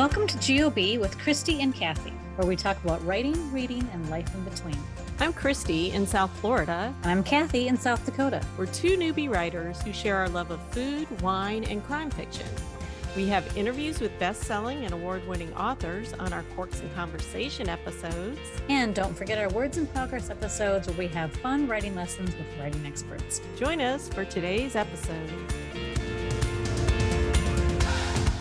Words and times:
Welcome 0.00 0.26
to 0.28 0.38
GOB 0.38 0.98
with 0.98 1.18
Christie 1.18 1.60
and 1.60 1.74
Cathi, 1.74 2.14
where 2.36 2.48
we 2.48 2.56
talk 2.56 2.82
about 2.82 3.04
writing, 3.04 3.52
reading, 3.52 3.86
and 3.92 4.08
life 4.08 4.34
in 4.34 4.42
between. 4.44 4.78
I'm 5.18 5.34
Christie 5.34 5.90
in 5.90 6.06
South 6.06 6.30
Florida. 6.40 6.94
And 7.02 7.12
I'm 7.12 7.22
Cathi 7.22 7.66
in 7.66 7.76
South 7.76 8.06
Dakota. 8.06 8.40
We're 8.56 8.64
two 8.64 8.96
newbie 8.96 9.28
writers 9.28 9.82
who 9.82 9.92
share 9.92 10.16
our 10.16 10.30
love 10.30 10.50
of 10.52 10.62
food, 10.72 11.06
wine, 11.20 11.64
and 11.64 11.84
crime 11.84 12.08
fiction. 12.10 12.46
We 13.14 13.26
have 13.26 13.54
interviews 13.58 14.00
with 14.00 14.18
best 14.18 14.44
selling 14.44 14.86
and 14.86 14.94
award 14.94 15.28
winning 15.28 15.52
authors 15.52 16.14
on 16.14 16.32
our 16.32 16.44
Corks 16.56 16.80
and 16.80 16.90
Conversation 16.94 17.68
episodes. 17.68 18.40
And 18.70 18.94
don't 18.94 19.14
forget 19.14 19.36
our 19.36 19.50
Words 19.50 19.76
in 19.76 19.86
Progress 19.88 20.30
episodes 20.30 20.88
where 20.88 20.96
we 20.96 21.08
have 21.08 21.30
fun 21.30 21.68
writing 21.68 21.94
lessons 21.94 22.34
with 22.36 22.46
writing 22.58 22.86
experts. 22.86 23.42
Join 23.58 23.82
us 23.82 24.08
for 24.08 24.24
today's 24.24 24.76
episode. 24.76 25.28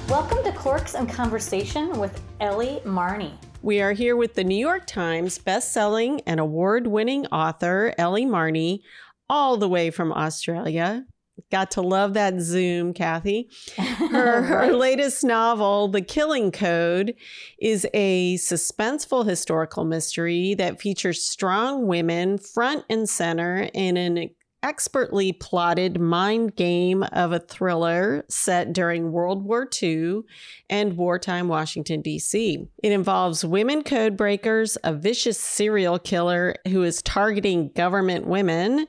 Welcome 0.09 0.43
to 0.43 0.51
Corks 0.53 0.95
and 0.95 1.07
Conversation 1.07 1.99
with 1.99 2.19
Ellie 2.39 2.81
Marney. 2.83 3.31
We 3.61 3.79
are 3.79 3.93
here 3.93 4.15
with 4.15 4.33
the 4.33 4.43
New 4.43 4.57
York 4.57 4.87
Times 4.87 5.37
best-selling 5.37 6.21
and 6.21 6.39
award-winning 6.39 7.27
author 7.27 7.93
Ellie 7.95 8.25
Marney, 8.25 8.81
all 9.29 9.57
the 9.57 9.69
way 9.69 9.91
from 9.91 10.11
Australia. 10.11 11.05
Got 11.51 11.69
to 11.71 11.81
love 11.81 12.15
that 12.15 12.39
Zoom, 12.39 12.95
Cathi. 12.95 13.49
Her, 13.77 14.41
her 14.41 14.73
latest 14.73 15.23
novel, 15.23 15.87
The 15.87 16.01
Killing 16.01 16.51
Code, 16.51 17.13
is 17.61 17.85
a 17.93 18.35
suspenseful 18.37 19.27
historical 19.27 19.85
mystery 19.85 20.55
that 20.55 20.81
features 20.81 21.21
strong 21.21 21.85
women 21.85 22.39
front 22.39 22.83
and 22.89 23.07
center 23.07 23.69
in 23.75 23.95
an 23.95 24.31
expertly 24.63 25.31
plotted 25.31 25.99
mind 25.99 26.55
game 26.55 27.03
of 27.11 27.31
a 27.31 27.39
thriller 27.39 28.25
set 28.29 28.73
during 28.73 29.11
World 29.11 29.43
War 29.43 29.67
II 29.81 30.21
and 30.69 30.97
wartime 30.97 31.47
Washington, 31.47 32.01
D.C. 32.01 32.67
It 32.83 32.91
involves 32.91 33.45
women 33.45 33.83
code 33.83 34.17
breakers, 34.17 34.77
a 34.83 34.93
vicious 34.93 35.39
serial 35.39 35.99
killer 35.99 36.55
who 36.67 36.83
is 36.83 37.01
targeting 37.01 37.71
government 37.75 38.27
women, 38.27 38.87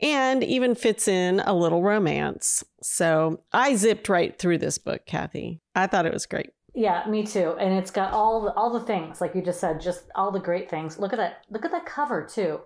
and 0.00 0.42
even 0.42 0.74
fits 0.74 1.08
in 1.08 1.40
a 1.40 1.54
little 1.54 1.82
romance. 1.82 2.64
So 2.82 3.40
I 3.52 3.76
zipped 3.76 4.08
right 4.08 4.38
through 4.38 4.58
this 4.58 4.78
book, 4.78 5.06
Cathi. 5.06 5.60
I 5.74 5.86
thought 5.86 6.06
it 6.06 6.12
was 6.12 6.26
great. 6.26 6.50
Yeah, 6.74 7.06
me 7.08 7.24
too. 7.24 7.54
And 7.58 7.72
it's 7.72 7.92
got 7.92 8.12
all 8.12 8.42
the, 8.42 8.52
all 8.54 8.72
the 8.72 8.84
things, 8.84 9.20
like 9.20 9.34
you 9.34 9.42
just 9.42 9.60
said, 9.60 9.80
just 9.80 10.06
all 10.16 10.32
the 10.32 10.40
great 10.40 10.68
things. 10.68 10.98
Look 10.98 11.12
at 11.12 11.18
that. 11.18 11.44
Look 11.48 11.64
at 11.64 11.70
that 11.70 11.86
cover 11.86 12.26
too. 12.26 12.60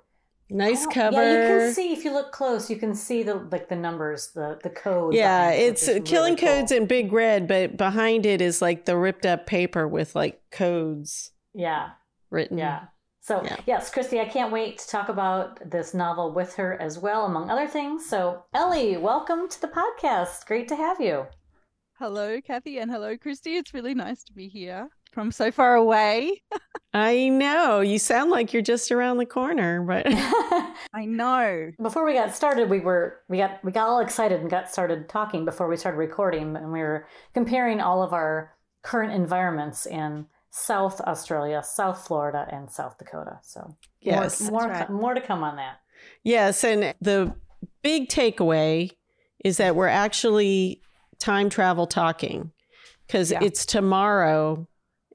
Nice 0.51 0.87
cover. 0.87 1.23
Yeah, 1.23 1.43
you 1.43 1.59
can 1.67 1.75
see 1.75 1.93
if 1.93 2.05
you 2.05 2.13
look 2.13 2.33
close, 2.33 2.71
you 2.71 2.77
can 2.77 2.95
see 2.95 3.23
the 3.23 3.35
like 3.35 3.69
the 3.69 3.77
numbers, 3.77 4.31
the 4.35 4.59
the 4.63 4.71
code. 4.71 5.13
Yeah, 5.15 5.51
behind 5.51 5.63
it, 5.63 5.67
it's 5.67 5.87
killing 5.87 6.05
really 6.11 6.37
cool. 6.37 6.49
codes 6.49 6.73
in 6.73 6.87
big 6.87 7.13
red, 7.13 7.47
but 7.47 7.77
behind 7.77 8.25
it 8.25 8.41
is 8.41 8.63
like 8.63 8.87
the 8.87 8.97
ripped 8.97 9.27
up 9.27 9.47
paper 9.47 9.87
with 9.87 10.15
like 10.15 10.41
codes 10.51 11.33
Yeah, 11.55 11.91
written. 12.31 12.57
yeah. 12.59 12.87
So 13.21 13.43
Yeah. 13.45 13.57
yes, 13.67 13.91
Christie, 13.91 14.21
I 14.21 14.25
can't 14.25 14.51
wait 14.51 14.79
to 14.79 14.89
talk 14.89 15.11
about 15.11 15.59
this 15.71 15.93
novel 15.93 16.33
with 16.33 16.55
her 16.55 16.81
as 16.81 16.99
well, 16.99 17.27
among 17.27 17.51
other 17.51 17.67
things. 17.69 18.09
So 18.09 18.45
Ellie, 18.55 18.97
welcome 18.97 19.49
to 19.51 19.61
the 19.61 19.69
podcast. 19.69 20.47
Great 20.47 20.67
to 20.69 20.77
have 20.77 20.99
you. 20.99 21.27
Hello, 21.99 22.41
Cathi, 22.41 22.81
and 22.81 22.91
hello, 22.91 23.19
Christie. 23.19 23.57
It's 23.57 23.75
really 23.75 23.93
nice 23.93 24.23
to 24.25 24.33
be 24.33 24.49
here 24.49 24.89
from 25.13 25.31
so 25.33 25.51
far 25.51 25.75
away. 25.75 26.43
I 26.95 27.29
know. 27.29 27.81
You 27.81 27.99
sound 27.99 28.31
like 28.31 28.53
you're 28.53 28.63
just 28.63 28.91
around 28.91 29.19
the 29.19 29.27
corner, 29.27 29.83
but 29.83 30.07
I 30.95 31.05
know. 31.05 31.71
before 31.83 32.05
we 32.05 32.15
got 32.15 32.35
started, 32.35 32.71
we 32.71 32.81
were 32.81 33.21
we 33.29 33.39
got 33.39 33.63
we 33.65 33.73
got 33.73 33.89
all 33.89 34.01
excited 34.01 34.41
and 34.41 34.51
got 34.51 34.71
started 34.71 35.09
talking 35.09 35.45
before 35.45 35.69
we 35.69 35.77
started 35.77 35.99
recording, 35.99 36.57
and 36.57 36.73
we 36.73 36.81
were 36.81 37.07
comparing 37.35 37.81
all 37.81 38.03
of 38.03 38.13
our 38.13 38.55
current 38.83 39.13
environments 39.13 39.87
in 39.87 40.27
South 40.51 41.01
Australia, 41.03 41.63
South 41.63 42.07
Florida, 42.07 42.47
and 42.51 42.71
South 42.71 42.97
Dakota. 42.99 43.39
So 43.43 43.77
yes. 44.01 44.41
more 44.41 44.51
more, 44.61 44.69
right. 44.69 44.91
more 44.91 45.15
to 45.15 45.21
come 45.21 45.43
on 45.43 45.57
that. 45.57 45.81
Yes, 46.23 46.65
and 46.65 46.95
the 47.01 47.35
big 47.83 48.09
takeaway 48.09 48.91
is 49.45 49.59
that 49.59 49.77
we're 49.77 49.89
actually 49.89 50.81
time 51.19 51.51
travel 51.51 51.87
talking 51.87 52.53
because 53.07 53.31
Yeah. 53.31 53.41
it's 53.43 53.67
tomorrow 53.67 54.67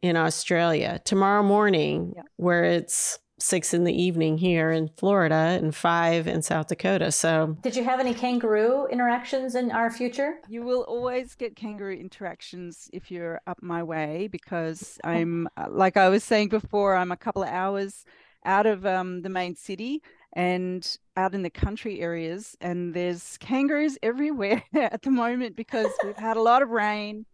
in 0.04 0.18
Australia, 0.18 1.00
tomorrow 1.06 1.42
morning, 1.42 2.12
Yeah. 2.16 2.24
where 2.36 2.66
it's 2.66 3.18
six 3.40 3.74
in 3.74 3.86
the 3.86 3.94
evening 4.02 4.38
here 4.38 4.70
in 4.70 4.90
Florida 4.98 5.58
and 5.62 5.74
five 5.74 6.28
in 6.28 6.42
South 6.42 6.68
Dakota. 6.68 7.10
So, 7.12 7.58
Did 7.62 7.76
you 7.76 7.86
have 7.86 8.00
any 8.02 8.14
kangaroo 8.14 8.86
interactions 8.92 9.56
in 9.56 9.72
our 9.72 9.90
future? 9.90 10.36
You 10.50 10.64
will 10.64 10.82
always 10.84 11.36
get 11.36 11.56
kangaroo 11.56 11.96
interactions 11.96 12.90
if 12.92 13.10
you're 13.10 13.40
up 13.48 13.64
my 13.64 13.82
way 13.82 14.28
because 14.30 15.00
I'm, 15.06 15.48
like 15.70 15.96
I 15.96 16.10
was 16.10 16.24
saying 16.24 16.50
before, 16.50 16.96
I'm 16.96 17.12
a 17.14 17.18
couple 17.18 17.44
of 17.44 17.50
hours 17.50 18.04
out 18.46 18.66
of 18.66 18.86
um, 18.86 19.22
the 19.22 19.30
main 19.30 19.56
city 19.56 20.02
and 20.34 20.98
out 21.16 21.34
in 21.34 21.44
the 21.44 21.50
country 21.50 22.02
areas, 22.02 22.58
and 22.60 22.94
there's 22.94 23.38
kangaroos 23.38 23.98
everywhere 24.04 24.62
at 24.74 25.02
the 25.02 25.12
moment 25.12 25.56
because 25.56 25.88
we've 26.04 26.18
had 26.18 26.36
a 26.36 26.42
lot 26.42 26.62
of 26.62 26.70
rain, 26.70 27.26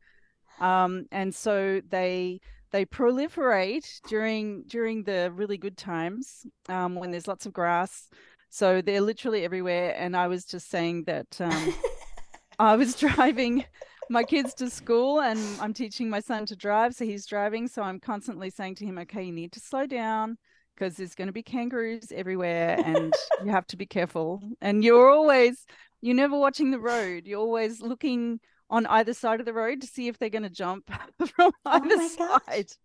um, 0.60 1.06
and 1.12 1.34
so 1.34 1.82
they 1.90 2.42
they 2.72 2.86
proliferate 2.86 4.02
during 4.08 4.64
during 4.68 5.04
the 5.04 5.32
really 5.32 5.58
good 5.58 5.78
times 5.78 6.46
um, 6.68 6.96
when 6.96 7.12
there's 7.12 7.28
lots 7.28 7.46
of 7.46 7.54
grass. 7.54 8.10
So 8.50 8.82
they're 8.82 9.02
literally 9.02 9.46
everywhere. 9.46 9.96
And 9.98 10.16
I 10.16 10.28
was 10.28 10.46
just 10.46 10.70
saying 10.70 11.04
that 11.06 11.40
um, 11.40 11.74
I 12.60 12.76
was 12.76 12.96
driving 13.00 13.66
my 14.10 14.24
kids 14.24 14.54
to 14.56 14.70
school 14.70 15.22
and 15.22 15.40
I'm 15.62 15.74
teaching 15.74 16.10
my 16.10 16.20
son 16.20 16.46
to 16.48 16.56
drive. 16.56 16.96
So 16.96 17.06
he's 17.06 17.26
driving. 17.26 17.68
So 17.68 17.84
I'm 17.84 18.00
constantly 18.00 18.50
saying 18.50 18.76
to 18.76 18.86
him, 18.86 18.98
okay, 19.00 19.24
you 19.24 19.32
need 19.32 19.52
to 19.54 19.60
slow 19.60 19.86
down 19.86 20.38
because 20.76 20.96
there's 20.96 21.16
going 21.16 21.28
to 21.28 21.34
be 21.34 21.44
kangaroos 21.44 22.12
everywhere 22.12 22.80
and 22.84 23.14
you 23.44 23.52
have 23.52 23.68
to 23.68 23.78
be 23.78 23.86
careful. 23.86 24.42
And 24.62 24.84
you're 24.84 25.10
always, 25.10 25.66
you're 26.02 26.16
never 26.16 26.38
watching 26.38 26.72
the 26.72 26.80
road. 26.80 27.28
You're 27.28 27.40
always 27.40 27.82
looking 27.82 28.40
on 28.70 28.86
either 28.88 29.14
side 29.14 29.40
of 29.40 29.46
the 29.46 29.54
road 29.54 29.82
to 29.82 29.88
see 29.88 30.08
if 30.08 30.18
they're 30.18 30.30
going 30.30 30.44
to 30.44 30.50
jump 30.50 30.90
from 31.36 31.52
Oh 31.72 31.80
either 31.84 31.98
gosh. 32.18 32.42
side. 32.48 32.72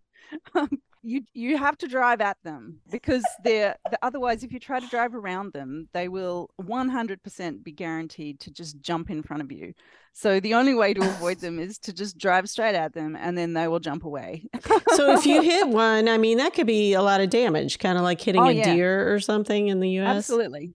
Um, 0.54 0.70
you 1.02 1.20
you 1.34 1.58
have 1.58 1.76
to 1.78 1.86
drive 1.86 2.22
at 2.22 2.38
them 2.44 2.80
because 2.90 3.36
they're 3.38 3.76
the, 3.90 3.98
otherwise 4.02 4.42
if 4.42 4.52
you 4.52 4.58
try 4.58 4.80
to 4.80 4.86
drive 4.86 5.14
around 5.14 5.52
them 5.52 5.86
they 5.92 6.08
will 6.08 6.48
100% 6.58 7.62
be 7.62 7.72
guaranteed 7.72 8.40
to 8.40 8.50
just 8.50 8.80
jump 8.80 9.10
in 9.10 9.22
front 9.22 9.42
of 9.42 9.52
you 9.52 9.74
so 10.14 10.40
the 10.40 10.54
only 10.54 10.72
way 10.72 10.94
to 10.94 11.08
avoid 11.08 11.40
them 11.42 11.58
is 11.58 11.78
to 11.80 11.92
just 11.92 12.16
drive 12.16 12.48
straight 12.48 12.74
at 12.74 12.94
them 12.94 13.16
and 13.16 13.36
then 13.36 13.52
they 13.52 13.68
will 13.68 13.80
jump 13.80 14.04
away 14.04 14.46
so 14.88 15.12
if 15.12 15.26
you 15.26 15.40
hit 15.42 15.68
one, 15.68 16.08
I 16.08 16.18
mean, 16.18 16.38
that 16.38 16.54
could 16.54 16.66
be 16.66 16.94
a 16.94 17.02
lot 17.02 17.20
of 17.20 17.30
damage, 17.30 17.78
kind 17.78 17.98
of 17.98 18.04
like 18.04 18.20
hitting 18.20 18.42
Oh, 18.44 18.48
a 18.48 18.54
yeah. 18.54 18.64
deer 18.64 19.12
or 19.12 19.20
something 19.20 19.68
in 19.68 19.80
the 19.80 19.90
US. 20.00 20.28
Absolutely. 20.30 20.74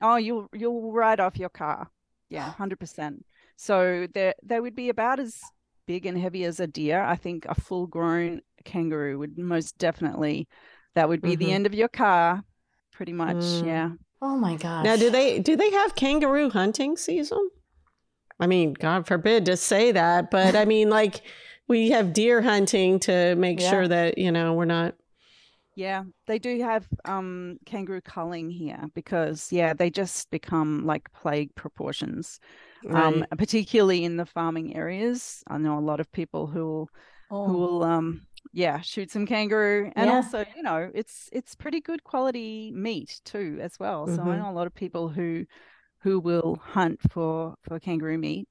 Oh, 0.00 0.16
you'll 0.16 0.48
you'll 0.52 0.92
ride 0.92 1.20
off 1.20 1.38
your 1.38 1.48
car. 1.48 1.90
Yeah, 2.28 2.50
hundred 2.52 2.80
percent. 2.80 3.24
So 3.62 4.08
they 4.12 4.32
they 4.42 4.58
would 4.58 4.74
be 4.74 4.88
about 4.88 5.20
as 5.20 5.38
big 5.86 6.04
and 6.04 6.18
heavy 6.18 6.42
as 6.44 6.58
a 6.58 6.66
deer. 6.66 7.00
I 7.00 7.14
think 7.14 7.44
a 7.48 7.54
full 7.54 7.86
grown 7.86 8.40
kangaroo 8.64 9.20
would 9.20 9.38
most 9.38 9.78
definitely 9.78 10.48
that 10.96 11.08
would 11.08 11.22
be 11.22 11.36
Mhm. 11.36 11.38
the 11.38 11.52
end 11.52 11.66
of 11.66 11.74
your 11.74 11.86
car, 11.88 12.42
pretty 12.90 13.12
much. 13.12 13.36
Mm. 13.36 13.64
Yeah. 13.64 13.90
Oh 14.20 14.36
my 14.36 14.56
gosh! 14.56 14.84
Now, 14.84 14.96
do 14.96 15.10
they 15.10 15.38
do 15.38 15.54
they 15.54 15.70
have 15.70 15.94
kangaroo 15.94 16.50
hunting 16.50 16.96
season? 16.96 17.50
I 18.40 18.48
mean, 18.48 18.72
God 18.72 19.06
forbid 19.06 19.44
to 19.46 19.56
say 19.56 19.92
that, 19.92 20.32
but 20.32 20.56
I 20.56 20.64
mean, 20.64 20.90
like 20.90 21.22
we 21.68 21.90
have 21.90 22.12
deer 22.12 22.42
hunting 22.42 22.98
to 23.00 23.36
make 23.36 23.60
Yeah. 23.60 23.70
sure 23.70 23.86
that 23.86 24.18
you 24.18 24.32
know 24.32 24.54
we're 24.54 24.64
not. 24.64 24.96
Yeah, 25.74 26.04
they 26.26 26.38
do 26.38 26.60
have 26.62 26.86
um 27.06 27.58
kangaroo 27.64 28.02
culling 28.02 28.50
here 28.50 28.88
because 28.94 29.50
yeah, 29.50 29.72
they 29.72 29.90
just 29.90 30.30
become 30.30 30.84
like 30.84 31.10
plague 31.12 31.54
proportions. 31.54 32.40
Um 32.92 33.24
particularly 33.38 34.04
in 34.04 34.16
the 34.16 34.26
farming 34.26 34.76
areas. 34.76 35.42
I 35.48 35.58
know 35.58 35.78
a 35.78 35.80
lot 35.80 36.00
of 36.00 36.10
people 36.12 36.46
who 36.46 36.66
will 36.66 36.90
Oh. 37.30 37.46
who 37.46 37.58
will 37.58 37.84
um 37.84 38.26
yeah 38.52 38.80
shoot 38.80 39.10
some 39.10 39.26
kangaroo 39.26 39.90
and 39.96 40.08
Yeah. 40.08 40.16
also 40.16 40.44
you 40.56 40.62
know 40.62 40.90
it's 40.94 41.28
it's 41.32 41.54
pretty 41.54 41.80
good 41.80 42.04
quality 42.04 42.72
meat 42.74 43.20
too 43.24 43.58
as 43.62 43.78
well 43.80 44.06
so 44.06 44.22
i 44.22 44.36
Mhm. 44.36 44.38
know 44.38 44.50
a 44.50 44.52
lot 44.52 44.66
of 44.66 44.74
people 44.74 45.08
who 45.08 45.44
who 46.02 46.20
will 46.20 46.56
hunt 46.62 47.00
for 47.10 47.54
for 47.62 47.78
kangaroo 47.80 48.18
meat 48.18 48.48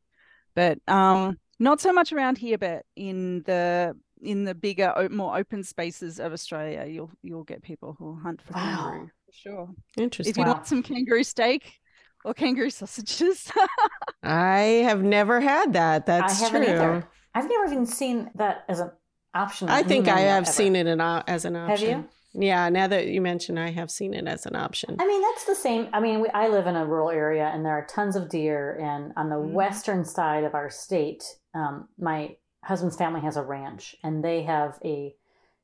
but 0.55 0.79
um 0.87 1.37
not 1.59 1.79
so 1.81 1.93
much 1.93 2.11
around 2.13 2.37
here 2.37 2.57
but 2.57 2.85
in 2.95 3.43
the 3.43 3.95
in 4.21 4.43
the 4.43 4.53
bigger 4.55 4.93
more 5.11 5.37
open 5.37 5.63
spaces 5.63 6.19
of 6.19 6.31
australia 6.33 6.85
you'll 6.87 7.09
you'll 7.23 7.43
get 7.43 7.61
people 7.63 7.95
who 7.97 8.05
will 8.05 8.15
hunt 8.19 8.41
for 8.41 8.53
Wow. 8.53 8.61
kangaroo 8.61 9.09
for 9.25 9.31
sure 9.33 9.69
Interesting. 9.97 10.29
if 10.31 10.37
you 10.37 10.43
Wow. 10.43 10.53
want 10.53 10.67
some 10.67 10.83
kangaroo 10.83 11.23
steak 11.23 11.79
or 12.23 12.33
kangaroo 12.33 12.69
sausages 12.69 13.51
I 14.23 14.83
have 14.85 15.01
never 15.03 15.41
had 15.41 15.73
that. 15.73 16.05
That's 16.05 16.39
I 16.41 16.45
haven't 16.45 16.63
true. 16.65 16.73
either. 16.73 17.07
I've 17.33 17.49
never 17.49 17.65
even 17.65 17.85
seen 17.85 18.29
that 18.35 18.65
as 18.69 18.79
an 18.79 18.91
option. 19.33 19.67
I 19.69 19.81
think 19.83 20.07
I 20.07 20.19
have 20.19 20.43
ever. 20.43 20.51
seen 20.51 20.75
it 20.75 20.85
an, 20.85 21.01
o- 21.01 21.23
as 21.27 21.45
an 21.45 21.55
option. 21.55 21.69
Have 21.69 21.79
option. 21.79 22.09
you? 22.33 22.47
Yeah. 22.47 22.69
Now 22.69 22.87
that 22.87 23.07
you 23.07 23.21
mention, 23.21 23.57
I 23.57 23.71
have 23.71 23.89
seen 23.89 24.13
it 24.13 24.27
as 24.27 24.45
an 24.45 24.55
option. 24.55 24.97
I 24.99 25.07
mean, 25.07 25.21
that's 25.21 25.45
the 25.45 25.55
same. 25.55 25.87
I 25.93 25.99
mean, 25.99 26.21
we, 26.21 26.29
I 26.29 26.47
live 26.49 26.67
in 26.67 26.75
a 26.75 26.85
rural 26.85 27.09
area, 27.09 27.45
and 27.53 27.65
there 27.65 27.73
are 27.73 27.85
tons 27.87 28.15
of 28.15 28.29
deer. 28.29 28.77
And 28.79 29.11
on 29.17 29.29
the 29.29 29.35
Mhm. 29.37 29.53
western 29.53 30.05
side 30.05 30.43
of 30.43 30.53
our 30.53 30.69
state, 30.69 31.23
um, 31.55 31.87
my 31.97 32.35
husband's 32.63 32.95
family 32.97 33.21
has 33.21 33.37
a 33.37 33.43
ranch, 33.43 33.95
and 34.03 34.23
they 34.23 34.43
have 34.43 34.79
a 34.85 35.15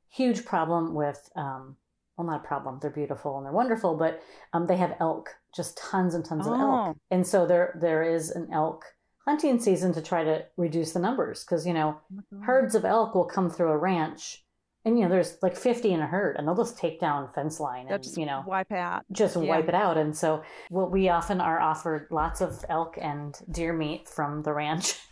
huge 0.08 0.44
problem 0.44 0.94
with. 0.94 1.28
Um, 1.36 1.76
well, 2.16 2.26
not 2.26 2.44
a 2.44 2.48
problem. 2.48 2.80
They're 2.82 2.90
beautiful 2.90 3.36
and 3.36 3.46
they're 3.46 3.52
wonderful, 3.52 3.96
but 3.96 4.20
um, 4.52 4.66
they 4.66 4.76
have 4.76 4.96
elk, 4.98 5.36
just 5.54 5.78
tons 5.78 6.14
and 6.16 6.24
tons 6.24 6.48
of 6.48 6.54
Oh. 6.54 6.60
elk, 6.88 6.96
and 7.12 7.24
so 7.24 7.46
there 7.46 7.78
there 7.80 8.02
is 8.02 8.30
an 8.30 8.48
elk 8.52 8.84
hunting 9.24 9.60
season 9.60 9.92
to 9.92 10.02
try 10.02 10.24
to 10.24 10.44
reduce 10.56 10.92
the 10.94 10.98
numbers 10.98 11.44
because 11.44 11.64
you 11.66 11.72
know 11.74 11.98
Oh 12.32 12.40
herds 12.40 12.74
of 12.74 12.84
elk 12.84 13.14
will 13.14 13.26
come 13.26 13.48
through 13.50 13.70
a 13.70 13.76
ranch, 13.78 14.44
and 14.84 14.98
you 14.98 15.04
know 15.04 15.10
there's 15.10 15.36
like 15.42 15.56
50 15.56 15.92
in 15.92 16.00
a 16.00 16.06
herd, 16.08 16.34
and 16.36 16.48
they'll 16.48 16.56
just 16.56 16.76
take 16.76 16.98
down 16.98 17.28
fence 17.32 17.60
line 17.60 17.86
and 17.88 18.02
just 18.02 18.16
you 18.16 18.26
know 18.26 18.42
wipe 18.48 18.72
out. 18.72 19.04
just 19.12 19.36
Yeah. 19.36 19.42
wipe 19.48 19.68
it 19.68 19.74
out. 19.76 19.96
And 19.96 20.16
so, 20.16 20.42
what 20.70 20.90
we 20.90 21.08
often 21.10 21.40
are 21.40 21.60
offered 21.60 22.08
lots 22.10 22.40
of 22.40 22.64
elk 22.68 22.98
and 23.00 23.38
deer 23.48 23.72
meat 23.72 24.08
from 24.08 24.42
the 24.42 24.52
ranch 24.52 24.94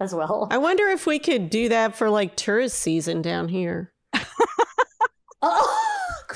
as 0.00 0.14
well. 0.14 0.48
I 0.50 0.58
wonder 0.58 0.86
if 0.88 1.06
we 1.06 1.18
could 1.18 1.50
do 1.50 1.68
that 1.70 1.96
for 1.96 2.08
like 2.10 2.36
tourist 2.36 2.78
season 2.78 3.22
down 3.22 3.48
here. 3.48 3.92
Oh, 5.40 5.84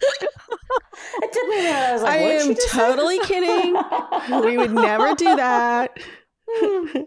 it 0.00 1.32
took 1.32 1.48
me 1.48 1.58
a 1.58 1.62
minute. 1.62 1.74
I 1.74 1.92
was 1.92 2.02
like, 2.02 2.12
I 2.12 2.22
what 2.22 2.28
did 2.28 2.40
she 2.42 2.48
am 2.50 2.54
just 2.54 2.70
say? 2.70 2.78
totally 2.78 3.18
kidding. 3.20 3.74
we 4.44 4.56
would 4.58 4.72
never 4.72 5.14
do 5.16 5.24
that. 5.36 5.98
Oh 6.48 7.02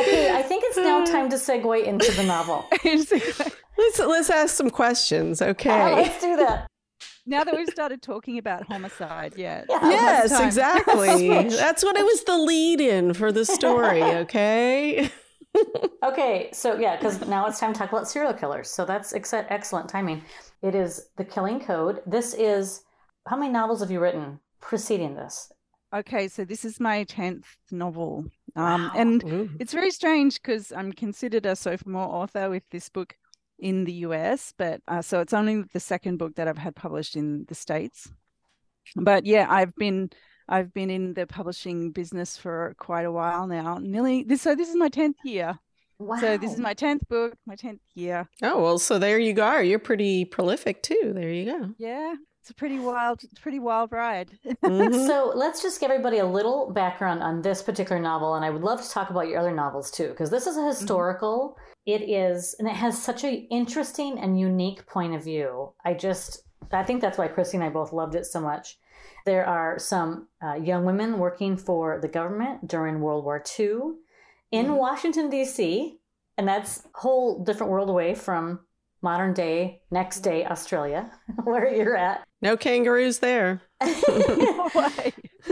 okay, 0.00 0.34
I 0.36 0.42
think 0.42 0.64
it's 0.66 0.76
now 0.78 1.04
time 1.04 1.28
to 1.30 1.36
segue 1.36 1.84
into 1.84 2.10
the 2.12 2.24
novel. 2.24 2.66
let's 2.84 3.98
let's 4.00 4.30
ask 4.30 4.54
some 4.56 4.70
questions, 4.70 5.40
Uh, 5.40 5.46
okay? 5.46 5.94
let's 5.94 6.20
do 6.20 6.36
that. 6.36 6.66
Now 7.26 7.44
that 7.44 7.54
we've 7.56 7.68
started 7.68 8.02
talking 8.02 8.38
about 8.38 8.66
homicide, 8.66 9.34
yeah. 9.36 9.64
Yeah. 9.68 9.90
Yes, 9.90 10.40
exactly. 10.40 11.28
That's 11.48 11.84
what 11.84 11.96
it 11.96 12.04
was 12.04 12.24
the 12.24 12.38
lead 12.38 12.80
in 12.80 13.14
for 13.14 13.32
the 13.32 13.44
story, 13.44 14.02
okay? 14.22 15.10
Okay, 16.02 16.50
so 16.52 16.78
yeah, 16.78 16.96
because 16.96 17.26
now 17.26 17.46
it's 17.46 17.58
time 17.58 17.72
to 17.72 17.78
talk 17.78 17.90
about 17.90 18.08
serial 18.08 18.34
killers. 18.34 18.70
So 18.70 18.84
that's 18.84 19.14
ex- 19.14 19.32
excellent 19.32 19.88
timing. 19.88 20.22
It 20.62 20.74
is 20.74 21.08
The 21.16 21.24
Killing 21.24 21.60
Code. 21.60 22.02
This 22.06 22.34
is 22.34 22.82
how 23.26 23.36
many 23.36 23.50
novels 23.52 23.80
have 23.80 23.90
you 23.90 24.00
written 24.00 24.38
preceding 24.60 25.14
this? 25.14 25.50
Okay, 25.94 26.28
so 26.28 26.44
this 26.44 26.64
is 26.64 26.78
my 26.78 27.04
10th 27.04 27.44
novel. 27.70 28.26
Um, 28.54 28.82
Wow. 28.84 28.90
and 28.96 29.24
Ooh. 29.24 29.50
it's 29.60 29.72
very 29.72 29.90
strange 29.90 30.40
because 30.42 30.72
I'm 30.72 30.92
considered 30.92 31.46
a 31.46 31.54
sophomore 31.56 32.06
author 32.08 32.50
with 32.50 32.62
this 32.70 32.88
book 32.88 33.14
in 33.58 33.84
the 33.84 33.92
US, 33.92 34.52
but 34.56 34.80
uh, 34.88 35.02
so 35.02 35.20
it's 35.20 35.32
only 35.32 35.64
the 35.72 35.80
second 35.80 36.18
book 36.18 36.34
that 36.36 36.48
I've 36.48 36.58
had 36.58 36.76
published 36.76 37.16
in 37.16 37.44
the 37.48 37.54
States. 37.54 38.10
But 38.94 39.26
yeah, 39.26 39.46
I've 39.48 39.74
been 39.76 40.10
I've 40.48 40.72
been 40.72 40.90
in 40.90 41.14
the 41.14 41.26
publishing 41.26 41.90
business 41.90 42.36
for 42.36 42.74
quite 42.78 43.04
a 43.04 43.12
while 43.12 43.46
now. 43.46 43.78
Nearly 43.78 44.22
this 44.22 44.42
so 44.42 44.54
this 44.54 44.68
is 44.68 44.76
my 44.76 44.88
10th 44.88 45.14
year. 45.24 45.58
Wow. 45.98 46.18
So 46.18 46.36
this 46.36 46.52
is 46.52 46.58
my 46.58 46.74
10th 46.74 47.08
book, 47.08 47.34
my 47.46 47.56
10th 47.56 47.80
year. 47.94 48.28
Oh, 48.42 48.62
well, 48.62 48.78
so 48.78 48.98
there 48.98 49.18
you 49.18 49.32
go. 49.32 49.58
You're 49.60 49.78
pretty 49.78 50.26
prolific 50.26 50.82
too. 50.82 51.12
There 51.14 51.30
you 51.30 51.46
go. 51.46 51.70
Yeah, 51.78 52.14
it's 52.46 52.52
a 52.52 52.54
pretty 52.54 52.78
wild 52.78 53.22
pretty 53.40 53.58
wild 53.58 53.90
ride. 53.90 54.30
Mhm. 54.44 55.04
So 55.08 55.32
let's 55.34 55.60
just 55.60 55.80
give 55.80 55.90
everybody 55.90 56.18
a 56.18 56.26
little 56.26 56.70
background 56.70 57.20
on 57.20 57.42
this 57.42 57.60
particular 57.60 58.00
novel, 58.00 58.34
and 58.36 58.44
I 58.44 58.50
would 58.50 58.62
love 58.62 58.80
to 58.82 58.88
talk 58.88 59.10
about 59.10 59.26
your 59.26 59.40
other 59.40 59.50
novels 59.50 59.90
too, 59.90 60.10
because 60.10 60.30
this 60.30 60.46
is 60.46 60.56
a 60.56 60.64
historical. 60.64 61.56
It 61.86 62.02
is, 62.02 62.54
and 62.60 62.68
it 62.68 62.74
has 62.74 63.02
such 63.02 63.24
a 63.24 63.32
interesting 63.50 64.20
and 64.20 64.38
unique 64.38 64.86
point 64.86 65.16
of 65.16 65.24
view. 65.24 65.72
I 65.84 65.94
just, 65.94 66.44
I 66.70 66.84
think 66.84 67.00
that's 67.00 67.18
why 67.18 67.26
Christie 67.26 67.56
and 67.56 67.64
I 67.64 67.68
both 67.68 67.92
loved 67.92 68.14
it 68.14 68.26
so 68.26 68.40
much. 68.40 68.78
There 69.24 69.44
are 69.44 69.76
some 69.80 70.28
uh, 70.40 70.54
young 70.54 70.84
women 70.84 71.18
working 71.18 71.56
for 71.56 71.98
the 72.00 72.06
government 72.08 72.68
during 72.68 73.00
World 73.00 73.24
War 73.24 73.42
II 73.58 73.96
in 74.52 74.66
Mhm. 74.66 74.76
Washington 74.76 75.30
D.C., 75.30 75.98
and 76.38 76.46
that's 76.46 76.84
a 76.84 76.98
whole 77.00 77.42
different 77.42 77.72
world 77.72 77.90
away 77.90 78.14
from 78.14 78.60
modern 79.02 79.32
day, 79.34 79.82
next 79.90 80.20
day 80.20 80.44
Australia, 80.46 81.10
where 81.44 81.72
you're 81.72 81.96
at. 81.96 82.24
No 82.42 82.56
kangaroos 82.56 83.18
there. 83.18 83.62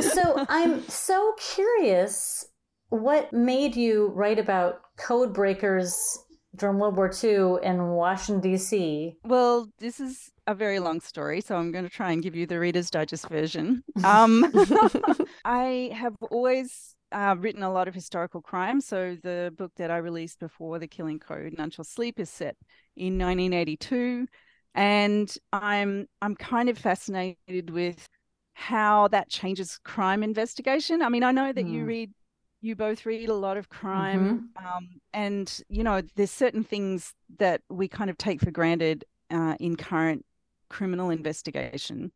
So 0.00 0.44
I'm 0.48 0.82
so 0.88 1.34
curious 1.38 2.46
what 2.88 3.32
made 3.32 3.76
you 3.76 4.08
write 4.08 4.40
about 4.40 4.80
code 4.96 5.32
breakers 5.32 6.18
during 6.56 6.78
World 6.78 6.96
War 6.96 7.10
II 7.22 7.56
in 7.62 7.90
Washington 7.90 8.40
D.C. 8.40 9.16
Well, 9.24 9.68
this 9.78 10.00
is 10.00 10.30
a 10.46 10.54
very 10.54 10.78
long 10.78 11.00
story, 11.00 11.40
so 11.40 11.56
I'm 11.56 11.72
going 11.72 11.84
to 11.84 11.90
try 11.90 12.12
and 12.12 12.22
give 12.22 12.34
you 12.34 12.46
the 12.46 12.58
Reader's 12.58 12.90
Digest 12.90 13.28
version. 13.28 13.82
Um, 14.04 14.52
I 15.44 15.90
have 15.94 16.14
always 16.30 16.94
uh, 17.12 17.34
written 17.38 17.62
a 17.62 17.72
lot 17.72 17.88
of 17.88 17.94
historical 17.94 18.40
crime. 18.40 18.80
So 18.80 19.16
the 19.22 19.52
book 19.56 19.72
that 19.76 19.90
I 19.90 19.96
released 19.98 20.38
before, 20.40 20.78
The 20.78 20.88
Killing 20.88 21.18
Code, 21.18 21.54
None 21.56 21.70
Shall 21.70 21.84
Sleep, 21.84 22.18
is 22.20 22.30
set 22.30 22.56
in 22.96 23.18
1982, 23.18 24.26
and 24.74 25.34
I'm 25.52 26.06
I'm 26.22 26.34
kind 26.36 26.68
of 26.68 26.78
fascinated 26.78 27.70
with 27.70 28.08
how 28.54 29.08
that 29.08 29.28
changes 29.30 29.78
crime 29.84 30.22
investigation. 30.22 31.02
I 31.02 31.08
mean, 31.08 31.22
I 31.24 31.32
know 31.32 31.52
that 31.52 31.66
you 31.66 31.84
Hmm. 31.84 31.86
read. 31.86 32.12
You 32.60 32.74
both 32.76 33.04
read 33.04 33.28
a 33.28 33.34
lot 33.34 33.58
of 33.58 33.68
crime, 33.68 34.42
um, 34.56 34.88
and 35.12 35.60
you 35.68 35.84
know 35.84 36.00
there's 36.16 36.30
certain 36.30 36.64
things 36.64 37.12
that 37.38 37.60
we 37.68 37.88
kind 37.88 38.08
of 38.10 38.16
take 38.16 38.40
for 38.40 38.50
granted 38.50 39.04
uh, 39.30 39.54
in 39.60 39.76
current 39.76 40.24
criminal 40.70 41.10
investigation, 41.10 42.10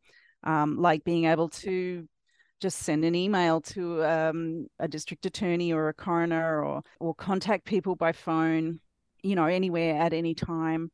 um, 0.44 0.78
like 0.78 1.04
being 1.04 1.26
able 1.26 1.48
to 1.50 2.08
just 2.60 2.78
send 2.80 3.04
an 3.04 3.14
email 3.14 3.60
to 3.60 4.04
um, 4.04 4.66
a 4.78 4.88
district 4.88 5.26
attorney 5.26 5.72
or 5.72 5.88
a 5.88 5.94
coroner 5.94 6.62
or 6.64 6.82
or 7.00 7.14
contact 7.14 7.64
people 7.64 7.94
by 7.94 8.12
phone, 8.12 8.80
you 9.22 9.34
know, 9.34 9.46
anywhere 9.46 9.96
at 10.00 10.12
any 10.12 10.34
time. 10.34 10.90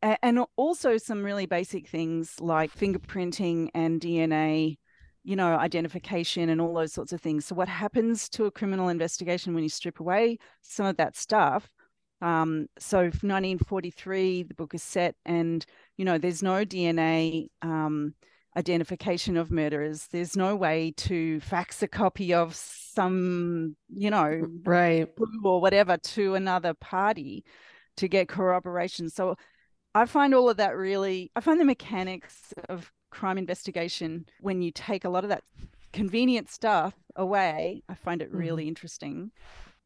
And 0.00 0.40
also 0.56 0.96
some 0.96 1.24
really 1.24 1.46
basic 1.46 1.88
things 1.88 2.40
like 2.40 2.72
fingerprinting 2.72 3.68
and 3.74 4.00
DNA, 4.00 4.78
you 5.24 5.34
know, 5.34 5.56
identification 5.56 6.48
and 6.48 6.60
all 6.60 6.72
those 6.72 6.92
sorts 6.92 7.12
of 7.12 7.20
things. 7.20 7.46
So 7.46 7.56
what 7.56 7.68
happens 7.68 8.28
to 8.30 8.44
a 8.44 8.50
criminal 8.50 8.88
investigation 8.88 9.54
when 9.54 9.64
you 9.64 9.68
strip 9.68 9.98
away 9.98 10.38
some 10.62 10.86
of 10.86 10.96
that 10.98 11.16
stuff? 11.16 11.68
Um, 12.20 12.66
so 12.78 12.98
1943, 12.98 14.44
the 14.44 14.54
book 14.54 14.74
is 14.74 14.82
set, 14.82 15.14
and 15.24 15.64
you 15.96 16.04
know, 16.04 16.18
there's 16.18 16.42
no 16.42 16.64
DNA 16.64 17.48
um, 17.62 18.14
identification 18.58 19.36
of 19.36 19.52
murderers. 19.52 20.08
There's 20.10 20.36
no 20.36 20.56
way 20.56 20.92
to 20.98 21.40
fax 21.40 21.82
a 21.82 21.88
copy 21.88 22.34
of 22.34 22.56
some, 22.56 23.76
you 23.88 24.10
know, 24.10 24.42
right. 24.64 25.08
or 25.44 25.60
whatever 25.60 25.96
to 25.96 26.34
another 26.34 26.74
party 26.74 27.44
to 27.96 28.08
get 28.08 28.28
corroboration. 28.28 29.10
So 29.10 29.36
I 29.94 30.06
find 30.06 30.34
all 30.34 30.50
of 30.50 30.56
that 30.56 30.76
really, 30.76 31.30
I 31.36 31.40
find 31.40 31.60
the 31.60 31.64
mechanics 31.64 32.52
of 32.68 32.92
crime 33.10 33.38
investigation 33.38 34.26
when 34.40 34.60
you 34.60 34.72
take 34.72 35.04
a 35.04 35.08
lot 35.08 35.24
of 35.24 35.30
that 35.30 35.44
convenient 35.92 36.50
stuff 36.50 36.94
away, 37.16 37.82
I 37.88 37.94
find 37.94 38.20
it 38.20 38.32
really 38.32 38.64
mm-hmm. 38.64 38.68
interesting. 38.68 39.30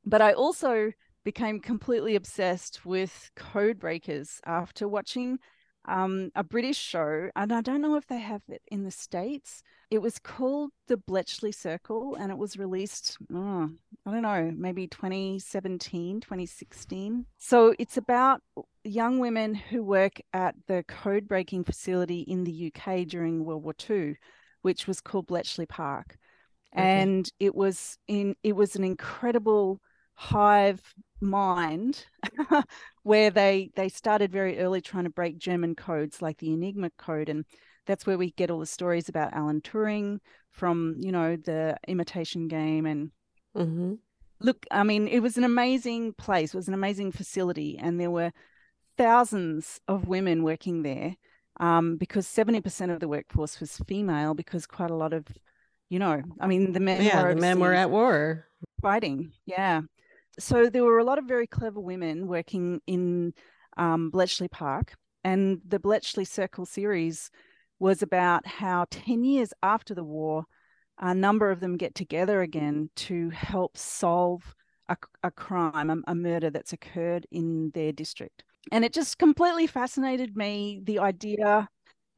But 0.05 0.23
I 0.23 0.33
also 0.33 0.93
became 1.25 1.61
completely 1.61 2.17
obsessed 2.17 2.85
with 2.85 3.31
code 3.37 3.79
breakers 3.79 4.41
after 4.45 4.89
watching 4.89 5.39
um, 5.87 6.31
a 6.35 6.45
British 6.45 6.79
show, 6.79 7.31
and 7.35 7.53
I 7.53 7.61
don't 7.61 7.81
know 7.81 7.97
if 7.97 8.07
they 8.07 8.21
have 8.21 8.43
it 8.49 8.63
in 8.71 8.85
the 8.85 8.91
States. 8.91 9.63
It 9.91 10.01
was 10.01 10.19
called 10.19 10.71
The 10.87 10.97
Bletchley 10.97 11.53
Circle, 11.53 12.17
and 12.19 12.31
it 12.31 12.39
was 12.39 12.57
released, 12.57 13.19
oh, 13.35 13.69
I 14.07 14.11
don't 14.11 14.23
know, 14.23 14.53
maybe 14.57 14.87
2017, 14.87 16.21
2016. 16.21 17.27
So 17.39 17.75
it's 17.79 17.97
about 17.97 18.43
young 18.85 19.19
women 19.19 19.55
who 19.55 19.83
work 19.83 20.21
at 20.33 20.55
the 20.67 20.85
code 20.87 21.29
breaking 21.29 21.65
facility 21.65 22.21
in 22.21 22.45
the 22.45 22.73
UK 22.75 23.07
during 23.07 23.45
World 23.45 23.65
War 23.65 23.75
II, 23.89 24.17
which 24.63 24.87
was 24.87 25.01
called 25.01 25.27
Bletchley 25.27 25.67
Park. 25.67 26.17
Okay. 26.75 26.83
And 26.83 27.31
it 27.39 27.55
was 27.55 27.99
in 28.09 28.35
it 28.43 28.57
was 28.57 28.77
an 28.77 28.85
incredible 28.85 29.81
hive 30.23 30.95
mind 31.21 32.07
where 33.03 33.31
they 33.31 33.71
they 33.77 33.89
started 33.89 34.31
very 34.33 34.59
early 34.59 34.81
trying 34.81 35.05
to 35.05 35.11
break 35.11 35.39
German 35.39 35.75
codes 35.75 36.23
like 36.23 36.39
the 36.39 36.53
Enigma 36.53 36.91
code 36.99 37.29
and 37.29 37.45
that's 37.87 38.07
where 38.07 38.19
we 38.19 38.31
get 38.33 38.51
all 38.51 38.61
the 38.61 38.67
stories 38.67 39.09
about 39.09 39.33
Alan 39.33 39.61
Turing 39.61 40.19
from 40.53 40.95
you 40.99 41.13
know 41.13 41.37
the 41.37 41.77
imitation 41.89 42.49
game 42.49 42.87
and 42.87 43.11
hmm 43.55 43.95
look 44.41 44.67
I 44.71 44.83
mean 44.83 45.09
it 45.09 45.21
was 45.21 45.37
an 45.37 45.45
amazing 45.45 46.15
place 46.15 46.55
it 46.55 46.57
was 46.57 46.69
an 46.69 46.75
amazing 46.75 47.13
facility 47.13 47.79
and 47.79 48.01
there 48.01 48.11
were 48.11 48.33
thousands 48.99 49.81
of 49.89 50.09
women 50.09 50.43
working 50.45 50.83
there 50.83 51.17
um, 51.61 51.97
because 51.97 52.27
70% 52.27 52.93
of 52.93 53.01
the 53.01 53.09
workforce 53.09 53.61
was 53.61 53.79
female 53.89 54.35
because 54.35 54.67
quite 54.67 54.91
a 54.91 54.97
lot 54.97 55.13
of 55.13 55.27
you 55.91 55.99
know 55.99 56.23
I 56.41 56.47
mean 56.47 56.73
the 56.73 56.81
men 56.81 57.05
Yeah, 57.05 57.23
were 57.23 57.35
the 57.35 57.41
men 57.41 57.61
were 57.61 57.75
at 57.75 57.91
war. 57.91 58.47
fighting. 58.81 59.33
Yeah. 59.47 59.83
So 60.39 60.69
there 60.69 60.85
were 60.85 60.99
a 60.99 61.05
lot 61.05 61.19
of 61.19 61.27
very 61.27 61.47
clever 61.47 61.81
women 61.81 62.27
working 62.27 62.81
in 62.87 63.35
um, 63.77 64.11
Bletchley 64.11 64.49
Park, 64.49 64.95
and 65.25 65.61
the 65.67 65.79
Bletchley 65.79 66.25
Circle 66.25 66.67
series 66.67 67.31
was 67.79 68.03
about 68.03 68.47
how 68.47 68.87
10 68.91 69.25
years 69.25 69.53
after 69.63 69.95
the 69.95 70.05
war, 70.05 70.45
a 70.99 71.15
number 71.15 71.51
of 71.51 71.61
them 71.61 71.77
get 71.77 71.95
together 71.95 72.41
again 72.43 72.91
to 72.95 73.31
help 73.31 73.77
solve 73.77 74.55
a, 74.89 74.97
a 75.23 75.31
crime, 75.31 75.91
a, 75.91 75.97
a 76.07 76.15
murder 76.15 76.51
that's 76.51 76.73
occurred 76.73 77.27
in 77.31 77.71
their 77.75 77.93
district. 77.93 78.45
And 78.71 78.85
it 78.85 78.93
just 78.93 79.19
completely 79.19 79.67
fascinated 79.67 80.37
me 80.37 80.81
the 80.85 81.01
idea 81.01 81.69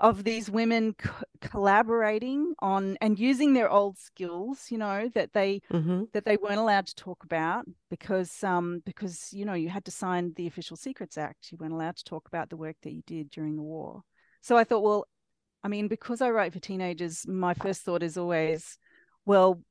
of 0.04 0.22
these 0.22 0.50
women 0.50 0.92
co- 0.92 1.24
collaborating 1.40 2.52
on 2.58 2.98
and 3.00 3.18
using 3.18 3.54
their 3.54 3.70
old 3.70 3.96
skills 3.96 4.66
you 4.70 4.76
know 4.76 5.08
that 5.14 5.32
they 5.32 5.62
mm-hmm. 5.72 6.04
that 6.12 6.26
they 6.26 6.36
weren't 6.36 6.58
allowed 6.58 6.86
to 6.86 6.94
talk 6.94 7.24
about 7.24 7.64
because 7.88 8.44
um 8.44 8.82
because 8.84 9.30
you 9.32 9.46
know 9.46 9.54
you 9.54 9.70
had 9.70 9.84
to 9.86 9.90
sign 9.90 10.34
the 10.36 10.46
official 10.46 10.76
secrets 10.76 11.16
act. 11.16 11.50
You 11.50 11.56
weren't 11.58 11.72
allowed 11.72 11.96
to 11.96 12.04
talk 12.04 12.28
about 12.28 12.50
the 12.50 12.56
work 12.56 12.76
that 12.82 12.92
you 12.92 13.02
did 13.06 13.30
during 13.30 13.56
the 13.56 13.62
war. 13.62 14.02
So 14.42 14.58
i 14.58 14.64
thought 14.64 14.82
well 14.82 15.06
i 15.62 15.68
mean 15.68 15.88
because 15.88 16.20
i 16.20 16.28
write 16.28 16.52
for 16.52 16.60
teenagers 16.60 17.26
my 17.26 17.54
first 17.54 17.80
thought 17.80 18.02
is 18.02 18.18
always 18.18 18.76
well 19.24 19.62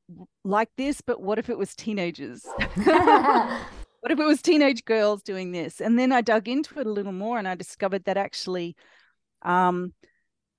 like 0.43 0.69
this 0.77 0.99
but 1.01 1.21
what 1.21 1.37
if 1.37 1.49
it 1.49 1.57
was 1.57 1.75
teenagers? 1.75 2.45
What 4.03 4.11
if 4.11 4.19
it 4.19 4.25
was 4.25 4.41
teenage 4.41 4.83
girls 4.83 5.23
doing 5.23 5.53
this? 5.53 5.79
And 5.79 5.97
then 5.97 6.11
i 6.11 6.21
dug 6.21 6.49
into 6.49 6.77
it 6.79 6.87
a 6.87 6.91
little 6.91 7.13
more 7.13 7.37
and 7.37 7.47
i 7.47 7.55
discovered 7.55 8.03
that 8.05 8.17
actually 8.17 8.75
um, 9.43 9.93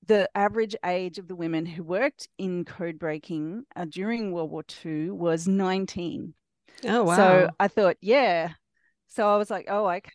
the 0.07 0.29
average 0.35 0.77
age 0.85 1.19
of 1.19 1.29
the 1.29 1.37
women 1.37 1.67
who 1.67 1.83
worked 1.83 2.29
in 2.39 2.65
code 2.65 2.99
breaking 2.99 3.65
uh, 3.77 3.87
during 3.89 4.33
World 4.33 4.51
War 4.51 4.65
II 4.85 5.11
was 5.11 5.47
19. 5.47 6.35
Oh, 6.87 7.05
wow. 7.05 7.17
So 7.17 7.51
I 7.61 7.69
thought, 7.69 7.97
yeah. 8.01 8.53
So 9.09 9.29
I 9.29 9.37
was 9.37 9.51
like, 9.51 9.67
oh, 9.69 9.89
okay. 9.89 10.11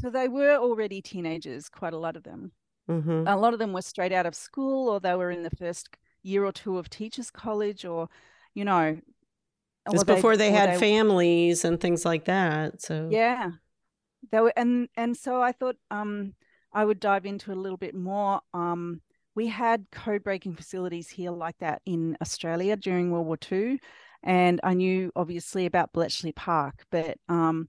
So 0.00 0.10
they 0.10 0.28
were 0.28 0.56
already 0.56 1.00
teenagers, 1.02 1.68
quite 1.68 1.92
a 1.92 1.98
lot 1.98 2.16
of 2.16 2.24
them. 2.24 2.52
Mm-hmm. 2.88 3.28
A 3.28 3.36
lot 3.36 3.52
of 3.52 3.58
them 3.58 3.72
were 3.72 3.82
straight 3.82 4.12
out 4.12 4.26
of 4.26 4.34
school 4.34 4.88
or 4.88 5.00
they 5.00 5.14
were 5.14 5.30
in 5.30 5.42
the 5.42 5.50
first 5.50 5.88
year 6.22 6.44
or 6.44 6.52
two 6.52 6.78
of 6.78 6.88
teachers' 6.88 7.30
college 7.30 7.84
or, 7.84 8.08
you 8.54 8.64
know. 8.64 8.98
It's 9.90 10.04
before 10.04 10.36
they, 10.36 10.50
they 10.50 10.56
had 10.56 10.74
they... 10.74 10.78
families 10.78 11.64
and 11.64 11.80
things 11.80 12.04
like 12.04 12.24
that. 12.24 12.80
So, 12.82 13.08
yeah. 13.10 13.50
They 14.30 14.40
were, 14.40 14.52
and, 14.56 14.88
and 14.96 15.16
so 15.16 15.42
I 15.42 15.52
thought, 15.52 15.76
um, 15.90 16.34
I 16.72 16.84
would 16.84 17.00
dive 17.00 17.26
into 17.26 17.52
a 17.52 17.54
little 17.54 17.76
bit 17.76 17.94
more. 17.94 18.40
Um, 18.54 19.02
we 19.34 19.46
had 19.48 19.86
code 19.90 20.22
breaking 20.22 20.56
facilities 20.56 21.08
here 21.08 21.30
like 21.30 21.56
that 21.58 21.82
in 21.86 22.16
Australia 22.20 22.76
during 22.76 23.10
World 23.10 23.26
War 23.26 23.38
II. 23.50 23.78
And 24.22 24.60
I 24.62 24.74
knew 24.74 25.10
obviously 25.16 25.66
about 25.66 25.92
Bletchley 25.92 26.32
Park, 26.32 26.84
but 26.90 27.16
um, 27.28 27.68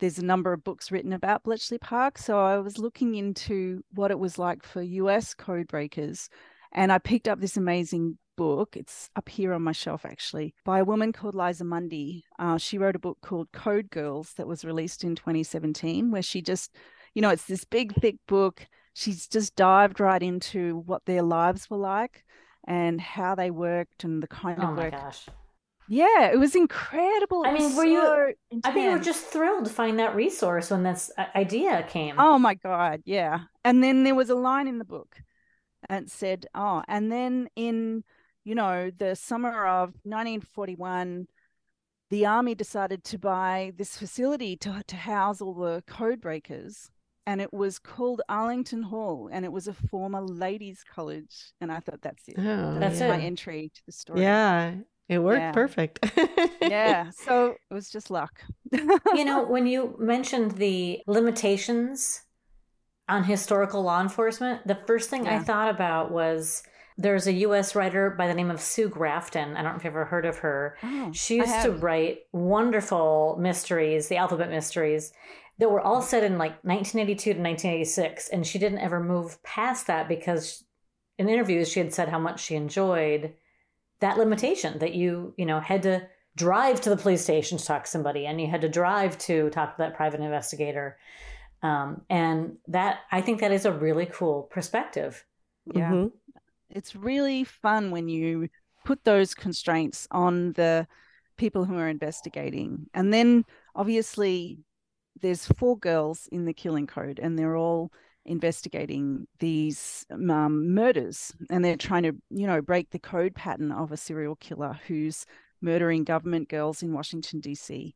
there's 0.00 0.18
a 0.18 0.24
number 0.24 0.52
of 0.52 0.64
books 0.64 0.90
written 0.90 1.12
about 1.12 1.44
Bletchley 1.44 1.78
Park. 1.78 2.18
So 2.18 2.38
I 2.38 2.58
was 2.58 2.78
looking 2.78 3.14
into 3.14 3.82
what 3.92 4.10
it 4.10 4.18
was 4.18 4.38
like 4.38 4.64
for 4.64 4.82
US 4.82 5.34
code 5.34 5.68
breakers. 5.68 6.28
And 6.72 6.92
I 6.92 6.98
picked 6.98 7.28
up 7.28 7.40
this 7.40 7.56
amazing 7.56 8.18
book. 8.36 8.76
It's 8.76 9.08
up 9.14 9.28
here 9.28 9.54
on 9.54 9.62
my 9.62 9.72
shelf, 9.72 10.04
actually, 10.04 10.54
by 10.64 10.80
a 10.80 10.84
woman 10.84 11.12
called 11.12 11.36
Liza 11.36 11.64
Mundy. 11.64 12.24
Uh, 12.38 12.58
she 12.58 12.78
wrote 12.78 12.96
a 12.96 13.00
book 13.00 13.18
called 13.22 13.52
Code 13.52 13.90
Girls 13.90 14.32
that 14.36 14.48
was 14.48 14.64
released 14.64 15.04
in 15.04 15.14
2017, 15.14 16.10
where 16.10 16.22
she 16.22 16.42
just, 16.42 16.74
you 17.14 17.22
know, 17.22 17.30
it's 17.30 17.44
this 17.44 17.64
big, 17.64 17.94
thick 17.94 18.16
book 18.26 18.66
she's 18.94 19.26
just 19.26 19.54
dived 19.56 20.00
right 20.00 20.22
into 20.22 20.78
what 20.86 21.04
their 21.04 21.22
lives 21.22 21.68
were 21.68 21.76
like 21.76 22.24
and 22.66 23.00
how 23.00 23.34
they 23.34 23.50
worked 23.50 24.04
and 24.04 24.22
the 24.22 24.26
kind 24.26 24.58
oh 24.62 24.68
of 24.68 24.78
work. 24.78 24.92
Gosh. 24.92 25.26
Yeah, 25.86 26.30
it 26.32 26.38
was 26.38 26.54
incredible. 26.54 27.42
I 27.44 27.52
mean, 27.52 27.76
were 27.76 27.82
so 27.82 27.90
you? 27.90 28.34
Intense. 28.50 28.64
I 28.64 28.72
think 28.72 28.86
you 28.86 28.92
were 28.92 29.04
just 29.04 29.26
thrilled 29.26 29.66
to 29.66 29.70
find 29.70 29.98
that 29.98 30.14
resource 30.14 30.70
when 30.70 30.82
this 30.82 31.10
uh, 31.18 31.26
idea 31.34 31.86
came. 31.90 32.14
Oh 32.18 32.38
my 32.38 32.54
god, 32.54 33.02
yeah. 33.04 33.40
And 33.64 33.84
then 33.84 34.02
there 34.02 34.14
was 34.14 34.30
a 34.30 34.34
line 34.34 34.66
in 34.66 34.78
the 34.78 34.86
book, 34.86 35.20
and 35.90 36.10
said, 36.10 36.46
"Oh, 36.54 36.82
and 36.88 37.12
then 37.12 37.48
in, 37.54 38.02
you 38.44 38.54
know, 38.54 38.90
the 38.96 39.14
summer 39.14 39.66
of 39.66 39.90
1941." 40.04 41.26
The 42.10 42.26
army 42.26 42.54
decided 42.54 43.02
to 43.04 43.18
buy 43.18 43.72
this 43.76 43.96
facility 43.96 44.56
to, 44.58 44.82
to 44.86 44.94
house 44.94 45.40
all 45.40 45.54
the 45.54 45.82
code 45.86 46.20
breakers 46.20 46.90
and 47.26 47.40
it 47.40 47.52
was 47.52 47.78
called 47.78 48.22
Arlington 48.28 48.82
Hall, 48.82 49.28
and 49.32 49.44
it 49.44 49.52
was 49.52 49.68
a 49.68 49.72
former 49.72 50.20
ladies' 50.20 50.84
college. 50.84 51.52
And 51.60 51.72
I 51.72 51.80
thought 51.80 52.02
that's 52.02 52.28
it. 52.28 52.36
Oh, 52.38 52.78
that's 52.78 53.00
yeah. 53.00 53.08
my 53.08 53.20
entry 53.20 53.70
to 53.74 53.82
the 53.86 53.92
story. 53.92 54.22
Yeah, 54.22 54.74
it 55.08 55.18
worked 55.18 55.40
yeah. 55.40 55.52
perfect. 55.52 55.98
yeah, 56.62 57.10
so 57.26 57.56
it 57.70 57.74
was 57.74 57.90
just 57.90 58.10
luck. 58.10 58.40
you 58.72 59.24
know, 59.24 59.44
when 59.48 59.66
you 59.66 59.96
mentioned 59.98 60.52
the 60.52 61.00
limitations 61.06 62.22
on 63.08 63.24
historical 63.24 63.82
law 63.82 64.00
enforcement, 64.00 64.66
the 64.66 64.78
first 64.86 65.10
thing 65.10 65.24
yeah. 65.24 65.36
I 65.36 65.38
thought 65.40 65.68
about 65.68 66.10
was 66.10 66.62
there's 66.96 67.26
a 67.26 67.32
US 67.32 67.74
writer 67.74 68.10
by 68.10 68.28
the 68.28 68.34
name 68.34 68.50
of 68.50 68.60
Sue 68.60 68.88
Grafton. 68.88 69.56
I 69.56 69.62
don't 69.62 69.72
know 69.72 69.78
if 69.78 69.84
you've 69.84 69.92
ever 69.92 70.04
heard 70.04 70.26
of 70.26 70.38
her. 70.38 70.76
Oh, 70.82 71.10
she 71.12 71.36
used 71.36 71.62
to 71.62 71.72
write 71.72 72.20
wonderful 72.32 73.36
mysteries, 73.40 74.08
the 74.08 74.16
alphabet 74.16 74.50
mysteries 74.50 75.12
that 75.58 75.70
were 75.70 75.80
all 75.80 76.02
set 76.02 76.24
in 76.24 76.38
like 76.38 76.52
1982 76.64 77.34
to 77.34 77.40
1986 77.40 78.28
and 78.28 78.46
she 78.46 78.58
didn't 78.58 78.78
ever 78.78 79.00
move 79.00 79.42
past 79.42 79.86
that 79.86 80.08
because 80.08 80.64
in 81.18 81.28
interviews 81.28 81.70
she 81.70 81.80
had 81.80 81.94
said 81.94 82.08
how 82.08 82.18
much 82.18 82.42
she 82.42 82.54
enjoyed 82.54 83.32
that 84.00 84.18
limitation 84.18 84.78
that 84.78 84.94
you 84.94 85.34
you 85.36 85.46
know 85.46 85.60
had 85.60 85.82
to 85.82 86.02
drive 86.36 86.80
to 86.80 86.90
the 86.90 86.96
police 86.96 87.22
station 87.22 87.58
to 87.58 87.64
talk 87.64 87.84
to 87.84 87.90
somebody 87.90 88.26
and 88.26 88.40
you 88.40 88.48
had 88.48 88.62
to 88.62 88.68
drive 88.68 89.16
to 89.18 89.48
talk 89.50 89.76
to 89.76 89.82
that 89.82 89.94
private 89.94 90.20
investigator 90.20 90.96
um, 91.62 92.02
and 92.10 92.56
that 92.66 93.00
i 93.12 93.20
think 93.20 93.40
that 93.40 93.52
is 93.52 93.64
a 93.64 93.72
really 93.72 94.06
cool 94.06 94.42
perspective 94.42 95.24
yeah 95.72 95.90
mm-hmm. 95.90 96.08
It's 96.74 96.94
really 96.94 97.44
fun 97.44 97.90
when 97.90 98.08
you 98.08 98.48
put 98.84 99.02
those 99.04 99.34
constraints 99.34 100.06
on 100.10 100.52
the 100.52 100.86
people 101.36 101.64
who 101.64 101.76
are 101.76 101.88
investigating 101.88 102.86
and 102.94 103.12
then 103.12 103.44
obviously 103.74 104.58
there's 105.20 105.46
four 105.46 105.78
girls 105.78 106.28
in 106.32 106.44
the 106.44 106.52
killing 106.52 106.86
code, 106.86 107.18
and 107.18 107.38
they're 107.38 107.56
all 107.56 107.92
investigating 108.24 109.26
these 109.38 110.04
um, 110.10 110.74
murders, 110.74 111.32
and 111.50 111.64
they're 111.64 111.76
trying 111.76 112.02
to, 112.04 112.12
you 112.30 112.46
know, 112.46 112.60
break 112.60 112.90
the 112.90 112.98
code 112.98 113.34
pattern 113.34 113.70
of 113.70 113.92
a 113.92 113.96
serial 113.96 114.36
killer 114.36 114.78
who's 114.86 115.24
murdering 115.60 116.04
government 116.04 116.48
girls 116.48 116.82
in 116.82 116.92
Washington 116.92 117.40
D.C. 117.40 117.94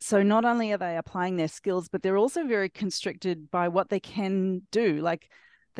So 0.00 0.22
not 0.22 0.44
only 0.44 0.72
are 0.72 0.78
they 0.78 0.96
applying 0.96 1.36
their 1.36 1.48
skills, 1.48 1.88
but 1.88 2.02
they're 2.02 2.16
also 2.16 2.46
very 2.46 2.70
constricted 2.70 3.50
by 3.50 3.68
what 3.68 3.90
they 3.90 4.00
can 4.00 4.62
do. 4.70 5.00
Like 5.00 5.30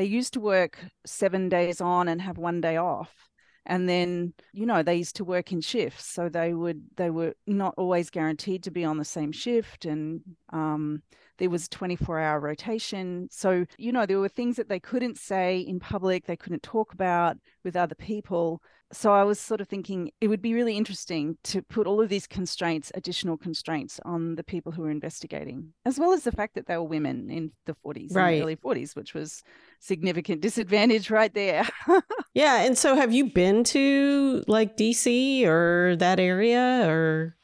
they 0.01 0.07
used 0.07 0.33
to 0.33 0.41
work 0.41 0.79
seven 1.05 1.51
days 1.51 1.79
on 1.79 2.09
and 2.09 2.23
have 2.23 2.39
one 2.39 2.63
day 2.63 2.79
off. 2.79 3.29
And 3.67 3.87
then 3.87 4.33
you 4.55 4.65
know 4.65 4.83
they 4.83 4.97
used 4.97 5.17
to 5.17 5.25
work 5.27 5.53
in 5.53 5.61
shifts 5.61 6.07
so 6.07 6.31
they 6.31 6.55
would 6.55 6.83
they 6.97 7.11
were 7.11 7.35
not 7.47 7.75
always 7.77 8.09
guaranteed 8.09 8.63
to 8.63 8.71
be 8.71 8.83
on 8.83 8.97
the 8.97 9.05
same 9.05 9.31
shift 9.31 9.85
and 9.85 10.23
um, 10.55 11.03
there 11.37 11.51
was 11.51 11.69
24 11.69 12.19
hour 12.19 12.41
rotation. 12.41 13.29
So 13.31 13.67
you 13.77 13.93
know 13.93 14.07
there 14.07 14.19
were 14.19 14.31
things 14.31 14.57
that 14.57 14.71
they 14.71 14.81
couldn't 14.81 15.19
say 15.19 15.59
in 15.59 15.79
public 15.79 16.25
they 16.25 16.37
couldn't 16.37 16.63
talk 16.63 16.95
about 16.95 17.37
with 17.63 17.77
other 17.77 17.95
people 17.95 18.63
so 18.93 19.13
I 19.13 19.23
was 19.23 19.39
sort 19.39 19.61
of 19.61 19.69
thinking 19.69 20.11
it 20.21 20.29
would 20.29 20.43
be 20.43 20.53
really 20.53 20.77
interesting 20.77 21.37
to 21.45 21.63
put 21.63 21.87
all 21.87 22.01
of 22.01 22.09
these 22.09 22.27
constraints, 22.27 22.91
additional 22.95 23.37
constraints 23.37 24.01
on 24.05 24.35
the 24.35 24.43
people 24.43 24.73
who 24.73 24.83
were 24.83 24.91
investigating, 24.91 25.73
as 25.85 25.99
well 25.99 26.13
as 26.13 26.25
the 26.25 26.33
fact 26.33 26.55
that 26.55 26.67
they 26.67 26.77
were 26.77 26.83
women 26.83 27.31
in 27.31 27.53
the 27.67 27.77
40s, 27.85 28.15
right. 28.15 28.37
the 28.37 28.43
early 28.43 28.57
40s, 28.57 28.97
which 28.97 29.15
was 29.15 29.43
significant 29.79 30.41
disadvantage 30.41 31.11
right 31.11 31.33
there. 31.35 31.69
yeah. 32.35 32.63
And 32.63 32.77
so 32.77 32.97
have 32.97 33.13
you 33.13 33.31
been 33.31 33.63
to 33.65 34.43
like 34.49 34.77
DC 34.77 35.47
or 35.47 35.97
that 35.97 36.19
area 36.19 36.85
or? 36.89 37.37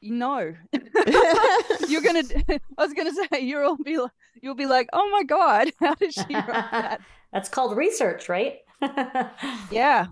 No, 0.00 0.54
you're 1.88 2.02
gonna. 2.02 2.22
I 2.48 2.60
was 2.76 2.92
gonna 2.92 3.12
say 3.12 3.40
you'll 3.40 3.78
be. 3.78 3.98
You'll 4.42 4.54
be 4.54 4.66
like, 4.66 4.88
oh 4.92 5.08
my 5.10 5.22
god, 5.22 5.70
how 5.80 5.94
did 5.94 6.12
she 6.12 6.34
write 6.34 6.70
that? 6.72 7.00
That's 7.32 7.48
called 7.48 7.74
research, 7.74 8.28
right? 8.28 8.58
yeah, 9.70 10.08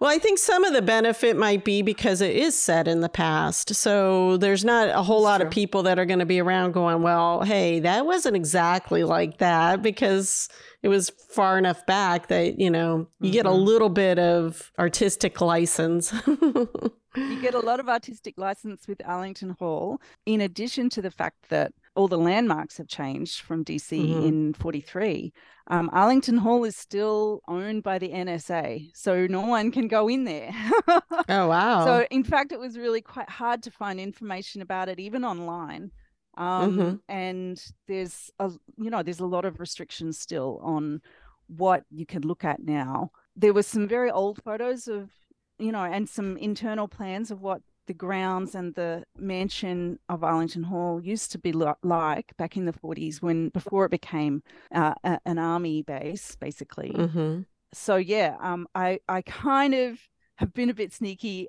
well, 0.00 0.10
I 0.10 0.18
think 0.18 0.38
some 0.38 0.64
of 0.64 0.74
the 0.74 0.82
benefit 0.82 1.36
might 1.36 1.64
be 1.64 1.80
because 1.80 2.20
it 2.20 2.36
is 2.36 2.58
set 2.58 2.86
in 2.86 3.00
the 3.00 3.08
past. 3.08 3.74
So 3.74 4.36
there's 4.36 4.64
not 4.64 4.88
a 4.90 5.02
whole 5.02 5.22
That's 5.22 5.24
lot 5.24 5.38
true. 5.38 5.46
of 5.46 5.52
people 5.52 5.82
that 5.84 5.98
are 5.98 6.04
going 6.04 6.18
to 6.18 6.26
be 6.26 6.40
around 6.40 6.72
going, 6.72 7.02
well, 7.02 7.42
hey, 7.42 7.80
that 7.80 8.04
wasn't 8.04 8.36
exactly 8.36 9.04
like 9.04 9.38
that 9.38 9.82
because 9.82 10.48
it 10.82 10.88
was 10.88 11.10
far 11.30 11.56
enough 11.56 11.86
back 11.86 12.28
that, 12.28 12.60
you 12.60 12.70
know, 12.70 13.08
you 13.20 13.26
mm-hmm. 13.26 13.32
get 13.32 13.46
a 13.46 13.48
mm-hmm. 13.48 13.64
little 13.64 13.88
bit 13.88 14.18
of 14.18 14.70
artistic 14.78 15.40
license. 15.40 16.12
you 16.26 17.40
get 17.40 17.54
a 17.54 17.60
lot 17.60 17.80
of 17.80 17.88
artistic 17.88 18.34
license 18.36 18.86
with 18.86 19.00
Arlington 19.06 19.56
Hall, 19.58 20.00
in 20.26 20.42
addition 20.42 20.90
to 20.90 21.02
the 21.02 21.10
fact 21.10 21.48
that 21.48 21.72
all 21.96 22.08
the 22.08 22.18
landmarks 22.18 22.76
have 22.76 22.86
changed 22.86 23.40
from 23.40 23.64
DC 23.64 23.98
mm-hmm. 23.98 24.26
in 24.26 24.54
43. 24.54 25.32
Um, 25.68 25.90
Arlington 25.92 26.36
Hall 26.36 26.64
is 26.64 26.76
still 26.76 27.40
owned 27.48 27.82
by 27.82 27.98
the 27.98 28.10
NSA, 28.10 28.90
so 28.94 29.26
no 29.26 29.40
one 29.40 29.72
can 29.72 29.88
go 29.88 30.08
in 30.08 30.24
there. 30.24 30.52
oh, 31.28 31.48
wow. 31.48 31.84
So, 31.84 32.06
in 32.10 32.22
fact, 32.22 32.52
it 32.52 32.60
was 32.60 32.78
really 32.78 33.00
quite 33.00 33.28
hard 33.28 33.62
to 33.64 33.70
find 33.70 33.98
information 33.98 34.62
about 34.62 34.88
it, 34.88 35.00
even 35.00 35.24
online. 35.24 35.90
Um, 36.36 36.76
mm-hmm. 36.76 36.94
And 37.08 37.64
there's 37.88 38.30
a, 38.38 38.52
you 38.76 38.90
know, 38.90 39.02
there's 39.02 39.20
a 39.20 39.26
lot 39.26 39.44
of 39.44 39.58
restrictions 39.58 40.18
still 40.18 40.60
on 40.62 41.00
what 41.48 41.84
you 41.90 42.06
can 42.06 42.22
look 42.22 42.44
at 42.44 42.62
now. 42.62 43.10
There 43.34 43.52
were 43.52 43.62
some 43.62 43.88
very 43.88 44.10
old 44.10 44.42
photos 44.42 44.86
of, 44.86 45.10
you 45.58 45.72
know, 45.72 45.82
and 45.82 46.08
some 46.08 46.36
internal 46.36 46.88
plans 46.88 47.30
of 47.30 47.40
what 47.40 47.62
the 47.86 47.94
grounds 47.94 48.54
and 48.54 48.74
the 48.74 49.04
mansion 49.18 49.98
of 50.08 50.22
Arlington 50.22 50.64
Hall 50.64 51.00
used 51.00 51.32
to 51.32 51.38
be 51.38 51.52
like 51.52 52.36
back 52.36 52.56
in 52.56 52.66
the 52.66 52.72
40s 52.72 53.22
when 53.22 53.48
before 53.50 53.84
it 53.84 53.90
became 53.90 54.42
uh, 54.72 54.94
a, 55.04 55.18
an 55.24 55.38
army 55.38 55.82
base, 55.82 56.36
basically. 56.36 56.90
Mm-hmm. 56.90 57.42
So 57.72 57.96
yeah, 57.96 58.36
um, 58.40 58.66
I 58.74 59.00
I 59.08 59.22
kind 59.22 59.74
of 59.74 59.98
have 60.36 60.52
been 60.52 60.70
a 60.70 60.74
bit 60.74 60.92
sneaky 60.92 61.48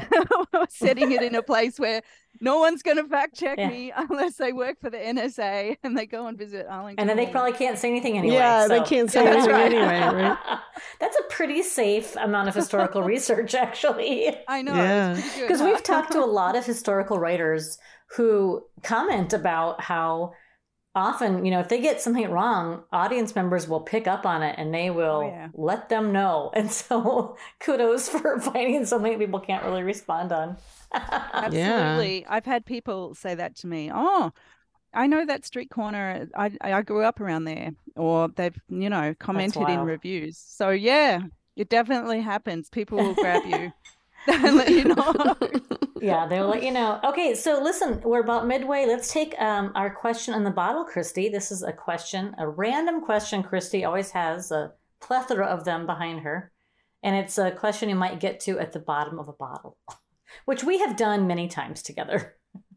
setting 0.68 1.12
it 1.12 1.22
in 1.22 1.34
a 1.34 1.42
place 1.42 1.78
where 1.78 2.02
no 2.40 2.58
one's 2.58 2.82
going 2.82 2.96
to 2.96 3.04
fact 3.04 3.34
check 3.34 3.58
yeah. 3.58 3.68
me 3.68 3.92
unless 3.96 4.36
they 4.36 4.52
work 4.52 4.80
for 4.80 4.90
the 4.90 4.98
NSA 4.98 5.76
and 5.82 5.96
they 5.96 6.06
go 6.06 6.26
and 6.26 6.36
visit 6.36 6.66
Arlington. 6.68 7.00
And 7.00 7.08
then 7.08 7.16
they 7.16 7.30
probably 7.30 7.52
can't 7.52 7.78
say 7.78 7.88
anything 7.88 8.18
anyway. 8.18 8.34
Yeah, 8.34 8.66
so. 8.66 8.68
they 8.68 8.82
can't 8.82 9.10
say 9.10 9.26
anything 9.26 9.50
right. 9.50 9.72
anyway, 9.72 10.22
right? 10.22 10.58
That's 11.00 11.16
a 11.16 11.22
pretty 11.30 11.62
safe 11.62 12.16
amount 12.16 12.48
of 12.48 12.54
historical 12.54 13.02
research, 13.02 13.54
actually. 13.54 14.36
I 14.48 14.62
know. 14.62 14.74
Yeah. 14.74 15.22
Because 15.40 15.62
we've 15.62 15.82
talked 15.82 16.12
to 16.12 16.18
a 16.22 16.26
lot 16.26 16.56
of 16.56 16.64
historical 16.64 17.18
writers 17.18 17.78
who 18.08 18.64
comment 18.82 19.32
about 19.32 19.80
how 19.80 20.32
often, 20.96 21.44
you 21.44 21.50
know, 21.50 21.60
if 21.60 21.68
they 21.68 21.80
get 21.80 22.00
something 22.00 22.28
wrong, 22.30 22.82
audience 22.90 23.34
members 23.34 23.68
will 23.68 23.80
pick 23.80 24.08
up 24.08 24.24
on 24.24 24.42
it 24.42 24.56
and 24.58 24.74
they 24.74 24.90
will 24.90 25.22
oh, 25.24 25.28
yeah. 25.28 25.48
let 25.54 25.88
them 25.88 26.10
know. 26.10 26.50
And 26.56 26.72
so 26.72 27.36
kudos 27.60 28.08
for 28.08 28.40
finding 28.40 28.86
something 28.86 29.12
that 29.12 29.18
people 29.18 29.40
can't 29.40 29.62
really 29.62 29.82
respond 29.82 30.32
on. 30.32 30.56
Absolutely. 30.92 32.22
Yeah. 32.22 32.26
I've 32.28 32.46
had 32.46 32.64
people 32.64 33.14
say 33.14 33.34
that 33.34 33.56
to 33.56 33.66
me. 33.66 33.90
Oh, 33.94 34.32
I 34.94 35.06
know 35.06 35.26
that 35.26 35.44
street 35.44 35.70
corner. 35.70 36.26
I 36.34 36.52
I 36.62 36.80
grew 36.80 37.02
up 37.04 37.20
around 37.20 37.44
there, 37.44 37.72
or 37.96 38.28
they've 38.28 38.58
you 38.68 38.88
know 38.88 39.14
commented 39.18 39.68
in 39.68 39.80
reviews. 39.80 40.38
So 40.38 40.70
yeah, 40.70 41.20
it 41.56 41.68
definitely 41.68 42.22
happens. 42.22 42.70
People 42.70 42.98
will 42.98 43.14
grab 43.14 43.44
you 43.44 43.72
and 44.26 44.56
let 44.56 44.70
you 44.70 44.84
know. 44.84 45.36
Yeah, 46.06 46.26
they'll 46.26 46.48
let 46.48 46.62
you 46.62 46.70
know. 46.70 47.00
Okay, 47.04 47.34
so 47.34 47.60
listen, 47.60 48.00
we're 48.04 48.20
about 48.20 48.46
midway. 48.46 48.86
Let's 48.86 49.12
take 49.12 49.34
um, 49.40 49.72
our 49.74 49.90
question 49.90 50.34
on 50.34 50.44
the 50.44 50.50
bottle, 50.50 50.84
Christie. 50.84 51.28
This 51.28 51.50
is 51.50 51.62
a 51.62 51.72
question, 51.72 52.34
a 52.38 52.48
random 52.48 53.00
question. 53.04 53.42
Christie 53.42 53.84
always 53.84 54.10
has 54.10 54.52
a 54.52 54.72
plethora 55.00 55.46
of 55.46 55.64
them 55.64 55.84
behind 55.84 56.20
her, 56.20 56.52
and 57.02 57.16
it's 57.16 57.38
a 57.38 57.50
question 57.50 57.88
you 57.88 57.96
might 57.96 58.20
get 58.20 58.40
to 58.40 58.58
at 58.58 58.72
the 58.72 58.78
bottom 58.78 59.18
of 59.18 59.28
a 59.28 59.32
bottle 59.32 59.78
which 60.44 60.62
we 60.62 60.78
have 60.78 60.96
done 60.96 61.26
many 61.26 61.48
times 61.48 61.82
together. 61.82 62.36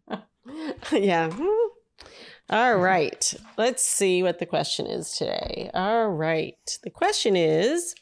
yeah. 0.91 1.29
All 2.49 2.77
right. 2.77 3.33
Let's 3.57 3.83
see 3.83 4.23
what 4.23 4.39
the 4.39 4.45
question 4.47 4.87
is 4.87 5.11
today. 5.11 5.69
All 5.73 6.09
right. 6.09 6.79
The 6.83 6.89
question 6.89 7.35
is 7.35 7.93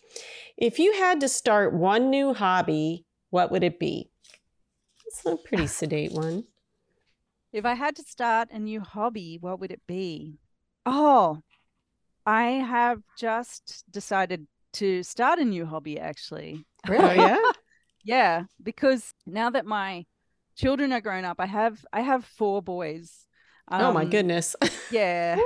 if 0.55 0.79
you 0.79 0.93
had 0.93 1.19
to 1.19 1.27
start 1.27 1.73
one 1.73 2.09
new 2.09 2.33
hobby, 2.33 3.05
what 3.29 3.51
would 3.51 3.63
it 3.63 3.77
be? 3.77 4.09
It's 5.17 5.25
a 5.25 5.35
pretty 5.35 5.65
sedate 5.67 6.11
one. 6.11 6.43
If 7.51 7.65
I 7.65 7.73
had 7.73 7.95
to 7.95 8.03
start 8.03 8.49
a 8.51 8.59
new 8.59 8.81
hobby, 8.81 9.37
what 9.41 9.59
would 9.59 9.71
it 9.71 9.81
be? 9.87 10.37
Oh, 10.85 11.39
I 12.25 12.43
have 12.43 13.01
just 13.17 13.83
decided 13.89 14.45
to 14.73 15.01
start 15.01 15.39
a 15.39 15.45
new 15.45 15.65
hobby 15.65 15.99
actually. 15.99 16.65
Really? 16.87 17.19
Oh, 17.19 17.27
yeah? 17.27 17.51
yeah 18.03 18.43
because 18.63 19.11
now 19.25 19.49
that 19.49 19.65
my 19.65 20.05
children 20.55 20.93
are 20.93 21.01
grown 21.01 21.25
up 21.25 21.37
i 21.39 21.45
have 21.45 21.83
i 21.91 21.99
have 21.99 22.23
four 22.23 22.61
boys 22.61 23.27
um, 23.67 23.81
oh 23.81 23.91
my 23.91 24.03
um, 24.03 24.09
goodness 24.09 24.55
yeah 24.91 25.37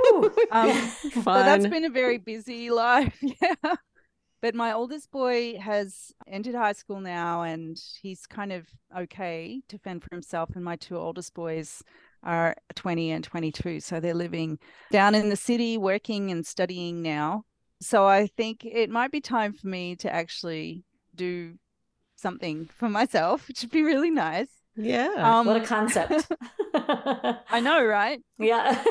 um, 0.52 0.92
so 1.10 1.22
that's 1.24 1.66
been 1.66 1.84
a 1.84 1.90
very 1.90 2.18
busy 2.18 2.70
life 2.70 3.18
yeah 3.20 3.74
but 4.42 4.54
my 4.54 4.72
oldest 4.72 5.10
boy 5.10 5.56
has 5.58 6.12
entered 6.26 6.54
high 6.54 6.74
school 6.74 7.00
now 7.00 7.42
and 7.42 7.80
he's 8.02 8.26
kind 8.26 8.52
of 8.52 8.66
okay 8.96 9.62
to 9.68 9.78
fend 9.78 10.02
for 10.02 10.08
himself 10.10 10.50
and 10.54 10.64
my 10.64 10.76
two 10.76 10.98
oldest 10.98 11.32
boys 11.32 11.82
are 12.22 12.54
20 12.74 13.10
and 13.12 13.24
22 13.24 13.80
so 13.80 13.98
they're 13.98 14.12
living 14.12 14.58
down 14.90 15.14
in 15.14 15.30
the 15.30 15.36
city 15.36 15.78
working 15.78 16.30
and 16.30 16.46
studying 16.46 17.00
now 17.00 17.44
so 17.80 18.06
i 18.06 18.26
think 18.26 18.64
it 18.64 18.90
might 18.90 19.10
be 19.10 19.20
time 19.20 19.54
for 19.54 19.66
me 19.68 19.96
to 19.96 20.12
actually 20.12 20.84
do 21.14 21.54
something 22.22 22.70
for 22.74 22.88
myself, 22.88 23.48
which 23.48 23.60
would 23.60 23.70
be 23.70 23.82
really 23.82 24.10
nice. 24.10 24.48
Yeah. 24.74 25.12
Um, 25.18 25.46
what 25.46 25.60
a 25.60 25.66
concept. 25.66 26.32
I 26.74 27.60
know, 27.60 27.84
right? 27.84 28.20
Yeah. 28.38 28.82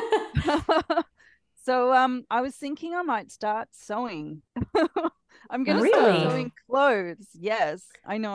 so 1.65 1.91
um 1.93 2.23
I 2.29 2.41
was 2.41 2.55
thinking 2.55 2.93
I 2.93 3.01
might 3.01 3.31
start 3.31 3.69
sewing. 3.71 4.43
I'm 5.51 5.63
gonna 5.63 5.81
really? 5.81 6.19
start 6.19 6.31
sewing 6.31 6.51
clothes. 6.69 7.27
Yes, 7.33 7.83
I 8.05 8.17
know. 8.17 8.33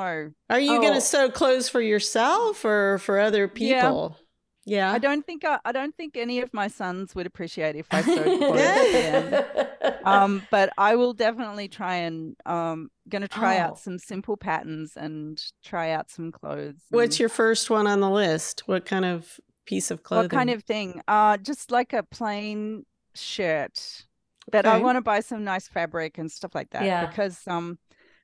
Are 0.50 0.61
you 0.61 0.76
oh. 0.76 0.83
gonna 0.83 1.00
sew 1.00 1.31
clothes 1.31 1.68
for 1.68 1.81
yourself 1.81 2.64
or 2.64 2.98
for 2.98 3.18
other 3.18 3.48
people? 3.48 4.16
Yeah. 4.18 4.22
Yeah. 4.66 4.92
I 4.92 4.98
don't 4.98 5.24
think 5.24 5.44
I, 5.44 5.61
I 5.64 5.70
don't 5.70 5.96
think 5.96 6.16
any 6.16 6.40
of 6.40 6.52
my 6.52 6.66
sons 6.66 7.14
would 7.14 7.24
appreciate 7.24 7.76
if 7.76 7.87
I 7.92 8.02
sewed 8.02 8.24
clothes. 9.81 9.94
um, 10.05 10.42
but 10.50 10.70
I 10.76 10.96
will 10.96 11.14
definitely 11.14 11.68
try 11.68 11.94
and 11.96 12.37
um 12.44 12.90
gonna 13.09 13.29
try 13.29 13.59
oh. 13.59 13.62
out 13.62 13.79
some 13.79 13.98
simple 13.98 14.37
patterns 14.37 14.92
and 14.96 15.40
try 15.64 15.92
out 15.92 16.11
some 16.11 16.33
clothes. 16.33 16.83
What's 16.90 17.20
your 17.20 17.29
first 17.29 17.70
one 17.70 17.87
on 17.87 18.00
the 18.00 18.11
list? 18.11 18.64
What 18.66 18.85
kind 18.85 19.05
of 19.05 19.38
piece 19.66 19.92
of 19.92 20.02
clothing? 20.02 20.24
What 20.24 20.33
kind 20.33 20.50
of 20.50 20.64
thing? 20.64 21.00
Uh 21.07 21.37
just 21.37 21.70
like 21.70 21.92
a 21.92 22.02
plain 22.02 22.85
shirt. 23.14 24.05
But 24.50 24.66
okay. 24.66 24.76
I 24.76 24.78
want 24.78 24.96
to 24.96 25.02
buy 25.02 25.20
some 25.20 25.44
nice 25.44 25.68
fabric 25.68 26.18
and 26.18 26.30
stuff 26.30 26.54
like 26.54 26.70
that. 26.70 26.85
Yeah. 26.85 27.06
Because 27.06 27.46
um 27.46 27.78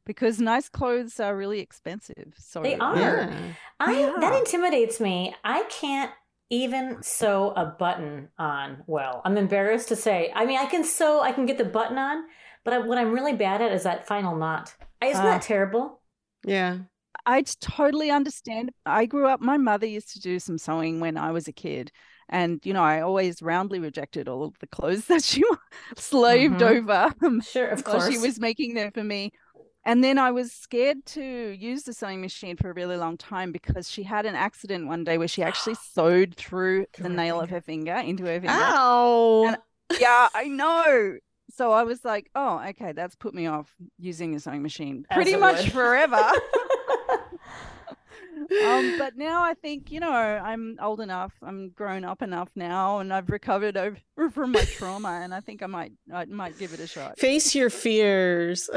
because 0.05 0.41
nice 0.41 0.69
clothes 0.69 1.21
are 1.21 1.37
really 1.37 1.61
expensive. 1.61 2.35
So 2.37 2.63
they 2.63 2.77
are. 2.77 2.97
Yeah. 2.97 3.37
I 3.81 4.01
yeah. 4.01 4.15
that 4.21 4.35
intimidates 4.35 5.01
me. 5.01 5.35
I 5.45 5.65
can't 5.65 6.11
even 6.53 7.03
sew 7.03 7.53
a 7.57 7.65
button 7.65 8.29
on 8.39 8.85
well. 8.87 9.23
I'm 9.25 9.39
embarrassed 9.39 9.89
to 9.89 9.97
say. 9.97 10.31
I 10.35 10.45
mean, 10.45 10.59
I 10.59 10.67
can 10.67 10.85
sew, 10.85 11.23
I 11.23 11.33
can 11.33 11.47
get 11.47 11.57
the 11.57 11.65
button 11.65 11.97
on, 11.97 12.25
but 12.63 12.75
I, 12.75 12.79
what 12.79 12.99
I'm 12.99 13.11
really 13.11 13.33
bad 13.33 13.63
at 13.63 13.73
is 13.73 13.85
that 13.85 14.07
final 14.07 14.37
knot. 14.37 14.75
Isn't 15.03 15.17
uh, 15.17 15.25
that 15.25 15.43
terrible? 15.43 16.03
Yeah. 16.45 16.79
I 17.25 17.43
totally 17.61 18.11
understand. 18.11 18.73
I 18.85 19.07
grew 19.07 19.27
up, 19.27 19.41
my 19.41 19.57
mother 19.57 19.87
used 19.87 20.13
to 20.15 20.21
do 20.21 20.39
some 20.39 20.59
sewing 20.59 21.01
when 21.01 21.17
I 21.17 21.31
was 21.31 21.49
a 21.49 21.53
kid. 21.53 21.93
And, 22.29 22.61
you 22.65 22.73
know, 22.73 22.83
I 22.83 23.01
always 23.01 23.43
roundly 23.43 23.79
rejected 23.79 24.29
all 24.29 24.45
of 24.45 24.59
the 24.59 24.67
clothes 24.67 25.05
that 25.09 25.23
she 25.23 25.43
slaved 25.97 26.61
mm-hmm. 26.61 26.91
over. 26.91 27.43
Sure, 27.43 27.69
of 27.69 27.85
course. 27.85 28.11
She 28.11 28.19
was 28.19 28.41
making 28.41 28.75
them 28.75 28.91
for 28.91 29.05
me. 29.05 29.33
And 29.85 30.03
then 30.03 30.17
I 30.17 30.31
was 30.31 30.53
scared 30.53 31.05
to 31.07 31.23
use 31.23 31.83
the 31.83 31.93
sewing 31.93 32.21
machine 32.21 32.57
for 32.57 32.71
a 32.71 32.75
really 32.75 32.97
long 32.97 33.17
time 33.17 33.51
because 33.51 33.91
she 33.91 34.05
had 34.05 34.27
an 34.27 34.37
accident 34.37 34.87
one 34.87 35.03
day 35.03 35.19
where 35.19 35.29
she 35.29 35.43
actually 35.43 35.75
sewed 35.93 36.37
through 36.37 36.87
the 36.99 37.09
nail 37.09 37.41
of 37.41 37.51
her 37.51 37.61
finger 37.61 37.97
into 37.97 38.25
her 38.25 38.41
finger. 38.41 38.49
Ow! 38.51 39.45
And, 39.49 39.57
yeah, 40.01 40.29
I 40.35 40.45
know. 40.45 41.19
So 41.55 41.73
I 41.73 41.83
was 41.83 42.05
like, 42.05 42.31
oh, 42.35 42.63
okay, 42.71 42.93
that's 42.93 43.15
put 43.17 43.35
me 43.35 43.47
off 43.47 43.75
using 43.99 44.35
a 44.35 44.41
sewing 44.41 44.63
machine 44.63 45.05
pretty 45.13 45.37
much 45.37 45.65
would. 45.65 45.73
forever. 45.73 46.31
um, 48.67 48.99
but 48.99 49.17
now 49.17 49.43
I 49.43 49.55
think 49.55 49.91
you 49.91 50.01
know 50.01 50.11
I'm 50.11 50.79
old 50.81 51.01
enough, 51.01 51.33
I'm 51.43 51.71
grown 51.71 52.05
up 52.05 52.23
enough 52.23 52.51
now, 52.55 52.99
and 52.99 53.13
I've 53.13 53.31
recovered 53.31 53.77
over 53.77 53.99
from 54.33 54.53
my 54.53 54.65
trauma, 54.65 55.21
and 55.23 55.35
I 55.35 55.41
think 55.41 55.63
I 55.63 55.67
might 55.67 55.93
I 56.13 56.25
might 56.27 56.59
give 56.59 56.73
it 56.73 56.81
a 56.81 56.87
shot. 56.87 57.19
Face 57.19 57.55
your 57.55 57.71
fears. 57.71 58.69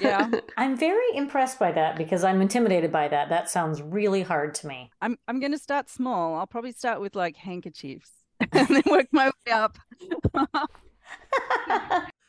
yeah, 0.00 0.30
I'm 0.56 0.76
very 0.76 1.16
impressed 1.16 1.58
by 1.58 1.72
that 1.72 1.96
because 1.96 2.24
I'm 2.24 2.40
intimidated 2.40 2.92
by 2.92 3.08
that. 3.08 3.28
That 3.28 3.50
sounds 3.50 3.82
really 3.82 4.22
hard 4.22 4.54
to 4.56 4.66
me. 4.66 4.90
I'm 5.00 5.16
I'm 5.28 5.40
going 5.40 5.52
to 5.52 5.58
start 5.58 5.88
small. 5.90 6.36
I'll 6.36 6.46
probably 6.46 6.72
start 6.72 7.00
with 7.00 7.14
like 7.14 7.36
handkerchiefs 7.36 8.10
and 8.52 8.68
then 8.68 8.82
work 8.86 9.08
my 9.12 9.26
way 9.26 9.52
up. 9.52 9.78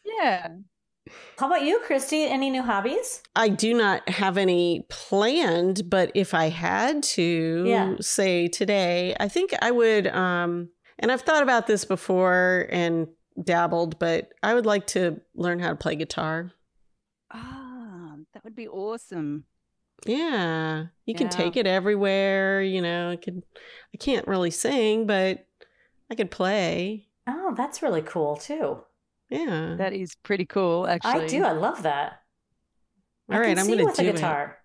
yeah. 0.06 0.48
How 1.38 1.48
about 1.48 1.64
you, 1.64 1.80
Christie? 1.86 2.24
Any 2.26 2.50
new 2.50 2.64
hobbies? 2.64 3.22
I 3.36 3.50
do 3.50 3.74
not 3.74 4.08
have 4.10 4.38
any 4.38 4.86
planned, 4.90 5.90
but 5.90 6.12
if 6.16 6.34
I 6.34 6.50
had 6.50 7.04
to 7.04 7.64
yeah. 7.68 7.96
say 8.00 8.48
today, 8.48 9.16
I 9.20 9.28
think 9.28 9.54
I 9.62 9.72
would 9.72 10.08
um 10.08 10.70
and 10.98 11.12
I've 11.12 11.22
thought 11.22 11.44
about 11.44 11.68
this 11.68 11.86
before 11.86 12.68
and 12.72 13.08
dabbled, 13.42 14.00
but 14.00 14.32
I 14.42 14.54
would 14.54 14.66
like 14.66 14.88
to 14.88 15.20
learn 15.36 15.60
how 15.60 15.70
to 15.70 15.76
play 15.76 15.96
guitar. 15.96 16.52
Ah, 17.32 18.16
that 18.34 18.44
would 18.44 18.56
be 18.56 18.68
awesome. 18.68 19.46
Yeah. 20.06 20.86
You 21.06 21.14
yeah. 21.14 21.18
can 21.18 21.30
take 21.30 21.58
it 21.58 21.68
everywhere, 21.68 22.62
you 22.62 22.82
know, 22.82 23.12
I 23.12 23.16
could 23.18 23.44
I 23.94 23.98
can't 23.98 24.28
really 24.28 24.52
sing, 24.52 25.06
but 25.06 25.46
I 26.10 26.16
could 26.16 26.32
play. 26.32 27.08
Oh, 27.28 27.54
that's 27.56 27.82
really 27.82 28.02
cool 28.02 28.38
too. 28.38 28.84
Yeah. 29.30 29.76
That 29.78 29.94
is 29.94 30.16
pretty 30.24 30.46
cool, 30.46 30.88
actually. 30.88 31.26
I 31.26 31.28
do. 31.28 31.44
I 31.44 31.52
love 31.52 31.84
that. 31.84 32.22
All 33.32 33.40
right, 33.40 33.58
I'm 33.58 33.66
going 33.68 33.80
to 33.80 34.04
do 34.04 34.12
guitar. 34.12 34.58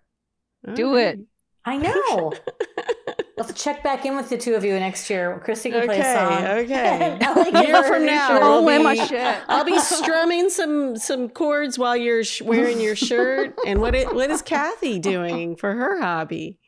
It. 0.67 0.75
Do 0.75 0.95
right. 0.95 1.15
it. 1.15 1.19
I 1.65 1.77
know. 1.77 2.33
Let's 3.37 3.63
check 3.63 3.83
back 3.83 4.05
in 4.05 4.15
with 4.15 4.29
the 4.29 4.37
two 4.37 4.53
of 4.53 4.63
you 4.63 4.79
next 4.79 5.09
year. 5.09 5.41
Christie 5.43 5.71
can 5.71 5.79
okay, 5.79 5.87
play 5.87 5.99
a 5.99 6.15
song. 6.15 6.43
Okay. 6.43 7.17
a 7.59 7.63
year 7.65 7.83
from 7.83 8.05
now, 8.05 8.39
I'll 8.39 8.65
be, 8.65 8.83
my 8.83 8.93
shit. 9.07 9.37
I'll 9.47 9.65
be 9.65 9.79
strumming 9.79 10.49
some 10.51 10.95
some 10.95 11.27
chords 11.27 11.79
while 11.79 11.97
you're 11.97 12.23
sh- 12.23 12.43
wearing 12.43 12.79
your 12.79 12.95
shirt. 12.95 13.55
And 13.65 13.81
what 13.81 13.95
it, 13.95 14.13
what 14.13 14.29
is 14.29 14.43
Cathi 14.43 15.01
doing 15.01 15.55
for 15.55 15.73
her 15.73 15.99
hobby? 15.99 16.59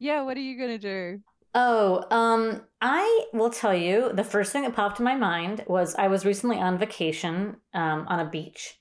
Yeah, 0.00 0.22
what 0.22 0.36
are 0.36 0.40
you 0.40 0.58
going 0.58 0.70
to 0.70 0.78
do? 0.78 1.22
Oh, 1.54 2.04
um, 2.10 2.62
I 2.88 3.24
will 3.32 3.50
tell 3.50 3.74
you 3.74 4.12
the 4.12 4.22
first 4.22 4.52
thing 4.52 4.62
that 4.62 4.76
popped 4.76 5.00
in 5.00 5.04
my 5.04 5.16
mind 5.16 5.64
was 5.66 5.96
I 5.96 6.06
was 6.06 6.24
recently 6.24 6.58
on 6.58 6.78
vacation 6.78 7.56
um, 7.74 8.06
on 8.06 8.20
a 8.20 8.30
beach, 8.30 8.78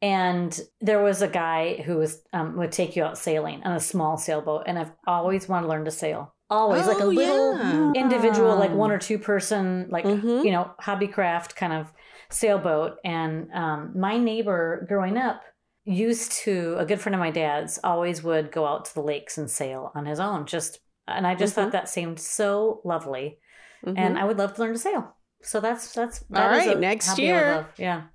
and 0.00 0.58
there 0.80 1.02
was 1.02 1.20
a 1.20 1.26
guy 1.26 1.82
who 1.82 1.96
was 1.96 2.22
um, 2.32 2.56
would 2.58 2.70
take 2.70 2.94
you 2.94 3.02
out 3.02 3.18
sailing 3.18 3.64
on 3.64 3.72
a 3.72 3.80
small 3.80 4.16
sailboat, 4.16 4.62
and 4.66 4.78
I've 4.78 4.92
always 5.04 5.48
wanted 5.48 5.62
to 5.66 5.68
learn 5.68 5.84
to 5.86 5.90
sail. 5.90 6.32
Always 6.48 6.86
like 6.86 7.00
a 7.00 7.04
Oh, 7.04 7.10
little 7.10 7.58
yeah. 7.60 7.92
individual, 8.00 8.56
like 8.56 8.70
Oh. 8.70 8.76
one 8.76 8.92
or 8.92 8.98
two 8.98 9.18
person, 9.18 9.88
like 9.90 10.04
Mhm. 10.04 10.44
you 10.44 10.52
know, 10.52 10.70
hobbycraft 10.80 11.56
kind 11.56 11.72
of 11.72 11.92
sailboat. 12.30 12.98
And 13.04 13.50
um, 13.52 13.98
my 13.98 14.16
neighbor 14.16 14.86
growing 14.88 15.16
up 15.16 15.42
used 15.84 16.30
to, 16.44 16.76
a 16.78 16.84
good 16.84 17.00
friend 17.00 17.16
of 17.16 17.20
my 17.20 17.32
dad's, 17.32 17.80
always 17.82 18.22
would 18.22 18.52
go 18.52 18.64
out 18.64 18.84
to 18.84 18.94
the 18.94 19.02
lakes 19.02 19.38
and 19.38 19.50
sail 19.50 19.90
on 19.96 20.06
his 20.06 20.20
own. 20.20 20.46
Just, 20.46 20.78
and 21.16 21.26
I 21.26 21.34
just 21.34 21.54
Mhm. 21.54 21.54
thought 21.54 21.72
that 21.72 21.88
seemed 21.88 22.20
so 22.20 22.80
lovely, 22.84 23.38
Mhm. 23.82 23.96
and 23.98 24.18
I 24.18 24.24
would 24.24 24.38
love 24.38 24.54
to 24.54 24.60
learn 24.62 24.72
to 24.74 24.78
sail. 24.78 25.16
So 25.42 25.60
that's 25.60 25.92
that's 25.94 26.20
All 26.34 26.48
that 26.48 26.52
is 26.52 26.66
right, 26.66 26.78
next 26.78 27.06
hobby 27.06 27.32
I 27.32 27.42
would 27.42 27.66
year. 27.66 27.74
Yeah. 27.78 28.08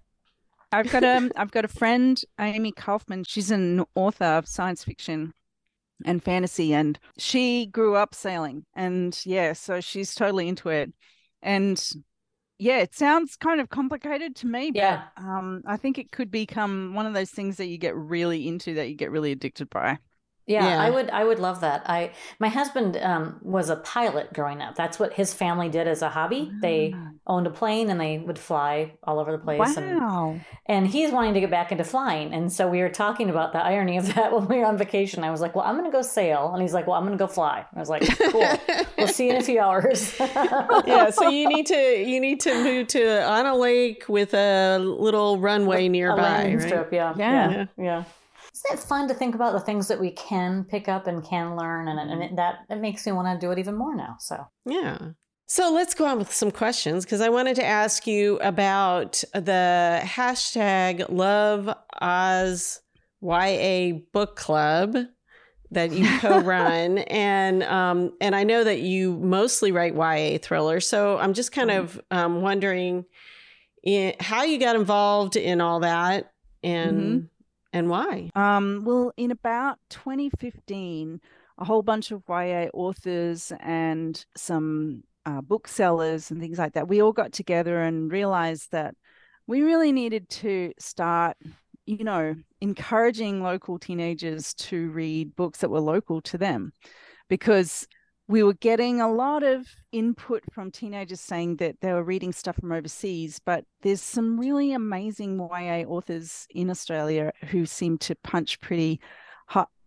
I've 0.72 0.90
got 0.90 1.04
a 1.04 1.32
I've 1.36 1.52
got 1.52 1.66
a 1.66 1.70
friend, 1.70 2.22
Amie 2.38 2.72
Kaufman. 2.72 3.24
She's 3.24 3.52
an 3.52 3.84
author 3.96 4.26
of 4.26 4.48
science 4.48 4.84
fiction 4.84 5.34
and 6.06 6.24
fantasy, 6.24 6.74
and 6.74 7.00
she 7.18 7.68
grew 7.68 7.96
up 7.96 8.16
sailing. 8.16 8.66
And 8.76 9.20
yeah, 9.26 9.54
so 9.54 9.82
she's 9.82 10.16
totally 10.16 10.48
into 10.50 10.70
it. 10.70 10.94
And 11.42 11.84
yeah, 12.60 12.80
it 12.80 12.96
sounds 12.96 13.38
kind 13.38 13.62
of 13.62 13.70
complicated 13.70 14.36
to 14.38 14.48
me, 14.48 14.72
but 14.72 14.80
Yeah. 14.80 15.08
um, 15.18 15.64
I 15.68 15.78
think 15.78 15.98
it 16.00 16.12
could 16.12 16.32
become 16.32 16.94
one 16.96 17.06
of 17.08 17.14
those 17.14 17.32
things 17.32 17.58
that 17.58 17.68
you 17.68 17.78
get 17.78 17.96
really 17.96 18.48
into, 18.48 18.76
that 18.76 18.90
you 18.90 18.96
get 18.96 19.12
really 19.12 19.32
addicted 19.34 19.70
by. 19.70 20.00
Yeah, 20.48 20.68
Yeah. 20.68 20.82
I 20.82 20.90
would 20.90 21.10
I 21.10 21.24
would 21.24 21.40
love 21.40 21.62
that. 21.62 21.90
I 21.90 22.12
my 22.40 22.50
husband 22.50 22.98
um, 22.98 23.40
was 23.42 23.70
a 23.70 23.78
pilot 23.78 24.32
growing 24.34 24.62
up. 24.62 24.76
That's 24.76 25.00
what 25.00 25.14
his 25.14 25.34
family 25.34 25.70
did 25.70 25.88
as 25.88 26.02
a 26.02 26.10
hobby. 26.10 26.52
They 26.62 26.94
owned 27.26 27.48
a 27.48 27.50
plane 27.50 27.90
and 27.90 28.00
they 28.00 28.20
would 28.20 28.38
fly 28.38 28.94
all 29.04 29.20
over 29.20 29.32
the 29.32 29.40
place. 29.40 29.76
And, 29.78 30.00
wow. 30.00 30.40
and 30.68 30.86
he's 30.86 31.12
wanting 31.12 31.34
to 31.34 31.40
get 31.40 31.50
back 31.50 31.72
into 31.72 31.84
flying. 31.84 32.34
And 32.34 32.52
so 32.52 32.68
we 32.70 32.82
were 32.82 32.90
talking 32.90 33.30
about 33.32 33.54
the 33.54 33.60
irony 33.64 33.98
of 33.98 34.14
that 34.16 34.32
when 34.32 34.48
we 34.48 34.60
were 34.60 34.66
on 34.66 34.78
vacation. 34.78 35.24
I 35.24 35.32
was 35.32 35.42
like, 35.42 35.56
"Well, 35.56 35.66
I'm 35.66 35.78
going 35.78 35.90
to 35.90 35.96
go 35.96 36.02
sail," 36.04 36.52
and 36.54 36.62
he's 36.62 36.74
like, 36.74 36.86
"Well, 36.86 36.96
I'm 36.96 37.06
going 37.06 37.18
to 37.18 37.24
go 37.24 37.28
fly." 37.28 37.66
I 37.76 37.80
was 37.80 37.90
like, 37.90 38.04
"Cool. 38.32 38.48
we'll 38.98 39.08
see 39.08 39.26
you 39.26 39.32
in 39.32 39.38
a 39.38 39.44
few 39.44 39.60
hours." 39.60 40.16
yeah, 40.20 41.10
so 41.10 41.28
you 41.30 41.50
need 41.50 41.66
to 41.68 42.04
you 42.04 42.20
need 42.20 42.40
to 42.42 42.54
move 42.64 42.88
to 42.90 43.24
on 43.24 43.46
a 43.46 43.56
lake 43.56 44.06
with 44.08 44.34
a 44.34 44.78
little 44.78 45.40
runway 45.40 45.88
a 45.88 45.90
nearby, 45.90 46.22
landing 46.22 46.58
right? 46.60 46.68
strip. 46.68 46.94
Yeah, 46.94 47.14
Yeah. 47.18 47.50
yeah, 47.52 47.66
yeah. 47.78 48.04
It 48.72 48.80
fun 48.80 49.08
to 49.08 49.14
think 49.14 49.36
about 49.36 49.54
the 49.54 49.60
things 49.60 49.88
that 49.88 50.00
we 50.00 50.12
can 50.12 50.64
pick 50.64 50.88
up 50.88 51.08
and 51.08 51.24
can 51.24 51.56
learn, 51.56 51.88
and, 51.88 52.00
and 52.00 52.24
it, 52.24 52.36
that 52.36 52.60
it 52.70 52.78
makes 52.78 53.06
me 53.06 53.12
want 53.12 53.40
to 53.40 53.46
do 53.46 53.52
it 53.52 53.60
even 53.60 53.76
more 53.76 53.96
now. 53.96 54.18
So 54.20 54.46
Yeah. 54.66 54.98
So 55.48 55.72
let's 55.72 55.94
go 55.94 56.06
on 56.06 56.18
with 56.18 56.34
some 56.34 56.50
questions 56.50 57.06
because 57.06 57.22
I 57.22 57.30
wanted 57.30 57.56
to 57.58 57.66
ask 57.66 58.08
you 58.08 58.40
about 58.40 59.24
the 59.34 60.02
hashtag 60.04 61.06
Love 61.10 61.70
Oz 62.02 62.82
YA 63.22 64.00
Book 64.12 64.36
Club 64.36 64.96
that 65.70 65.92
you 65.92 66.08
co-run, 66.20 66.98
and 67.00 67.62
um, 67.64 68.14
and 68.22 68.36
I 68.36 68.44
know 68.44 68.64
that 68.64 68.80
you 68.80 69.18
mostly 69.18 69.72
write 69.72 69.94
YA 69.94 70.40
thrillers. 70.42 70.88
So 70.88 71.20
I'm 71.20 71.34
just 71.34 71.52
kind 71.52 71.70
of 71.70 72.02
um, 72.10 72.42
wondering 72.42 73.06
in, 73.84 74.16
how 74.20 74.44
you 74.44 74.58
got 74.60 74.76
involved 74.76 75.36
in 75.36 75.62
all 75.62 75.82
that 75.82 76.32
and 76.64 77.30
and 77.76 77.90
why. 77.90 78.30
Um, 78.36 78.84
well, 78.86 79.12
in 79.18 79.32
about 79.32 79.80
2015, 79.90 81.20
a 81.58 81.66
whole 81.66 81.82
bunch 81.84 82.12
of 82.12 82.24
YA 82.28 82.68
authors 82.74 83.52
and 83.60 84.26
some 84.38 85.04
uh, 85.26 85.42
booksellers 85.42 86.32
and 86.32 86.40
things 86.40 86.58
like 86.58 86.74
that, 86.74 86.88
we 86.88 87.02
all 87.02 87.12
got 87.12 87.34
together 87.34 87.82
and 87.82 88.12
realized 88.12 88.72
that 88.72 88.96
we 89.46 89.62
really 89.62 89.92
needed 89.92 90.30
to 90.30 90.72
start, 90.80 91.36
you 91.86 92.06
know, 92.06 92.36
encouraging 92.62 93.44
local 93.44 93.78
teenagers 93.78 94.54
to 94.54 94.90
read 94.92 95.36
books 95.36 95.60
that 95.60 95.70
were 95.70 95.82
local 95.82 96.22
to 96.22 96.38
them 96.38 96.72
because 97.28 97.88
we 98.28 98.42
were 98.42 98.54
getting 98.54 99.02
a 99.02 99.12
lot 99.12 99.44
of 99.44 99.68
input 99.92 100.44
from 100.52 100.72
teenagers 100.72 101.22
saying 101.22 101.58
that 101.58 101.76
they 101.82 101.94
were 101.94 102.04
reading 102.04 102.32
stuff 102.32 102.56
from 102.56 102.72
overseas, 102.72 103.40
but 103.46 103.66
there's 103.82 104.02
some 104.02 104.40
really 104.40 104.74
amazing 104.74 105.38
YA 105.38 105.84
authors 105.88 106.48
in 106.50 106.70
Australia 106.72 107.32
who 107.50 107.66
seem 107.66 107.98
to 108.00 108.16
punch 108.16 108.60
pretty 108.62 109.00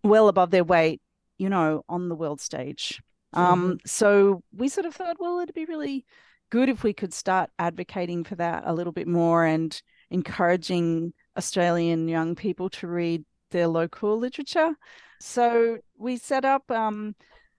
well 0.05 0.29
above 0.29 0.51
their 0.51 0.65
weight, 0.65 1.01
you 1.39 1.49
know, 1.49 1.83
on 1.89 2.09
the 2.09 2.15
world 2.15 2.41
stage. 2.41 3.03
Um, 3.33 3.79
so 3.85 4.43
we 4.57 4.69
sort 4.69 4.87
of 4.87 4.95
thought, 4.95 5.17
well, 5.19 5.41
it'd 5.41 5.55
be 5.55 5.67
really 5.67 6.07
good 6.51 6.69
if 6.69 6.83
we 6.83 6.93
could 6.93 7.13
start 7.13 7.51
advocating 7.59 8.25
for 8.25 8.37
that 8.37 8.63
a 8.67 8.73
little 8.73 8.93
bit 8.93 9.07
more 9.07 9.45
and 9.45 9.81
encouraging 10.11 11.13
Australian 11.37 12.09
young 12.09 12.35
people 12.35 12.71
to 12.71 12.87
read 12.87 13.25
their 13.51 13.67
local 13.67 14.17
literature. 14.17 14.75
So 15.21 15.79
we 15.99 16.17
set 16.17 16.45
up 16.45 16.71
um, 16.71 17.15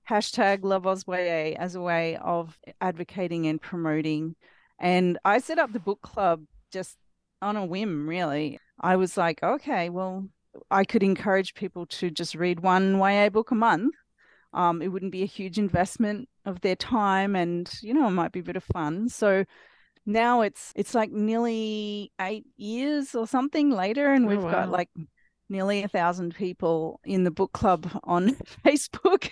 hashtag 0.09 0.63
Love 0.63 0.87
Oz 0.87 1.03
as 1.07 1.75
a 1.75 1.81
way 1.81 2.17
of 2.17 2.57
advocating 2.81 3.45
and 3.47 3.61
promoting. 3.61 4.35
And 4.79 5.17
I 5.23 5.39
set 5.39 5.59
up 5.59 5.71
the 5.71 5.79
book 5.79 6.01
club 6.01 6.43
just 6.71 6.97
on 7.41 7.55
a 7.55 7.65
whim, 7.65 8.07
really. 8.07 8.59
I 8.79 8.95
was 8.95 9.17
like, 9.17 9.43
okay, 9.43 9.89
well, 9.89 10.27
I 10.71 10.83
could 10.83 11.03
encourage 11.03 11.53
people 11.53 11.85
to 11.87 12.09
just 12.09 12.35
read 12.35 12.61
one 12.61 12.97
YA 12.97 13.29
book 13.29 13.51
a 13.51 13.55
month. 13.55 13.93
Um, 14.53 14.81
it 14.81 14.87
wouldn't 14.87 15.11
be 15.11 15.21
a 15.21 15.27
huge 15.27 15.59
investment 15.59 16.27
of 16.45 16.61
their 16.61 16.75
time, 16.75 17.35
and 17.35 17.71
you 17.83 17.93
know, 17.93 18.07
it 18.07 18.11
might 18.11 18.31
be 18.31 18.39
a 18.39 18.43
bit 18.43 18.55
of 18.55 18.63
fun. 18.63 19.09
So 19.09 19.45
now 20.07 20.41
it's 20.41 20.73
it's 20.75 20.95
like 20.95 21.11
nearly 21.11 22.11
eight 22.19 22.45
years 22.57 23.13
or 23.13 23.27
something 23.27 23.69
later, 23.69 24.11
and 24.11 24.25
Oh, 24.25 24.29
we've 24.29 24.41
got 24.41 24.69
like 24.69 24.89
nearly 25.49 25.83
a 25.83 25.87
thousand 25.87 26.35
people 26.35 26.99
in 27.03 27.23
the 27.23 27.31
book 27.31 27.51
club 27.53 27.89
on 28.03 28.35
Facebook. 28.65 29.29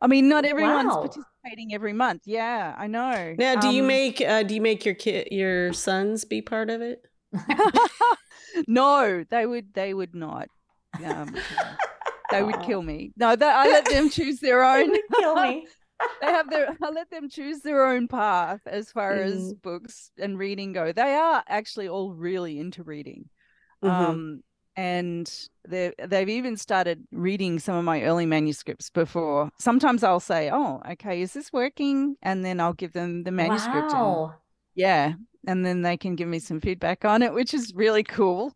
I 0.00 0.06
mean, 0.06 0.28
not 0.28 0.44
everyone's 0.44 0.84
Wow. 0.94 1.00
participating 1.02 1.74
every 1.74 1.92
month. 1.92 2.22
Yeah, 2.24 2.74
I 2.78 2.86
know. 2.86 3.34
Now, 3.36 3.56
do 3.56 3.68
you 3.68 3.82
Um, 3.82 3.88
make 3.88 4.20
uh, 4.20 4.42
do 4.44 4.54
you 4.54 4.60
make 4.60 4.84
your 4.84 4.94
kid 4.94 5.28
your 5.30 5.72
sons 5.72 6.24
be 6.24 6.40
part 6.42 6.70
of 6.70 6.80
it? 6.82 7.04
no, 8.66 9.24
they 9.28 9.46
would. 9.46 9.74
They 9.74 9.94
would 9.94 10.14
not. 10.14 10.48
Um, 11.04 11.34
they 12.30 12.42
would 12.42 12.62
kill 12.62 12.82
me. 12.82 13.12
No, 13.16 13.34
that 13.34 13.56
I 13.56 13.70
let 13.70 13.84
them 13.86 14.10
choose 14.10 14.40
their 14.40 14.64
own. 14.64 14.90
kill 15.16 15.34
me. 15.36 15.66
they 16.20 16.26
have 16.26 16.48
their. 16.50 16.76
I 16.82 16.90
let 16.90 17.10
them 17.10 17.28
choose 17.28 17.60
their 17.60 17.86
own 17.86 18.08
path 18.08 18.60
as 18.66 18.90
far 18.90 19.16
as 19.16 19.52
Mhm. 19.52 19.62
books 19.62 20.10
and 20.18 20.38
reading 20.38 20.72
go. 20.72 20.92
They 20.92 21.14
are 21.14 21.42
actually 21.48 21.88
all 21.88 22.12
really 22.14 22.58
into 22.58 22.82
reading. 22.82 23.28
Mhm. 23.82 23.88
Um, 23.90 24.42
and 24.78 25.48
they 25.68 25.92
they've 26.06 26.28
even 26.28 26.56
started 26.56 27.04
reading 27.10 27.58
some 27.58 27.74
of 27.76 27.84
my 27.84 28.02
early 28.04 28.26
manuscripts 28.26 28.90
before. 28.90 29.50
Sometimes 29.58 30.04
I'll 30.04 30.20
say, 30.20 30.50
"Oh, 30.52 30.80
okay, 30.92 31.20
is 31.20 31.32
this 31.32 31.52
working?" 31.52 32.16
And 32.22 32.44
then 32.44 32.60
I'll 32.60 32.74
give 32.82 32.92
them 32.92 33.24
the 33.24 33.32
manuscript. 33.32 33.90
and- 33.92 34.00
Wow. 34.00 34.34
yeah, 34.74 35.14
and 35.46 35.66
then 35.66 35.82
they 35.82 35.96
can 35.96 36.14
give 36.14 36.28
me 36.28 36.38
some 36.38 36.60
feedback 36.60 37.04
on 37.04 37.22
it, 37.22 37.34
which 37.34 37.52
is 37.54 37.74
really 37.74 38.04
cool. 38.04 38.54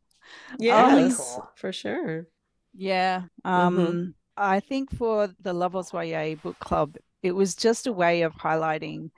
yes, 0.59 1.17
cool. 1.17 1.51
for 1.57 1.73
sure. 1.73 2.27
Yeah. 2.75 3.25
Mhm. 3.45 3.51
Um, 3.51 4.15
I 4.37 4.61
think 4.61 4.95
for 4.97 5.29
the 5.41 5.53
Love 5.53 5.75
Oz 5.77 5.93
YA 5.93 6.37
book 6.37 6.59
club, 6.61 6.97
it 7.23 7.33
was 7.33 7.55
just 7.57 7.87
a 7.87 7.93
way 7.93 8.23
of 8.23 8.33
highlighting 8.35 9.11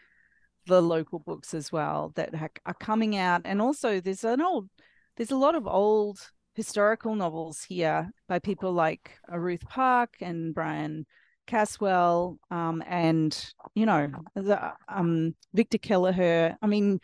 the 0.67 0.81
local 0.81 1.19
books 1.19 1.53
as 1.55 1.71
well 1.71 2.13
that 2.17 2.35
ha- 2.35 2.49
are 2.67 2.75
coming 2.89 3.17
out. 3.17 3.43
And 3.45 3.61
also 3.61 4.01
there's 4.01 4.25
an 4.25 4.41
old, 4.41 4.69
there's 5.17 5.31
a 5.31 5.37
lot 5.37 5.55
of 5.55 5.67
old 5.67 6.19
historical 6.55 7.15
novels 7.15 7.63
here 7.65 8.11
by 8.29 8.39
people 8.39 8.73
like 8.73 9.19
uh, 9.33 9.39
Ruth 9.39 9.67
Park 9.69 10.15
and 10.21 10.55
Brian 10.55 11.07
Caswell, 11.47 12.39
um, 12.51 12.83
and 12.87 13.53
you 13.75 13.85
know, 13.87 14.11
the, 14.35 14.73
um, 14.89 15.35
Victor 15.53 15.79
Kelleher. 15.79 16.57
I 16.63 16.67
mean, 16.67 17.01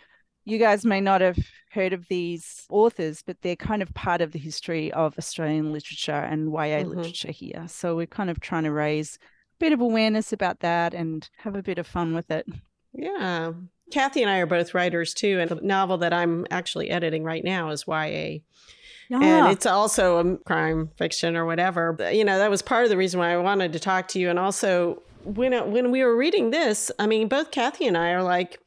you 0.47 0.59
guys 0.59 0.85
may 0.85 1.01
not 1.01 1.21
have 1.21 1.39
heard 1.73 1.93
of 1.93 2.07
these 2.09 2.65
authors, 2.71 3.23
but 3.27 3.37
they're 3.43 3.57
kind 3.57 3.83
of 3.83 3.93
part 3.95 4.21
of 4.23 4.33
the 4.33 4.39
history 4.39 4.91
of 4.93 5.17
Australian 5.19 5.73
literature 5.73 6.13
and 6.13 6.51
YA 6.51 6.83
Mhm. 6.83 6.87
literature 6.97 7.31
here. 7.33 7.65
So 7.69 7.95
we're 7.97 8.07
kind 8.07 8.31
of 8.31 8.41
trying 8.41 8.65
to 8.65 8.73
raise 8.73 9.19
a 9.21 9.27
bit 9.59 9.73
of 9.73 9.81
awareness 9.81 10.33
about 10.33 10.61
that 10.61 10.95
and 10.95 11.29
have 11.39 11.55
a 11.55 11.63
bit 11.63 11.79
of 11.79 11.87
fun 11.87 12.15
with 12.15 12.31
it. 12.31 12.47
Yeah. 12.95 13.53
Cathi 13.93 14.23
and 14.23 14.31
I 14.31 14.39
are 14.39 14.47
both 14.47 14.73
writers 14.73 15.13
too, 15.13 15.39
and 15.41 15.51
the 15.51 15.57
novel 15.57 15.99
that 15.99 16.13
I'm 16.13 16.47
actually 16.51 16.91
editing 16.91 17.25
right 17.25 17.45
now 17.45 17.71
is 17.71 17.87
YA. 17.87 18.41
Ah. 19.13 19.23
And 19.23 19.49
it's 19.53 19.67
also 19.67 20.19
a 20.19 20.37
crime 20.39 20.91
fiction 20.97 21.37
or 21.37 21.45
whatever. 21.45 21.93
But, 21.93 22.15
you 22.15 22.25
know, 22.25 22.39
that 22.39 22.51
was 22.51 22.63
part 22.63 22.85
of 22.85 22.91
the 22.91 22.97
reason 22.97 23.19
why 23.21 23.33
I 23.33 23.37
wanted 23.37 23.73
to 23.73 23.81
talk 23.81 24.09
to 24.09 24.19
you. 24.19 24.31
And 24.31 24.39
also, 24.39 25.03
when 25.25 25.53
it, 25.53 25.67
when 25.67 25.91
we 25.91 26.03
were 26.05 26.17
reading 26.17 26.51
this, 26.51 26.91
I 26.99 27.07
mean, 27.07 27.29
both 27.29 27.51
Cathi 27.51 27.87
and 27.87 27.97
I 27.99 28.11
are 28.11 28.23
like, 28.23 28.59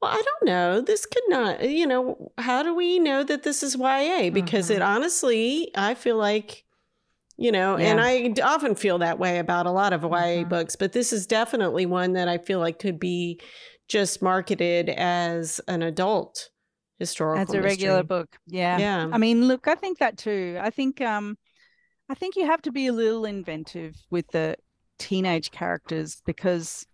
well, 0.00 0.10
I 0.10 0.20
don't 0.22 0.46
know. 0.48 0.80
This 0.80 1.06
could 1.06 1.22
not, 1.28 1.68
you 1.68 1.86
know, 1.86 2.32
how 2.38 2.62
do 2.62 2.74
we 2.74 2.98
know 2.98 3.22
that 3.24 3.44
this 3.44 3.62
is 3.62 3.76
YA? 3.76 4.30
Because 4.30 4.68
Mhm. 4.68 4.76
it 4.76 4.82
honestly, 4.82 5.70
I 5.74 5.94
feel 5.94 6.16
like, 6.16 6.64
you 7.38 7.50
know 7.50 7.78
Yeah. 7.78 7.86
and 7.86 8.00
i 8.00 8.30
often 8.44 8.74
feel 8.74 8.98
that 8.98 9.18
way 9.18 9.38
about 9.38 9.64
a 9.64 9.70
lot 9.70 9.94
of 9.94 10.02
ya 10.02 10.08
Mhm. 10.10 10.48
books 10.50 10.76
but 10.76 10.92
this 10.92 11.14
is 11.14 11.26
definitely 11.26 11.86
one 11.86 12.12
that 12.12 12.28
i 12.28 12.36
feel 12.36 12.58
like 12.60 12.78
could 12.78 13.00
be 13.00 13.40
just 13.88 14.20
marketed 14.20 14.90
as 14.90 15.58
an 15.66 15.82
adult 15.82 16.50
historical 17.02 17.54
as 17.54 17.54
a 17.54 17.62
regular 17.62 17.98
mystery. 17.98 18.06
book. 18.06 18.38
Yeah. 18.46 18.78
yeah 18.78 19.06
I 19.12 19.18
mean, 19.18 19.48
look, 19.48 19.68
I 19.68 19.74
think 19.74 19.98
that 19.98 20.16
too. 20.16 20.58
I 20.60 20.70
think 20.70 21.00
um 21.00 21.36
I 22.08 22.14
think 22.14 22.36
you 22.36 22.46
have 22.46 22.62
to 22.62 22.72
be 22.72 22.86
a 22.86 22.92
little 22.92 23.24
inventive 23.24 23.94
with 24.10 24.26
the 24.28 24.56
teenage 24.98 25.50
characters 25.50 26.22
because 26.24 26.86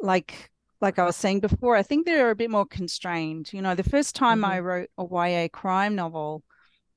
like 0.00 0.50
like 0.80 0.98
I 0.98 1.04
was 1.04 1.16
saying 1.16 1.40
before, 1.40 1.76
I 1.76 1.82
think 1.82 2.06
they're 2.06 2.30
a 2.30 2.36
bit 2.36 2.50
more 2.50 2.64
constrained. 2.64 3.52
You 3.52 3.60
know, 3.60 3.74
the 3.74 3.82
first 3.82 4.14
time 4.14 4.44
I 4.44 4.60
wrote 4.60 4.88
a 4.96 5.04
YA 5.04 5.48
crime 5.52 5.94
novel 5.94 6.42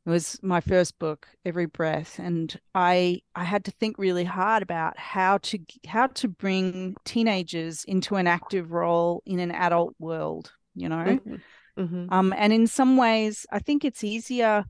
was 0.06 0.40
my 0.42 0.62
first 0.62 1.00
book, 1.00 1.28
Every 1.46 1.66
Breath, 1.66 2.20
and 2.20 2.58
I 2.76 3.22
I 3.36 3.44
had 3.44 3.66
to 3.66 3.72
think 3.72 3.98
really 3.98 4.26
hard 4.26 4.64
about 4.64 4.98
how 4.98 5.38
to 5.40 5.60
how 5.88 6.08
to 6.08 6.28
bring 6.28 6.96
teenagers 7.06 7.84
into 7.86 8.16
an 8.16 8.28
active 8.28 8.72
role 8.72 9.22
in 9.26 9.40
an 9.40 9.52
adult 9.52 9.96
world, 10.00 10.52
you 10.76 10.90
know? 10.90 11.20
Mhm. 11.26 11.42
Mhm. 11.78 12.08
Um, 12.12 12.34
and 12.38 12.54
in 12.54 12.68
some 12.68 12.98
ways, 12.98 13.46
I 13.52 13.60
think 13.60 13.84
it's 13.86 14.04
easier 14.04 14.66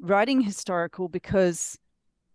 writing 0.00 0.40
historical 0.42 1.08
because 1.08 1.78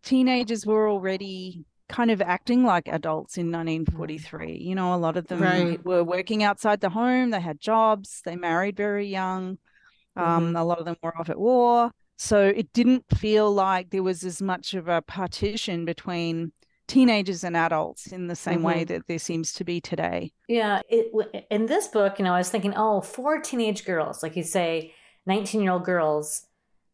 teenagers 0.03 0.65
were 0.65 0.89
already 0.89 1.65
kind 1.89 2.11
of 2.11 2.21
acting 2.21 2.63
like 2.65 2.87
adults 2.87 3.37
in 3.37 3.51
1943. 3.51 4.57
You 4.57 4.75
know, 4.75 4.95
a 4.95 4.97
lot 4.97 5.17
of 5.17 5.27
them 5.27 5.39
Right. 5.39 5.83
were 5.85 6.03
working 6.03 6.43
outside 6.43 6.81
the 6.81 6.89
home, 6.89 7.31
they 7.31 7.41
had 7.41 7.59
jobs, 7.59 8.21
they 8.25 8.35
married 8.35 8.77
very 8.77 9.07
young. 9.07 9.57
Um, 10.15 10.55
A 10.55 10.63
lot 10.65 10.79
of 10.79 10.85
them 10.85 10.97
were 11.03 11.17
off 11.17 11.29
at 11.29 11.39
war. 11.39 11.91
So 12.17 12.47
it 12.47 12.73
didn't 12.73 13.05
feel 13.17 13.51
like 13.53 13.89
there 13.91 14.03
was 14.03 14.23
as 14.23 14.41
much 14.41 14.73
of 14.75 14.87
a 14.87 15.01
partition 15.01 15.85
between 15.85 16.53
teenagers 16.91 17.43
and 17.43 17.55
adults 17.55 18.07
in 18.07 18.27
the 18.27 18.35
same 18.35 18.63
way 18.63 18.83
that 18.83 19.07
there 19.07 19.19
seems 19.19 19.53
to 19.53 19.63
be 19.63 19.79
today. 19.81 20.31
Yeah, 20.47 20.81
it 20.89 21.05
in 21.49 21.65
this 21.67 21.87
book, 21.87 22.19
you 22.19 22.25
know, 22.25 22.33
I 22.33 22.37
was 22.39 22.49
thinking, 22.49 22.73
oh, 22.75 23.01
four 23.01 23.39
teenage 23.41 23.85
girls, 23.85 24.21
like 24.23 24.35
you 24.35 24.43
say, 24.43 24.93
nineteen-year-old 25.25 25.85
girls, 25.85 26.45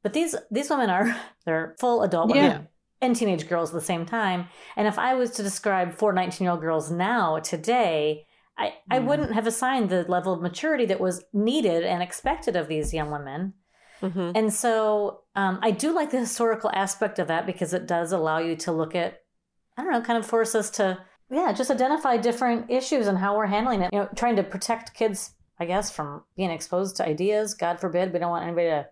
but 0.03 0.13
these 0.13 0.35
these 0.51 0.69
women 0.69 0.89
are 0.89 1.07
they're 1.45 1.75
full 1.79 2.03
adult 2.03 2.29
women 2.29 2.43
Yeah. 2.51 2.61
and 3.01 3.15
teenage 3.15 3.47
girls 3.49 3.69
at 3.71 3.75
the 3.79 3.85
same 3.93 4.05
time. 4.05 4.47
And 4.75 4.87
if 4.87 4.97
I 4.99 5.13
was 5.15 5.31
to 5.31 5.43
describe 5.43 5.93
four 5.95 6.13
19-year-old 6.13 6.61
girls 6.61 6.91
now 6.91 7.39
today, 7.39 8.25
I 8.57 8.73
I 8.91 8.99
Mm. 8.99 9.05
wouldn't 9.07 9.33
have 9.33 9.47
assigned 9.47 9.89
the 9.89 10.03
level 10.15 10.33
of 10.33 10.41
maturity 10.41 10.85
that 10.87 10.99
was 10.99 11.23
needed 11.33 11.83
and 11.83 12.01
expected 12.03 12.55
of 12.55 12.67
these 12.67 12.93
young 12.93 13.09
women. 13.11 13.53
Mhm. 14.01 14.31
And 14.35 14.53
so 14.53 15.21
um, 15.35 15.59
I 15.67 15.71
do 15.71 15.91
like 15.91 16.11
the 16.11 16.19
historical 16.19 16.69
aspect 16.73 17.17
of 17.19 17.27
that 17.29 17.45
because 17.47 17.73
it 17.73 17.87
does 17.87 18.11
allow 18.11 18.37
you 18.37 18.55
to 18.57 18.71
look 18.71 18.93
at, 18.95 19.21
I 19.77 19.83
don't 19.83 19.91
know, 19.91 20.01
kind 20.01 20.17
of 20.17 20.25
force 20.25 20.55
us 20.55 20.69
to, 20.71 20.97
yeah, 21.29 21.51
just 21.53 21.69
identify 21.71 22.17
different 22.17 22.69
issues 22.69 23.07
and 23.07 23.17
how 23.17 23.37
we're 23.37 23.45
handling 23.45 23.81
it. 23.81 23.93
You 23.93 23.99
know, 23.99 24.09
trying 24.15 24.35
to 24.37 24.43
protect 24.43 24.93
kids, 24.93 25.31
I 25.59 25.65
guess, 25.65 25.91
from 25.91 26.23
being 26.35 26.51
exposed 26.51 26.97
to 26.97 27.05
ideas. 27.07 27.53
God 27.53 27.79
forbid, 27.79 28.11
we 28.11 28.19
don't 28.19 28.31
want 28.31 28.43
anybody 28.45 28.67
to 28.67 28.87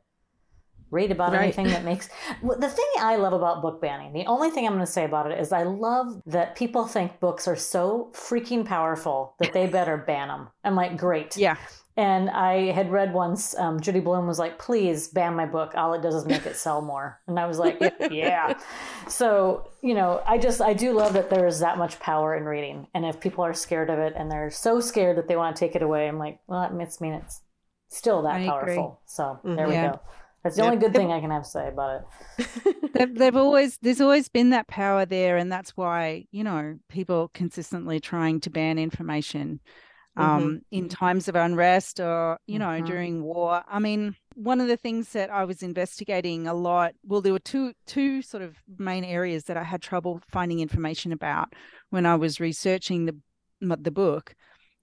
read 0.92 1.12
about 1.12 1.34
Right. 1.34 1.44
anything 1.44 1.68
that 1.70 1.84
makes. 1.84 2.10
The 2.42 2.70
thing 2.70 2.86
I 3.00 3.16
love 3.16 3.34
about 3.34 3.62
book 3.62 3.82
banning, 3.82 4.14
the 4.14 4.26
only 4.28 4.50
thing 4.52 4.66
I'm 4.68 4.74
going 4.74 4.86
to 4.86 4.92
say 4.92 5.04
about 5.06 5.32
it 5.32 5.40
is 5.40 5.52
I 5.52 5.64
love 5.64 6.22
that 6.28 6.56
people 6.56 6.86
think 6.86 7.20
books 7.20 7.48
are 7.48 7.56
so 7.56 8.12
freaking 8.14 8.64
powerful 8.66 9.36
that 9.40 9.52
they 9.54 9.66
better 9.68 9.98
ban 9.98 10.28
them. 10.28 10.50
I'm 10.64 10.76
like, 10.76 10.98
great. 10.98 11.36
Yeah. 11.36 11.58
And 11.98 12.30
I 12.30 12.72
had 12.72 12.92
read 12.92 13.14
once, 13.14 13.58
um, 13.58 13.80
Judy 13.80 14.02
Blume 14.02 14.28
was 14.28 14.38
like, 14.38 14.60
please 14.60 15.08
ban 15.08 15.34
my 15.36 15.46
book. 15.46 15.72
All 15.76 15.94
it 15.94 16.02
does 16.02 16.14
is 16.14 16.26
make 16.26 16.46
it 16.46 16.58
sell 16.58 16.82
more. 16.82 17.22
And 17.28 17.40
I 17.40 17.46
was 17.48 17.58
like, 17.58 17.82
yeah. 18.10 18.58
So, 19.08 19.70
you 19.82 19.94
know, 19.94 20.22
I 20.26 20.38
just, 20.40 20.62
I 20.62 20.74
do 20.74 20.92
love 20.92 21.14
that 21.14 21.30
there's 21.30 21.60
that 21.60 21.78
much 21.78 22.00
power 22.00 22.36
in 22.36 22.44
reading. 22.44 22.88
And 22.94 23.06
if 23.06 23.20
people 23.20 23.46
are 23.46 23.54
scared 23.54 23.90
of 23.90 24.00
it 24.00 24.14
and 24.18 24.32
they're 24.32 24.50
so 24.50 24.80
scared 24.82 25.18
that 25.18 25.28
they 25.28 25.36
want 25.36 25.56
to 25.56 25.60
take 25.60 25.76
it 25.76 25.84
away, 25.84 26.08
I'm 26.08 26.18
like, 26.18 26.40
well, 26.48 26.62
that 26.62 26.74
must 26.74 27.02
mean 27.02 27.14
it's 27.14 27.42
still 27.90 28.24
that 28.24 28.36
I 28.36 28.40
agree. 28.42 28.76
powerful. 28.76 29.02
So 29.06 29.40
there 29.44 29.68
we 29.68 29.74
Yeah. 29.76 29.92
go. 29.92 30.00
That's 30.44 30.56
the 30.56 30.64
Yep. 30.64 30.74
only 30.74 30.78
good 30.86 30.96
thing 30.96 31.12
I 31.12 31.22
can 31.22 31.32
have 31.32 31.44
to 31.44 31.50
say 31.50 31.68
about 31.68 32.02
it. 32.38 32.48
they've, 32.94 33.16
they've 33.16 33.36
always 33.36 33.78
there's 33.82 34.02
always 34.02 34.28
been 34.30 34.50
that 34.52 34.68
power 34.68 35.06
there 35.06 35.38
and 35.38 35.52
that's 35.52 35.72
why 35.78 36.26
you 36.32 36.44
know 36.44 36.78
people 36.90 37.30
consistently 37.34 38.00
trying 38.00 38.40
to 38.42 38.50
ban 38.50 38.78
information 38.78 39.60
um 40.18 40.62
in 40.72 40.88
times 40.90 41.28
of 41.28 41.36
unrest 41.36 42.00
or 42.00 42.38
you 42.48 42.58
know 42.60 42.68
Mhm. 42.82 42.86
during 42.86 43.24
war 43.24 43.64
i 43.68 43.80
mean 43.80 44.16
one 44.36 44.62
of 44.62 44.68
the 44.68 44.78
things 44.78 45.10
that 45.14 45.30
i 45.30 45.44
was 45.44 45.62
investigating 45.64 46.48
a 46.48 46.54
lot 46.54 46.94
well 47.04 47.22
there 47.22 47.34
were 47.34 47.40
two 47.40 47.74
two 47.86 48.22
sort 48.22 48.44
of 48.44 48.56
main 48.78 49.04
areas 49.04 49.46
that 49.46 49.58
i 49.58 49.64
had 49.64 49.82
trouble 49.82 50.22
finding 50.30 50.60
information 50.60 51.12
about 51.12 51.54
when 51.90 52.06
i 52.06 52.16
was 52.16 52.40
researching 52.40 53.06
the 53.06 53.16
the 53.62 53.92
book 53.92 54.36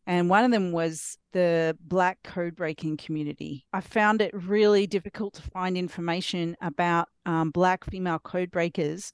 and 0.06 0.28
one 0.28 0.44
of 0.44 0.50
them 0.50 0.72
was 0.72 1.16
the 1.32 1.76
black 1.80 2.18
code 2.24 2.56
breaking 2.56 2.96
community. 2.96 3.64
I 3.72 3.80
found 3.80 4.20
it 4.20 4.34
really 4.34 4.88
difficult 4.88 5.34
to 5.34 5.42
find 5.42 5.78
information 5.78 6.56
about 6.60 7.06
um, 7.24 7.50
black 7.52 7.84
female 7.84 8.18
code 8.18 8.50
breakers. 8.50 9.12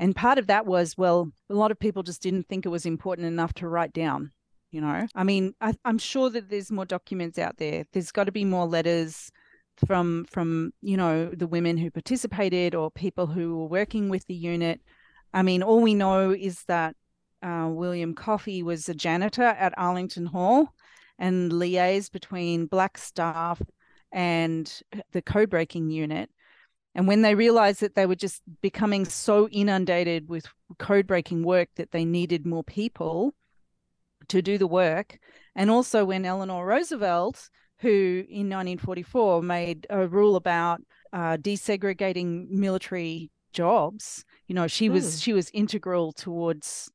And 0.00 0.16
part 0.16 0.38
of 0.38 0.48
that 0.48 0.66
was, 0.66 0.98
well, 0.98 1.30
a 1.48 1.54
lot 1.54 1.70
of 1.70 1.78
people 1.78 2.02
just 2.02 2.20
didn't 2.20 2.48
think 2.48 2.66
it 2.66 2.70
was 2.70 2.84
important 2.84 3.28
enough 3.28 3.52
to 3.54 3.68
write 3.68 3.92
down. 3.92 4.32
You 4.74 4.80
know, 4.80 5.06
I 5.14 5.22
mean, 5.22 5.54
I, 5.60 5.74
I'm 5.84 5.98
sure 5.98 6.30
that 6.30 6.50
there's 6.50 6.72
more 6.72 6.84
documents 6.84 7.38
out 7.38 7.58
there. 7.58 7.84
There's 7.92 8.10
got 8.10 8.24
to 8.24 8.32
be 8.32 8.44
more 8.44 8.66
letters 8.66 9.30
from 9.86 10.24
from 10.28 10.72
you 10.82 10.96
know 10.96 11.26
the 11.28 11.46
women 11.46 11.76
who 11.76 11.92
participated 11.92 12.74
or 12.74 12.90
people 12.90 13.28
who 13.28 13.56
were 13.56 13.68
working 13.68 14.08
with 14.08 14.26
the 14.26 14.34
unit. 14.34 14.80
I 15.32 15.42
mean, 15.42 15.62
all 15.62 15.80
we 15.80 15.94
know 15.94 16.32
is 16.32 16.64
that 16.64 16.96
uh, 17.40 17.68
William 17.70 18.14
Coffey 18.14 18.64
was 18.64 18.88
a 18.88 18.94
janitor 18.94 19.44
at 19.44 19.78
Arlington 19.78 20.26
Hall 20.26 20.74
and 21.20 21.52
liaised 21.52 22.10
between 22.10 22.66
black 22.66 22.98
staff 22.98 23.62
and 24.10 24.82
the 25.12 25.22
code 25.22 25.50
breaking 25.50 25.90
unit. 25.90 26.30
And 26.96 27.06
when 27.06 27.22
they 27.22 27.36
realized 27.36 27.80
that 27.80 27.94
they 27.94 28.06
were 28.06 28.16
just 28.16 28.42
becoming 28.60 29.04
so 29.04 29.48
inundated 29.50 30.28
with 30.28 30.48
code 30.80 31.06
breaking 31.06 31.44
work 31.44 31.68
that 31.76 31.92
they 31.92 32.04
needed 32.04 32.44
more 32.44 32.64
people 32.64 33.34
to 34.28 34.42
do 34.42 34.58
the 34.58 34.66
work, 34.66 35.18
and 35.54 35.70
also 35.70 36.04
when 36.04 36.24
Eleanor 36.24 36.66
Roosevelt, 36.66 37.48
who 37.78 38.24
in 38.28 38.48
1944 38.48 39.42
made 39.42 39.86
a 39.90 40.06
rule 40.06 40.36
about 40.36 40.80
uh, 41.12 41.36
desegregating 41.36 42.48
military 42.50 43.30
jobs, 43.52 44.24
you 44.46 44.54
know, 44.54 44.66
she 44.66 44.88
was 44.88 45.14
Hmm. 45.14 45.18
she 45.18 45.32
was 45.32 45.50
integral 45.52 46.12
towards 46.12 46.90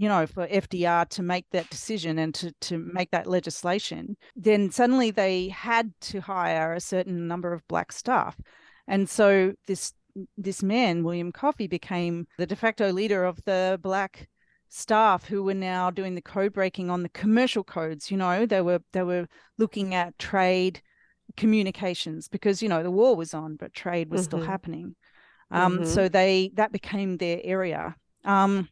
you 0.00 0.08
know, 0.08 0.26
for 0.26 0.46
FDR 0.46 1.06
to 1.10 1.22
make 1.22 1.44
that 1.50 1.68
decision 1.68 2.18
and 2.18 2.34
to, 2.34 2.52
to 2.62 2.78
make 2.78 3.10
that 3.10 3.26
legislation, 3.26 4.16
then 4.34 4.70
suddenly 4.70 5.10
they 5.10 5.48
had 5.48 5.92
to 6.00 6.22
hire 6.22 6.72
a 6.72 6.80
certain 6.80 7.28
number 7.28 7.52
of 7.52 7.68
black 7.68 7.92
staff. 7.92 8.40
And 8.88 9.10
so 9.10 9.52
this 9.66 9.92
this 10.38 10.62
man, 10.62 11.04
William 11.04 11.32
Coffey, 11.32 11.66
became 11.66 12.26
the 12.38 12.46
de 12.46 12.56
facto 12.56 12.90
leader 12.92 13.24
of 13.26 13.44
the 13.44 13.78
black 13.82 14.26
staff 14.70 15.26
who 15.26 15.42
were 15.42 15.54
now 15.54 15.90
doing 15.90 16.14
the 16.14 16.22
code 16.22 16.52
breaking 16.52 16.88
on 16.88 17.02
the 17.02 17.08
commercial 17.10 17.64
codes. 17.64 18.10
You 18.10 18.16
know, 18.16 18.46
they 18.46 18.62
were 18.62 18.80
they 18.92 19.02
were 19.02 19.26
looking 19.58 19.94
at 19.94 20.18
trade 20.18 20.80
communications 21.36 22.28
because, 22.28 22.62
you 22.62 22.68
know, 22.68 22.82
the 22.82 22.90
war 22.90 23.14
was 23.14 23.34
on, 23.34 23.56
but 23.56 23.74
trade 23.74 24.10
was 24.10 24.22
still 24.22 24.40
Mhm. 24.40 24.46
happening. 24.46 24.96
Um, 25.50 25.80
Mhm. 25.80 25.86
so 25.86 26.08
they 26.08 26.50
that 26.54 26.72
became 26.72 27.16
their 27.16 27.40
area. 27.42 27.96
Um, 28.24 28.68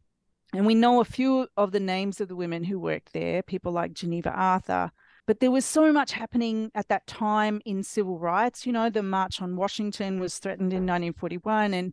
and 0.54 0.64
we 0.64 0.74
know 0.74 1.00
a 1.00 1.04
few 1.04 1.48
of 1.56 1.72
the 1.72 1.80
names 1.80 2.20
of 2.20 2.28
the 2.28 2.36
women 2.36 2.64
who 2.64 2.78
worked 2.78 3.12
there, 3.12 3.42
people 3.42 3.72
like 3.72 3.92
Geneva 3.92 4.30
Arthur. 4.30 4.90
But 5.26 5.40
there 5.40 5.50
was 5.50 5.66
so 5.66 5.92
much 5.92 6.12
happening 6.12 6.70
at 6.74 6.88
that 6.88 7.06
time 7.06 7.60
in 7.66 7.82
civil 7.82 8.18
rights. 8.18 8.64
You 8.64 8.72
know, 8.72 8.88
the 8.88 9.02
March 9.02 9.42
on 9.42 9.56
Washington 9.56 10.20
was 10.20 10.38
threatened 10.38 10.72
in 10.72 10.86
1941, 10.86 11.74
and 11.74 11.92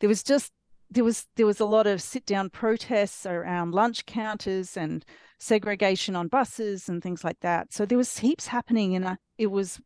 there 0.00 0.08
was 0.08 0.24
just 0.24 0.50
there 0.94 1.04
was 1.04 1.26
there 1.36 1.46
was 1.46 1.60
a 1.60 1.66
lot 1.66 1.86
of 1.86 2.00
sit 2.00 2.24
down 2.24 2.50
protests 2.50 3.26
around 3.26 3.72
lunch 3.72 4.06
counters 4.06 4.76
and 4.76 5.04
segregation 5.38 6.16
on 6.16 6.28
buses 6.28 6.88
and 6.88 7.02
things 7.02 7.24
like 7.24 7.40
that. 7.40 7.72
So 7.72 7.84
there 7.84 7.98
was 7.98 8.18
heaps 8.18 8.46
happening, 8.46 8.94
and 8.94 9.06
I, 9.06 9.16
it 9.36 9.48
was. 9.48 9.80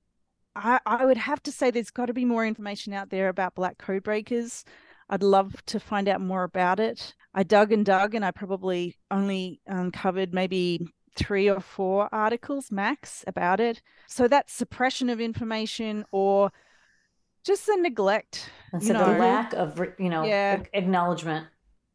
I, 0.55 0.81
I 0.87 1.05
would 1.05 1.16
have 1.16 1.42
to 1.44 1.53
say 1.53 1.71
there's 1.71 1.90
got 1.90 2.07
to 2.07 2.12
be 2.12 2.25
more 2.25 2.44
information 2.44 2.92
out 2.92 3.11
there 3.11 3.29
about 3.29 3.55
black 3.55 3.79
code 3.79 4.03
breakers. 4.03 4.64
I'd 5.09 5.23
love 5.23 5.64
to 5.66 5.79
find 5.79 6.09
out 6.09 6.21
more 6.21 6.42
about 6.42 6.81
it. 6.81 7.14
I 7.33 7.44
dug 7.44 7.73
and 7.73 7.87
dug, 7.87 8.14
and 8.14 8.25
I 8.25 8.31
probably 8.31 8.97
only 9.11 9.61
uncovered 9.66 10.35
maybe 10.35 10.87
three 11.16 11.49
or 11.49 11.61
four 11.61 12.09
articles 12.12 12.71
max 12.71 13.25
about 13.27 13.61
it. 13.61 13.83
So 14.09 14.29
that 14.29 14.51
suppression 14.51 15.09
of 15.09 15.21
information 15.21 16.05
or 16.12 16.51
just 17.49 17.67
the 17.67 17.77
neglect. 17.77 18.49
And 18.73 18.81
You 18.83 18.89
so 18.89 18.93
the 18.95 19.13
know. 19.13 19.19
lack 19.19 19.53
of, 19.55 19.81
you 19.99 20.11
know, 20.11 20.25
Yeah. 20.25 20.63
acknowledgement. 20.73 21.47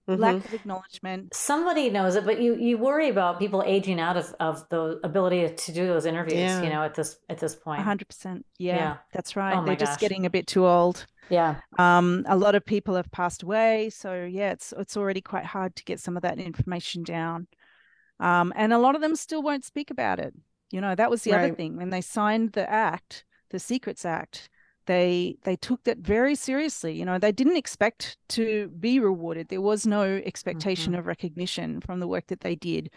mm-hmm. 0.10 0.22
lack 0.22 0.36
of 0.44 0.54
acknowledgement. 0.54 1.34
Somebody 1.34 1.90
knows 1.90 2.16
it, 2.18 2.26
but 2.26 2.42
you 2.42 2.56
you 2.56 2.78
worry 2.78 3.08
about 3.08 3.40
people 3.40 3.64
aging 3.66 4.00
out 4.02 4.18
of 4.18 4.36
of 4.42 4.68
the 4.70 5.00
ability 5.04 5.42
to 5.56 5.72
do 5.72 5.88
those 5.88 6.06
interviews. 6.06 6.40
Yeah. 6.40 6.62
You 6.64 6.70
know, 6.70 6.84
at 6.84 6.94
this 6.96 7.18
at 7.30 7.38
this 7.40 7.56
point, 7.56 7.82
hundred 7.84 8.10
percent. 8.10 8.46
Yeah, 8.58 8.76
yeah, 8.76 8.98
that's 9.14 9.38
right. 9.38 9.56
Oh 9.56 9.64
They're 9.66 9.78
gosh. 9.78 9.88
just 9.88 10.00
getting 10.02 10.26
a 10.26 10.30
bit 10.30 10.46
too 10.48 10.66
old. 10.68 11.06
Yeah. 11.30 11.62
Um, 11.80 12.26
a 12.28 12.36
lot 12.36 12.54
of 12.56 12.66
people 12.66 12.96
have 12.96 13.10
passed 13.12 13.44
away, 13.44 13.90
so 13.92 14.26
yeah, 14.26 14.52
it's 14.52 14.74
it's 14.78 14.98
already 14.98 15.22
quite 15.22 15.46
hard 15.46 15.76
to 15.78 15.84
get 15.86 16.02
some 16.02 16.18
of 16.18 16.24
that 16.24 16.38
information 16.38 17.04
down. 17.04 17.48
Um, 18.20 18.52
and 18.58 18.74
a 18.74 18.78
lot 18.78 18.96
of 18.96 19.02
them 19.02 19.16
still 19.16 19.42
won't 19.42 19.64
speak 19.64 19.90
about 19.90 20.20
it. 20.20 20.34
You 20.70 20.82
know, 20.82 20.96
that 20.96 21.10
was 21.10 21.22
the 21.24 21.32
right. 21.32 21.46
other 21.46 21.56
thing 21.56 21.78
when 21.78 21.92
they 21.92 22.02
signed 22.02 22.52
the 22.54 22.70
act, 22.70 23.24
the 23.52 23.60
Secrets 23.60 24.04
Act 24.06 24.50
they 24.86 25.38
they 25.44 25.56
took 25.56 25.84
that 25.84 26.00
very 26.00 26.36
seriously 26.36 26.94
you 26.94 27.06
know 27.06 27.18
they 27.18 27.32
didn't 27.32 27.58
expect 27.58 28.18
to 28.30 28.68
be 28.80 29.00
rewarded 29.00 29.48
there 29.50 29.62
was 29.62 29.86
no 29.86 30.04
expectation 30.26 30.94
mm-hmm. 30.94 31.00
of 31.00 31.06
recognition 31.06 31.80
from 31.82 32.00
the 32.00 32.08
work 32.08 32.28
that 32.28 32.42
they 32.42 32.56
did 32.56 32.90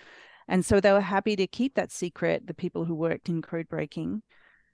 and 0.49 0.65
so 0.65 0.81
they 0.81 0.93
were 0.93 1.01
happy 1.01 1.37
to 1.37 1.47
keep 1.47 1.75
that 1.75 1.93
secret 1.93 2.47
the 2.47 2.55
people 2.55 2.85
who 2.85 2.95
worked 2.95 3.29
in 3.29 3.43
code 3.43 3.69
breaking 3.69 4.23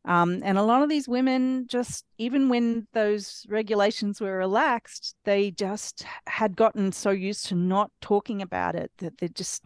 um, 0.04 0.40
and 0.42 0.58
a 0.58 0.64
lot 0.64 0.82
of 0.82 0.88
these 0.88 1.08
women 1.08 1.66
just 1.68 2.04
even 2.18 2.48
when 2.48 2.88
those 2.92 3.46
regulations 3.48 4.20
were 4.20 4.36
relaxed 4.36 5.14
they 5.24 5.50
just 5.50 6.04
had 6.26 6.56
gotten 6.56 6.92
so 6.92 7.10
used 7.10 7.46
to 7.46 7.54
not 7.54 7.90
talking 8.00 8.42
about 8.42 8.74
it 8.74 8.90
that 8.98 9.18
they 9.18 9.28
just 9.28 9.62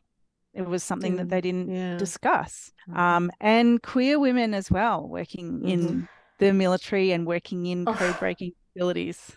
it 0.53 0.67
was 0.67 0.83
something 0.83 1.17
that 1.17 1.29
they 1.29 1.43
didn't 1.43 1.71
yeah. 1.71 1.97
discuss 1.99 2.73
mm-hmm. 2.89 2.99
um, 2.99 3.31
and 3.41 3.83
queer 3.83 4.19
women 4.19 4.55
as 4.55 4.71
well 4.71 5.07
working 5.07 5.61
mm-hmm. 5.61 5.69
in 5.69 6.09
the 6.39 6.53
military 6.53 7.13
and 7.13 7.27
working 7.27 7.67
in 7.67 7.85
code 7.85 8.19
breaking 8.19 8.53
facilities. 8.73 9.37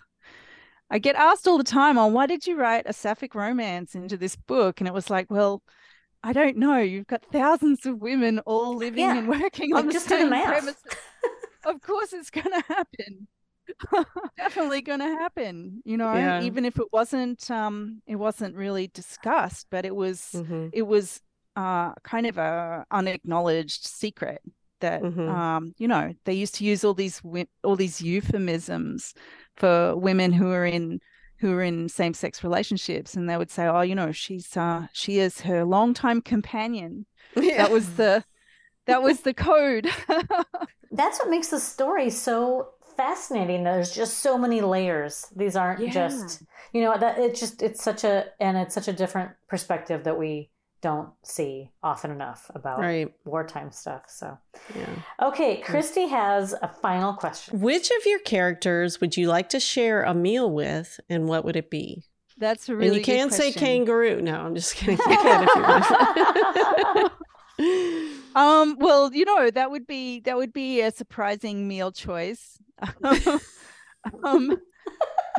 I 0.92 1.00
get 1.00 1.16
asked 1.16 1.48
all 1.48 1.58
the 1.58 1.64
time, 1.64 1.98
"Oh, 1.98 2.08
why 2.08 2.26
did 2.26 2.48
you 2.48 2.58
write 2.58 2.86
a 2.88 2.94
sapphic 2.94 3.36
romance 3.36 3.96
into 3.96 4.18
this 4.18 4.36
book?" 4.36 4.82
And 4.82 4.88
it 4.88 4.94
was 4.94 5.10
like, 5.10 5.30
well, 5.30 5.62
I 6.24 6.34
don't 6.34 6.58
know. 6.58 6.78
You've 6.78 7.08
got 7.08 7.24
thousands 7.32 7.86
of 7.86 8.02
women 8.02 8.40
all 8.40 8.76
living 8.76 9.00
yeah. 9.00 9.18
and 9.18 9.28
working 9.28 9.72
like 9.72 9.86
on 9.86 9.90
the 9.90 10.00
same 10.00 10.30
premises. 10.30 10.76
of 11.66 11.82
course, 11.82 12.14
it's 12.14 12.30
going 12.30 12.52
to 12.52 12.64
happen. 12.68 13.28
Definitely 14.38 14.82
going 14.82 15.00
to 15.00 15.06
happen. 15.06 15.82
You 15.86 15.98
know, 15.98 16.14
yeah. 16.14 16.42
even 16.42 16.66
if 16.66 16.78
it 16.78 16.88
wasn't, 16.92 17.50
um, 17.50 18.02
it 18.06 18.16
wasn't 18.16 18.56
really 18.56 18.88
discussed, 18.88 19.68
but 19.70 19.86
it 19.86 19.96
was, 19.96 20.30
mm-hmm. 20.34 20.70
it 20.74 20.82
was 20.82 21.22
uh, 21.56 21.94
kind 22.04 22.26
of 22.26 22.38
a 22.38 22.86
unacknowledged 22.92 23.88
secret 23.88 24.42
that 24.80 25.02
mm-hmm. 25.02 25.30
um, 25.30 25.74
you 25.78 25.88
know 25.88 26.14
they 26.26 26.34
used 26.34 26.56
to 26.56 26.64
use 26.64 26.84
all 26.84 26.94
these 26.94 27.22
all 27.64 27.76
these 27.76 28.02
euphemisms 28.02 29.14
for 29.56 29.96
women 29.96 30.32
who 30.32 30.52
are 30.52 30.66
in 30.66 31.00
who 31.40 31.54
are 31.54 31.64
in 31.64 31.88
same-sex 31.88 32.44
relationships 32.44 33.16
and 33.16 33.30
they 33.30 33.38
would 33.38 33.52
say 33.52 33.66
oh 33.66 33.82
you 33.82 33.96
know 33.96 34.12
she's 34.12 34.56
uh 34.58 34.88
she 34.94 35.20
is 35.20 35.42
her 35.42 35.64
longtime 35.64 36.22
companion 36.22 37.06
yeah. 37.36 37.58
that 37.58 37.72
was 37.72 37.96
the 37.96 38.24
that 38.86 39.02
was 39.02 39.22
the 39.22 39.34
code 39.34 39.88
that's 40.92 41.20
what 41.20 41.30
makes 41.30 41.50
the 41.50 41.60
story 41.60 42.10
so 42.10 42.70
fascinating 42.98 43.64
there's 43.64 43.92
just 43.92 44.18
so 44.18 44.38
many 44.38 44.60
layers 44.60 45.28
these 45.36 45.56
aren't 45.56 45.80
yeah. 45.80 45.90
just 45.90 46.44
you 46.74 46.82
know 46.82 46.98
that 46.98 47.18
it's 47.18 47.40
just 47.40 47.62
it's 47.62 47.82
such 47.82 48.04
a 48.04 48.26
and 48.42 48.58
it's 48.58 48.76
such 48.76 48.88
a 48.88 48.94
different 48.94 49.32
perspective 49.48 50.04
that 50.04 50.18
we 50.18 50.50
don't 50.82 51.10
see 51.24 51.72
often 51.84 52.12
enough 52.12 52.50
about 52.56 52.80
right. 52.80 53.14
wartime 53.26 53.72
stuff. 53.72 54.04
So, 54.08 54.38
yeah. 54.76 54.88
okay, 55.22 55.58
Christie 55.58 56.08
has 56.08 56.54
a 56.62 56.68
final 56.68 57.14
question. 57.14 57.60
Which 57.60 57.90
of 57.92 58.06
your 58.06 58.20
characters 58.20 59.02
would 59.02 59.18
you 59.18 59.28
like 59.28 59.50
to 59.50 59.60
share 59.60 60.04
a 60.04 60.14
meal 60.14 60.50
with, 60.50 61.00
and 61.10 61.28
what 61.28 61.44
would 61.46 61.56
it 61.56 61.70
be? 61.70 62.04
That's 62.38 62.70
a 62.70 62.76
really. 62.76 62.88
And 62.88 62.98
you 62.98 63.04
can't 63.04 63.34
say 63.34 63.52
kangaroo. 63.52 64.22
No, 64.22 64.40
I'm 64.40 64.56
just 64.56 64.76
kidding. 64.76 64.98
um. 68.36 68.78
Well, 68.80 69.14
you 69.14 69.26
know 69.26 69.52
that 69.52 69.70
would 69.72 69.86
be 69.86 70.22
that 70.22 70.38
would 70.38 70.54
be 70.54 70.82
a 70.82 70.92
surprising 70.92 71.68
meal 71.68 71.92
choice. 71.92 72.58
um 74.24 74.58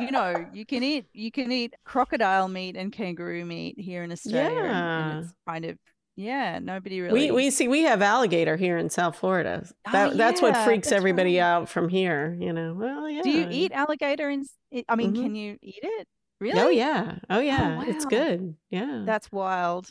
you 0.01 0.11
know, 0.11 0.45
you 0.53 0.65
can 0.65 0.83
eat 0.83 1.05
you 1.13 1.31
can 1.31 1.51
eat 1.51 1.73
crocodile 1.85 2.47
meat 2.47 2.75
and 2.75 2.91
kangaroo 2.91 3.45
meat 3.45 3.79
here 3.79 4.03
in 4.03 4.11
Australia. 4.11 4.63
Yeah. 4.63 5.09
And 5.09 5.23
it's 5.23 5.33
kind 5.47 5.65
of 5.65 5.77
yeah, 6.15 6.59
nobody 6.59 7.01
really. 7.01 7.31
We 7.31 7.31
we 7.31 7.49
see 7.51 7.67
we 7.67 7.83
have 7.83 8.01
alligator 8.01 8.57
here 8.57 8.77
in 8.77 8.89
South 8.89 9.15
Florida. 9.15 9.63
Oh, 9.65 9.91
that 9.91 10.07
oh, 10.07 10.11
yeah, 10.11 10.17
that's 10.17 10.41
what 10.41 10.57
freaks 10.57 10.89
that's 10.89 10.97
everybody 10.97 11.37
right. 11.37 11.43
out 11.43 11.69
from 11.69 11.89
here. 11.89 12.35
You 12.39 12.53
know. 12.53 12.73
Well, 12.73 13.09
yeah. 13.09 13.21
Do 13.21 13.29
you 13.29 13.47
eat 13.49 13.71
alligator? 13.71 14.29
In 14.29 14.45
I 14.89 14.95
mean, 14.95 15.13
mm-hmm. 15.13 15.23
can 15.23 15.35
you 15.35 15.57
eat 15.61 15.79
it? 15.81 16.07
Really? 16.39 16.59
Oh 16.59 16.69
yeah. 16.69 17.19
Oh 17.29 17.39
yeah. 17.39 17.75
Oh, 17.75 17.77
wow. 17.77 17.85
It's 17.87 18.05
good. 18.05 18.55
Yeah. 18.69 19.03
That's 19.05 19.31
wild. 19.31 19.89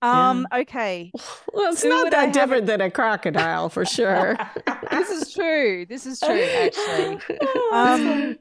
Um. 0.00 0.46
Yeah. 0.52 0.60
Okay. 0.60 1.12
Well, 1.52 1.72
it's 1.72 1.82
Who 1.82 1.88
not 1.88 2.12
that 2.12 2.32
different 2.32 2.66
than 2.66 2.80
a 2.80 2.88
crocodile 2.88 3.68
for 3.68 3.84
sure. 3.84 4.36
this 4.92 5.10
is 5.10 5.34
true. 5.34 5.86
This 5.86 6.06
is 6.06 6.20
true. 6.20 6.40
Actually. 6.40 7.18
um. 7.72 8.38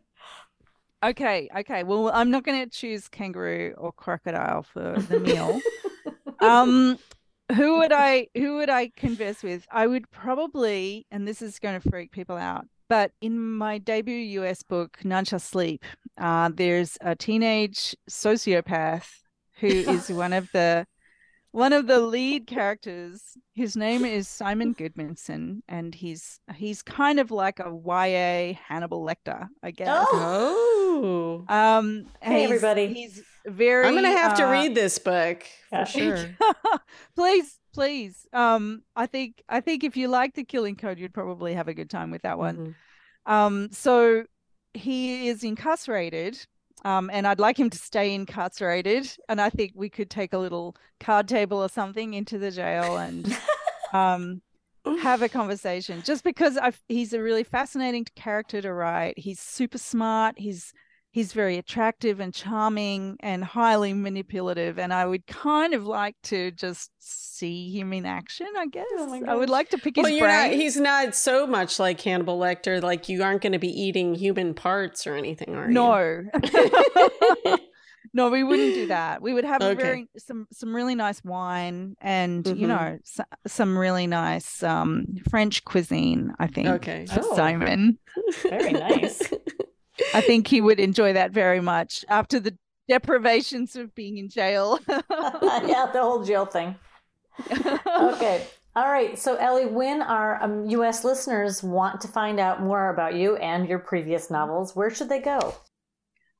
Okay, 1.03 1.47
okay. 1.59 1.83
Well, 1.83 2.09
I'm 2.13 2.31
not 2.31 2.43
going 2.43 2.63
to 2.63 2.69
choose 2.69 3.07
kangaroo 3.07 3.75
or 3.77 3.91
crocodile 3.91 4.63
for 4.63 4.95
the 4.97 5.19
meal. 5.19 5.59
um, 6.41 6.97
who 7.55 7.77
would 7.77 7.93
I 7.93 8.27
who 8.35 8.57
would 8.57 8.69
I 8.69 8.91
converse 8.95 9.43
with? 9.43 9.65
I 9.71 9.87
would 9.87 10.09
probably, 10.09 11.05
and 11.11 11.27
this 11.27 11.41
is 11.41 11.59
going 11.59 11.79
to 11.79 11.89
freak 11.89 12.11
people 12.11 12.35
out, 12.35 12.65
but 12.89 13.11
in 13.21 13.39
my 13.39 13.77
debut 13.77 14.41
US 14.41 14.63
book, 14.63 14.97
Shall 15.23 15.39
Sleep, 15.39 15.85
uh, 16.17 16.49
there's 16.53 16.97
a 17.01 17.15
teenage 17.15 17.95
sociopath 18.09 19.07
who 19.59 19.67
is 19.67 20.09
one 20.09 20.33
of 20.33 20.49
the 20.51 20.85
one 21.51 21.73
of 21.73 21.87
the 21.87 21.99
lead 21.99 22.45
characters 22.45 23.37
his 23.55 23.75
name 23.75 24.05
is 24.05 24.27
simon 24.27 24.75
goodmanson 24.75 25.61
and 25.67 25.95
he's 25.95 26.39
he's 26.53 26.83
kind 26.83 27.19
of 27.19 27.31
like 27.31 27.59
a 27.59 27.71
ya 27.85 28.53
hannibal 28.67 29.03
lecter 29.03 29.47
i 29.63 29.71
guess 29.71 30.05
oh 30.11 30.86
um 31.49 32.05
hey 32.21 32.43
everybody 32.43 32.87
he's 32.87 33.21
very 33.45 33.85
i'm 33.85 33.95
gonna 33.95 34.09
have 34.09 34.33
uh, 34.33 34.35
to 34.35 34.43
read 34.45 34.75
this 34.75 34.99
book 34.99 35.43
for 35.69 35.85
sure 35.85 36.29
please 37.15 37.59
please 37.73 38.27
um 38.33 38.81
i 38.95 39.05
think 39.05 39.41
i 39.49 39.61
think 39.61 39.83
if 39.83 39.95
you 39.95 40.07
like 40.07 40.33
the 40.33 40.43
killing 40.43 40.75
code 40.75 40.99
you'd 40.99 41.13
probably 41.13 41.53
have 41.53 41.67
a 41.67 41.73
good 41.73 41.89
time 41.89 42.11
with 42.11 42.21
that 42.23 42.37
one 42.37 42.57
mm-hmm. 42.57 43.31
um 43.31 43.69
so 43.71 44.23
he 44.73 45.27
is 45.27 45.43
incarcerated 45.43 46.37
um, 46.85 47.09
and 47.11 47.27
I'd 47.27 47.39
like 47.39 47.59
him 47.59 47.69
to 47.69 47.77
stay 47.77 48.13
incarcerated. 48.13 49.09
And 49.29 49.41
I 49.41 49.49
think 49.49 49.73
we 49.75 49.89
could 49.89 50.09
take 50.09 50.33
a 50.33 50.37
little 50.37 50.75
card 50.99 51.27
table 51.27 51.57
or 51.57 51.69
something 51.69 52.13
into 52.13 52.37
the 52.37 52.51
jail 52.51 52.97
and 52.97 53.35
um, 53.93 54.41
have 55.01 55.21
a 55.21 55.29
conversation. 55.29 56.01
Just 56.03 56.23
because 56.23 56.57
I've, 56.57 56.81
he's 56.87 57.13
a 57.13 57.21
really 57.21 57.43
fascinating 57.43 58.05
character 58.15 58.61
to 58.61 58.71
write. 58.71 59.17
He's 59.17 59.39
super 59.39 59.77
smart. 59.77 60.37
He's 60.37 60.71
he's 61.17 61.33
very 61.33 61.57
attractive 61.57 62.19
and 62.19 62.31
charming 62.31 63.17
and 63.21 63.43
highly 63.43 63.91
manipulative 63.91 64.77
and 64.77 64.93
i 64.93 65.03
would 65.03 65.25
kind 65.25 65.73
of 65.73 65.83
like 65.83 66.15
to 66.21 66.51
just 66.51 66.91
see 66.99 67.71
him 67.75 67.91
in 67.91 68.05
action 68.05 68.45
i 68.55 68.67
guess 68.67 68.85
oh 68.91 69.23
i 69.27 69.33
would 69.33 69.49
like 69.49 69.67
to 69.67 69.79
pick 69.79 69.95
his 69.95 70.03
well, 70.03 70.19
brain 70.19 70.51
not, 70.51 70.51
he's 70.51 70.77
not 70.77 71.15
so 71.15 71.47
much 71.47 71.79
like 71.79 71.99
hannibal 71.99 72.37
lecter 72.37 72.83
like 72.83 73.09
you 73.09 73.23
aren't 73.23 73.41
going 73.41 73.51
to 73.51 73.57
be 73.57 73.67
eating 73.67 74.13
human 74.13 74.53
parts 74.53 75.07
or 75.07 75.15
anything 75.15 75.55
are 75.55 75.67
no. 75.67 75.97
you 75.97 76.29
no 77.43 77.57
no 78.13 78.29
we 78.29 78.43
wouldn't 78.43 78.75
do 78.75 78.85
that 78.85 79.19
we 79.19 79.33
would 79.33 79.43
have 79.43 79.63
okay. 79.63 79.81
very 79.81 80.09
some 80.19 80.45
some 80.53 80.75
really 80.75 80.93
nice 80.93 81.23
wine 81.23 81.95
and 81.99 82.43
mm-hmm. 82.43 82.59
you 82.59 82.67
know 82.67 82.95
so, 83.03 83.23
some 83.47 83.75
really 83.75 84.05
nice 84.05 84.61
um 84.61 85.07
french 85.31 85.65
cuisine 85.65 86.31
i 86.37 86.45
think 86.45 86.67
okay 86.67 87.07
for 87.07 87.21
oh. 87.23 87.35
simon 87.35 87.97
very 88.43 88.73
nice 88.73 89.33
I 90.13 90.21
think 90.21 90.47
he 90.47 90.61
would 90.61 90.79
enjoy 90.79 91.13
that 91.13 91.31
very 91.31 91.61
much 91.61 92.05
after 92.09 92.39
the 92.39 92.55
deprivations 92.87 93.75
of 93.75 93.93
being 93.95 94.17
in 94.17 94.29
jail. 94.29 94.79
yeah, 94.87 95.89
the 95.91 95.99
whole 96.01 96.23
jail 96.23 96.45
thing. 96.45 96.75
okay. 97.51 98.45
All 98.75 98.87
right. 98.87 99.17
So, 99.17 99.35
Ellie, 99.35 99.65
when 99.65 100.03
our 100.03 100.43
um, 100.43 100.69
U.S. 100.69 101.03
listeners 101.03 101.63
want 101.63 101.99
to 102.01 102.07
find 102.07 102.39
out 102.39 102.61
more 102.61 102.89
about 102.89 103.15
you 103.15 103.35
and 103.37 103.67
your 103.67 103.79
previous 103.79 104.29
novels, 104.29 104.75
where 104.75 104.91
should 104.91 105.09
they 105.09 105.19
go? 105.19 105.55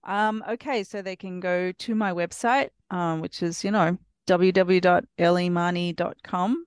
Um, 0.03 0.43
okay. 0.47 0.83
So 0.83 1.01
they 1.01 1.15
can 1.15 1.39
go 1.39 1.71
to 1.71 1.95
my 1.95 2.13
website, 2.13 2.69
um, 2.91 3.21
which 3.21 3.41
is, 3.41 3.63
you 3.63 3.71
know, 3.71 3.97
www.elliemarney.com. 4.27 6.63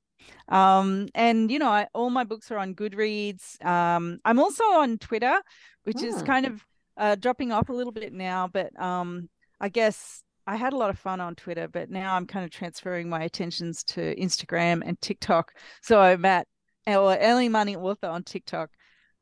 Um, 0.49 1.09
and, 1.15 1.51
you 1.51 1.59
know, 1.61 1.69
I, 1.69 1.87
all 1.95 2.11
my 2.11 2.25
books 2.25 2.51
are 2.51 2.59
on 2.59 2.75
Goodreads. 2.75 3.65
Um, 3.65 4.19
I'm 4.25 4.41
also 4.41 4.65
on 4.65 4.99
Twitter, 4.99 5.41
which 5.85 6.03
is 6.03 6.21
hmm. 6.21 6.27
kind 6.27 6.47
of 6.47 6.67
uh, 7.01 7.17
dropping 7.17 7.51
off 7.51 7.69
a 7.69 7.73
little 7.73 7.93
bit 7.93 8.13
now, 8.13 8.49
but 8.53 8.71
um, 8.81 9.29
I 9.61 9.69
guess 9.69 10.23
I 10.47 10.57
had 10.57 10.73
a 10.73 10.77
lot 10.77 10.91
of 10.91 10.99
fun 10.99 11.21
on 11.21 11.35
Twitter, 11.35 11.67
but 11.67 11.91
now 11.91 12.15
I'm 12.15 12.27
kind 12.27 12.45
of 12.45 12.51
transferring 12.51 13.09
my 13.09 13.23
attentions 13.25 13.83
to 13.85 14.15
Instagram 14.17 14.83
and 14.85 15.01
TikTok. 15.01 15.53
So 15.83 16.01
I'm 16.01 16.25
at 16.25 16.47
or 16.87 17.17
Ellie 17.19 17.49
Marney 17.49 17.77
Author 17.77 18.07
on 18.09 18.23
TikTok. 18.23 18.71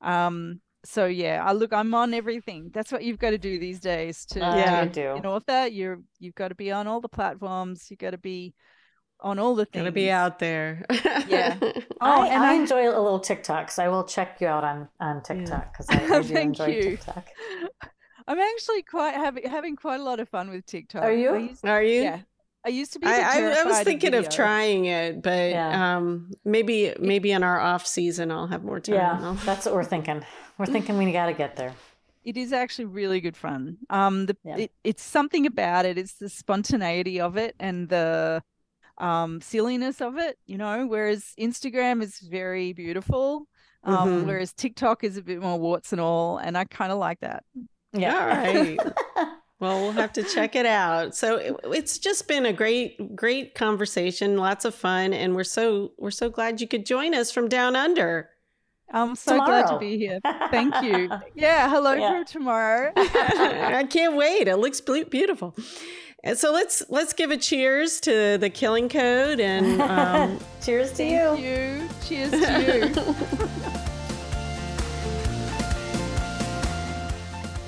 Um, 0.01 0.61
so 0.85 1.07
yeah, 1.07 1.43
I 1.45 1.53
look, 1.53 1.73
I'm 1.73 1.93
on 1.95 2.15
everything. 2.15 2.71
That's 2.73 2.93
what 2.93 3.03
you've 3.03 3.19
got 3.19 3.31
to 3.31 3.39
do 3.39 3.59
these 3.59 3.81
days 3.81 4.25
to 4.27 4.41
Uh, 4.45 4.57
Yeah. 4.57 4.85
you 4.85 4.91
do. 4.91 5.17
an 5.17 5.27
author. 5.27 5.67
You're 5.67 6.01
you've 6.19 6.35
got 6.37 6.49
to 6.49 6.55
be 6.55 6.71
on 6.73 6.87
all 6.87 7.01
the 7.01 7.09
platforms. 7.09 7.91
You've 7.91 7.99
got 7.99 8.13
to 8.13 8.19
be 8.19 8.55
on 9.21 9.39
all 9.39 9.55
the 9.55 9.65
things. 9.65 9.83
Gotta 9.83 9.93
be 9.93 10.11
out 10.11 10.39
there. 10.39 10.85
Yeah. 11.29 11.57
I, 11.61 11.73
Oh, 12.01 12.23
and 12.23 12.43
I 12.43 12.53
I- 12.53 12.55
enjoy 12.55 12.87
a 12.89 12.95
little 13.01 13.19
TikTok, 13.21 13.71
so 13.71 13.83
I 13.85 13.89
will 13.89 14.05
check 14.05 14.41
you 14.41 14.47
out 14.47 14.65
on 14.65 14.89
on 15.01 15.23
TikTok 15.23 15.73
because 15.73 15.87
I, 15.91 15.95
I 16.05 16.23
do 16.23 16.35
Thank 16.35 16.59
enjoy 16.61 16.67
you. 16.67 16.83
TikTok. 16.83 17.27
I'm 18.27 18.39
actually 18.39 18.83
quite 18.83 19.15
having 19.15 19.45
having 19.49 19.77
quite 19.77 20.01
a 20.01 20.03
lot 20.03 20.21
of 20.21 20.29
fun 20.29 20.51
with 20.51 20.67
TikTok. 20.67 21.03
Are 21.03 21.13
you? 21.13 21.35
I 21.35 21.39
used, 21.39 21.65
Are 21.67 21.83
you? 21.83 22.03
yeah. 22.03 22.21
I 22.67 22.71
used 22.71 22.93
to 22.95 22.99
be. 22.99 23.07
a 23.07 23.11
I, 23.11 23.15
I, 23.15 23.61
I 23.61 23.65
was 23.65 23.81
thinking 23.81 24.15
of 24.15 24.25
video. 24.25 24.37
trying 24.37 24.85
it, 24.87 25.23
but 25.23 25.51
Yeah. 25.51 25.97
um, 25.97 26.31
maybe 26.45 26.93
maybe 26.99 27.33
in 27.33 27.43
our 27.43 27.59
off 27.61 27.87
season 27.87 28.31
I'll 28.31 28.47
have 28.49 28.65
more 28.65 28.81
time. 28.81 28.97
Yeah, 28.97 29.37
that's 29.45 29.65
what 29.67 29.75
we're 29.75 29.85
thinking. 29.85 30.25
We're 30.59 30.67
thinking 30.67 30.99
we 30.99 31.11
got 31.13 31.27
to 31.27 31.33
get 31.33 31.57
there. 31.57 31.75
It 32.25 32.37
is 32.37 32.53
actually 32.53 32.87
really 32.87 33.21
good 33.21 33.37
fun. 33.37 33.79
Um, 33.91 34.27
the 34.27 34.37
Yeah. 34.45 34.57
it, 34.59 34.73
it's 34.85 35.03
something 35.03 35.47
about 35.47 35.87
it. 35.87 35.97
It's 35.97 36.15
the 36.15 36.29
spontaneity 36.29 37.21
of 37.21 37.37
it 37.37 37.55
and 37.59 37.89
the 37.89 38.43
um 38.99 39.41
silliness 39.41 40.01
of 40.01 40.19
it. 40.19 40.39
You 40.47 40.59
know, 40.59 40.87
whereas 40.87 41.33
Instagram 41.39 42.03
is 42.03 42.19
very 42.21 42.73
beautiful. 42.73 43.47
Um, 43.85 44.09
Mhm. 44.23 44.27
whereas 44.27 44.53
TikTok 44.53 45.05
is 45.05 45.17
a 45.17 45.23
bit 45.23 45.41
more 45.41 45.59
warts 45.59 45.93
and 45.93 46.01
all, 46.01 46.39
and 46.39 46.59
I 46.59 46.65
kind 46.65 46.91
of 46.93 46.99
like 46.99 47.21
that. 47.21 47.45
Yeah. 47.93 48.19
All 48.19 48.27
right. 48.27 48.79
Well, 49.61 49.81
we'll 49.81 49.91
have 49.91 50.13
to 50.13 50.23
check 50.23 50.55
it 50.55 50.67
out. 50.67 51.17
So 51.17 51.35
it, 51.37 51.53
it's 51.65 51.99
just 51.99 52.29
been 52.29 52.47
a 52.47 52.53
great, 52.53 53.17
great 53.17 53.57
conversation, 53.57 54.37
lots 54.37 54.65
of 54.65 54.73
fun, 54.73 55.13
and 55.13 55.35
we're 55.35 55.43
so 55.43 55.91
we're 55.99 56.13
so 56.13 56.31
glad 56.31 56.61
you 56.61 56.69
could 56.69 56.87
join 56.87 57.13
us 57.13 57.33
from 57.33 57.49
down 57.49 57.75
under. 57.75 58.31
I'm 58.93 59.17
so 59.17 59.37
glad 59.45 59.67
to 59.67 59.79
be 59.81 59.99
here. 59.99 60.21
Thank 60.53 60.81
you. 60.85 61.11
Yeah, 61.35 61.69
hello 61.69 61.95
Yeah. 61.95 62.21
for 62.21 62.25
tomorrow. 62.25 62.93
I 62.97 63.85
can't 63.91 64.15
wait. 64.15 64.47
It 64.47 64.59
looks 64.59 64.81
beautiful. 64.81 65.57
And 66.25 66.37
so 66.37 66.53
let's 66.53 66.83
let's 66.89 67.13
give 67.13 67.31
a 67.31 67.37
cheers 67.37 68.01
to 68.01 68.39
the 68.39 68.51
Killing 68.51 68.89
Code 68.89 69.39
and 69.41 69.81
um, 69.81 70.41
Cheers 70.63 70.93
to 70.95 71.05
you. 71.05 71.37
you. 71.37 71.89
Cheers 72.05 72.31
to 72.33 72.39
you. 72.89 72.95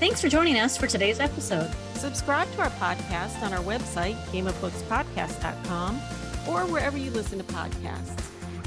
Thanks 0.00 0.20
for 0.20 0.28
joining 0.28 0.58
us 0.58 0.76
for 0.76 0.86
today's 0.86 1.20
episode. 1.20 1.70
subscribe 1.94 2.50
to 2.52 2.62
our 2.62 2.70
podcast 2.70 3.40
on 3.42 3.52
our 3.52 3.62
website, 3.62 4.16
gameofbookspodcast.com, 4.32 6.00
or 6.48 6.62
wherever 6.72 6.96
you 6.96 7.10
listen 7.10 7.38
to 7.38 7.44
podcasts. 7.44 8.16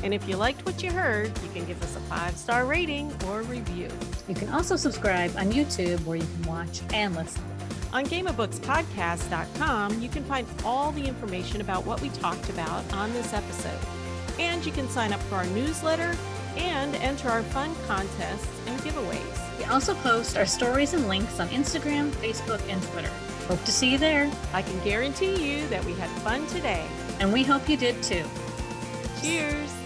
And 0.04 0.14
if 0.14 0.28
you 0.30 0.38
liked 0.38 0.66
what 0.66 0.84
you 0.84 0.92
heard, 0.92 1.32
you 1.44 1.50
can 1.54 1.66
give 1.66 1.82
us 1.82 1.96
a 1.96 2.00
five 2.02 2.38
star 2.38 2.66
rating 2.66 3.12
or 3.28 3.42
review. 3.44 3.90
You 4.28 4.36
can 4.36 4.50
also 4.50 4.76
subscribe 4.76 5.36
on 5.38 5.52
YouTube 5.52 6.04
where 6.06 6.18
you 6.18 6.28
can 6.36 6.44
watch 6.44 6.82
and 6.94 7.16
listen. 7.16 7.42
On 7.94 8.04
gameofbookspodcast.com, 8.04 10.02
you 10.02 10.10
can 10.10 10.24
find 10.24 10.48
all 10.66 10.92
the 10.92 11.06
information 11.06 11.62
about 11.62 11.86
what 11.86 12.02
we 12.02 12.10
talked 12.10 12.50
about 12.50 12.92
on 12.92 13.14
this 13.14 13.34
episode. 13.34 13.80
And 14.40 14.66
you 14.66 14.72
can 14.72 14.90
sign 14.90 15.14
up 15.14 15.20
for 15.22 15.36
our 15.36 15.46
newsletter 15.46 16.18
and 16.58 16.96
enter 16.96 17.30
our 17.30 17.44
fun 17.44 17.76
contests 17.86 18.48
and 18.66 18.80
giveaways. 18.80 19.60
We 19.60 19.66
also 19.66 19.94
post 19.94 20.38
our 20.38 20.46
stories 20.48 20.96
and 20.96 21.08
links 21.08 21.40
on 21.40 21.48
Instagram, 21.50 22.10
Facebook, 22.14 22.62
and 22.68 22.82
Twitter. 22.82 23.12
Hope 23.48 23.64
to 23.64 23.72
see 23.72 23.92
you 23.92 24.00
there, 24.00 24.32
I 24.54 24.64
can 24.64 24.84
guarantee 24.84 25.36
you 25.36 25.68
that 25.68 25.86
we 25.86 25.94
had 25.94 26.10
fun 26.22 26.48
today. 26.48 26.84
and 27.20 27.32
we 27.32 27.44
hope 27.44 27.70
you 27.70 27.78
did 27.78 28.02
too. 28.02 28.26
Cheers! 29.22 29.83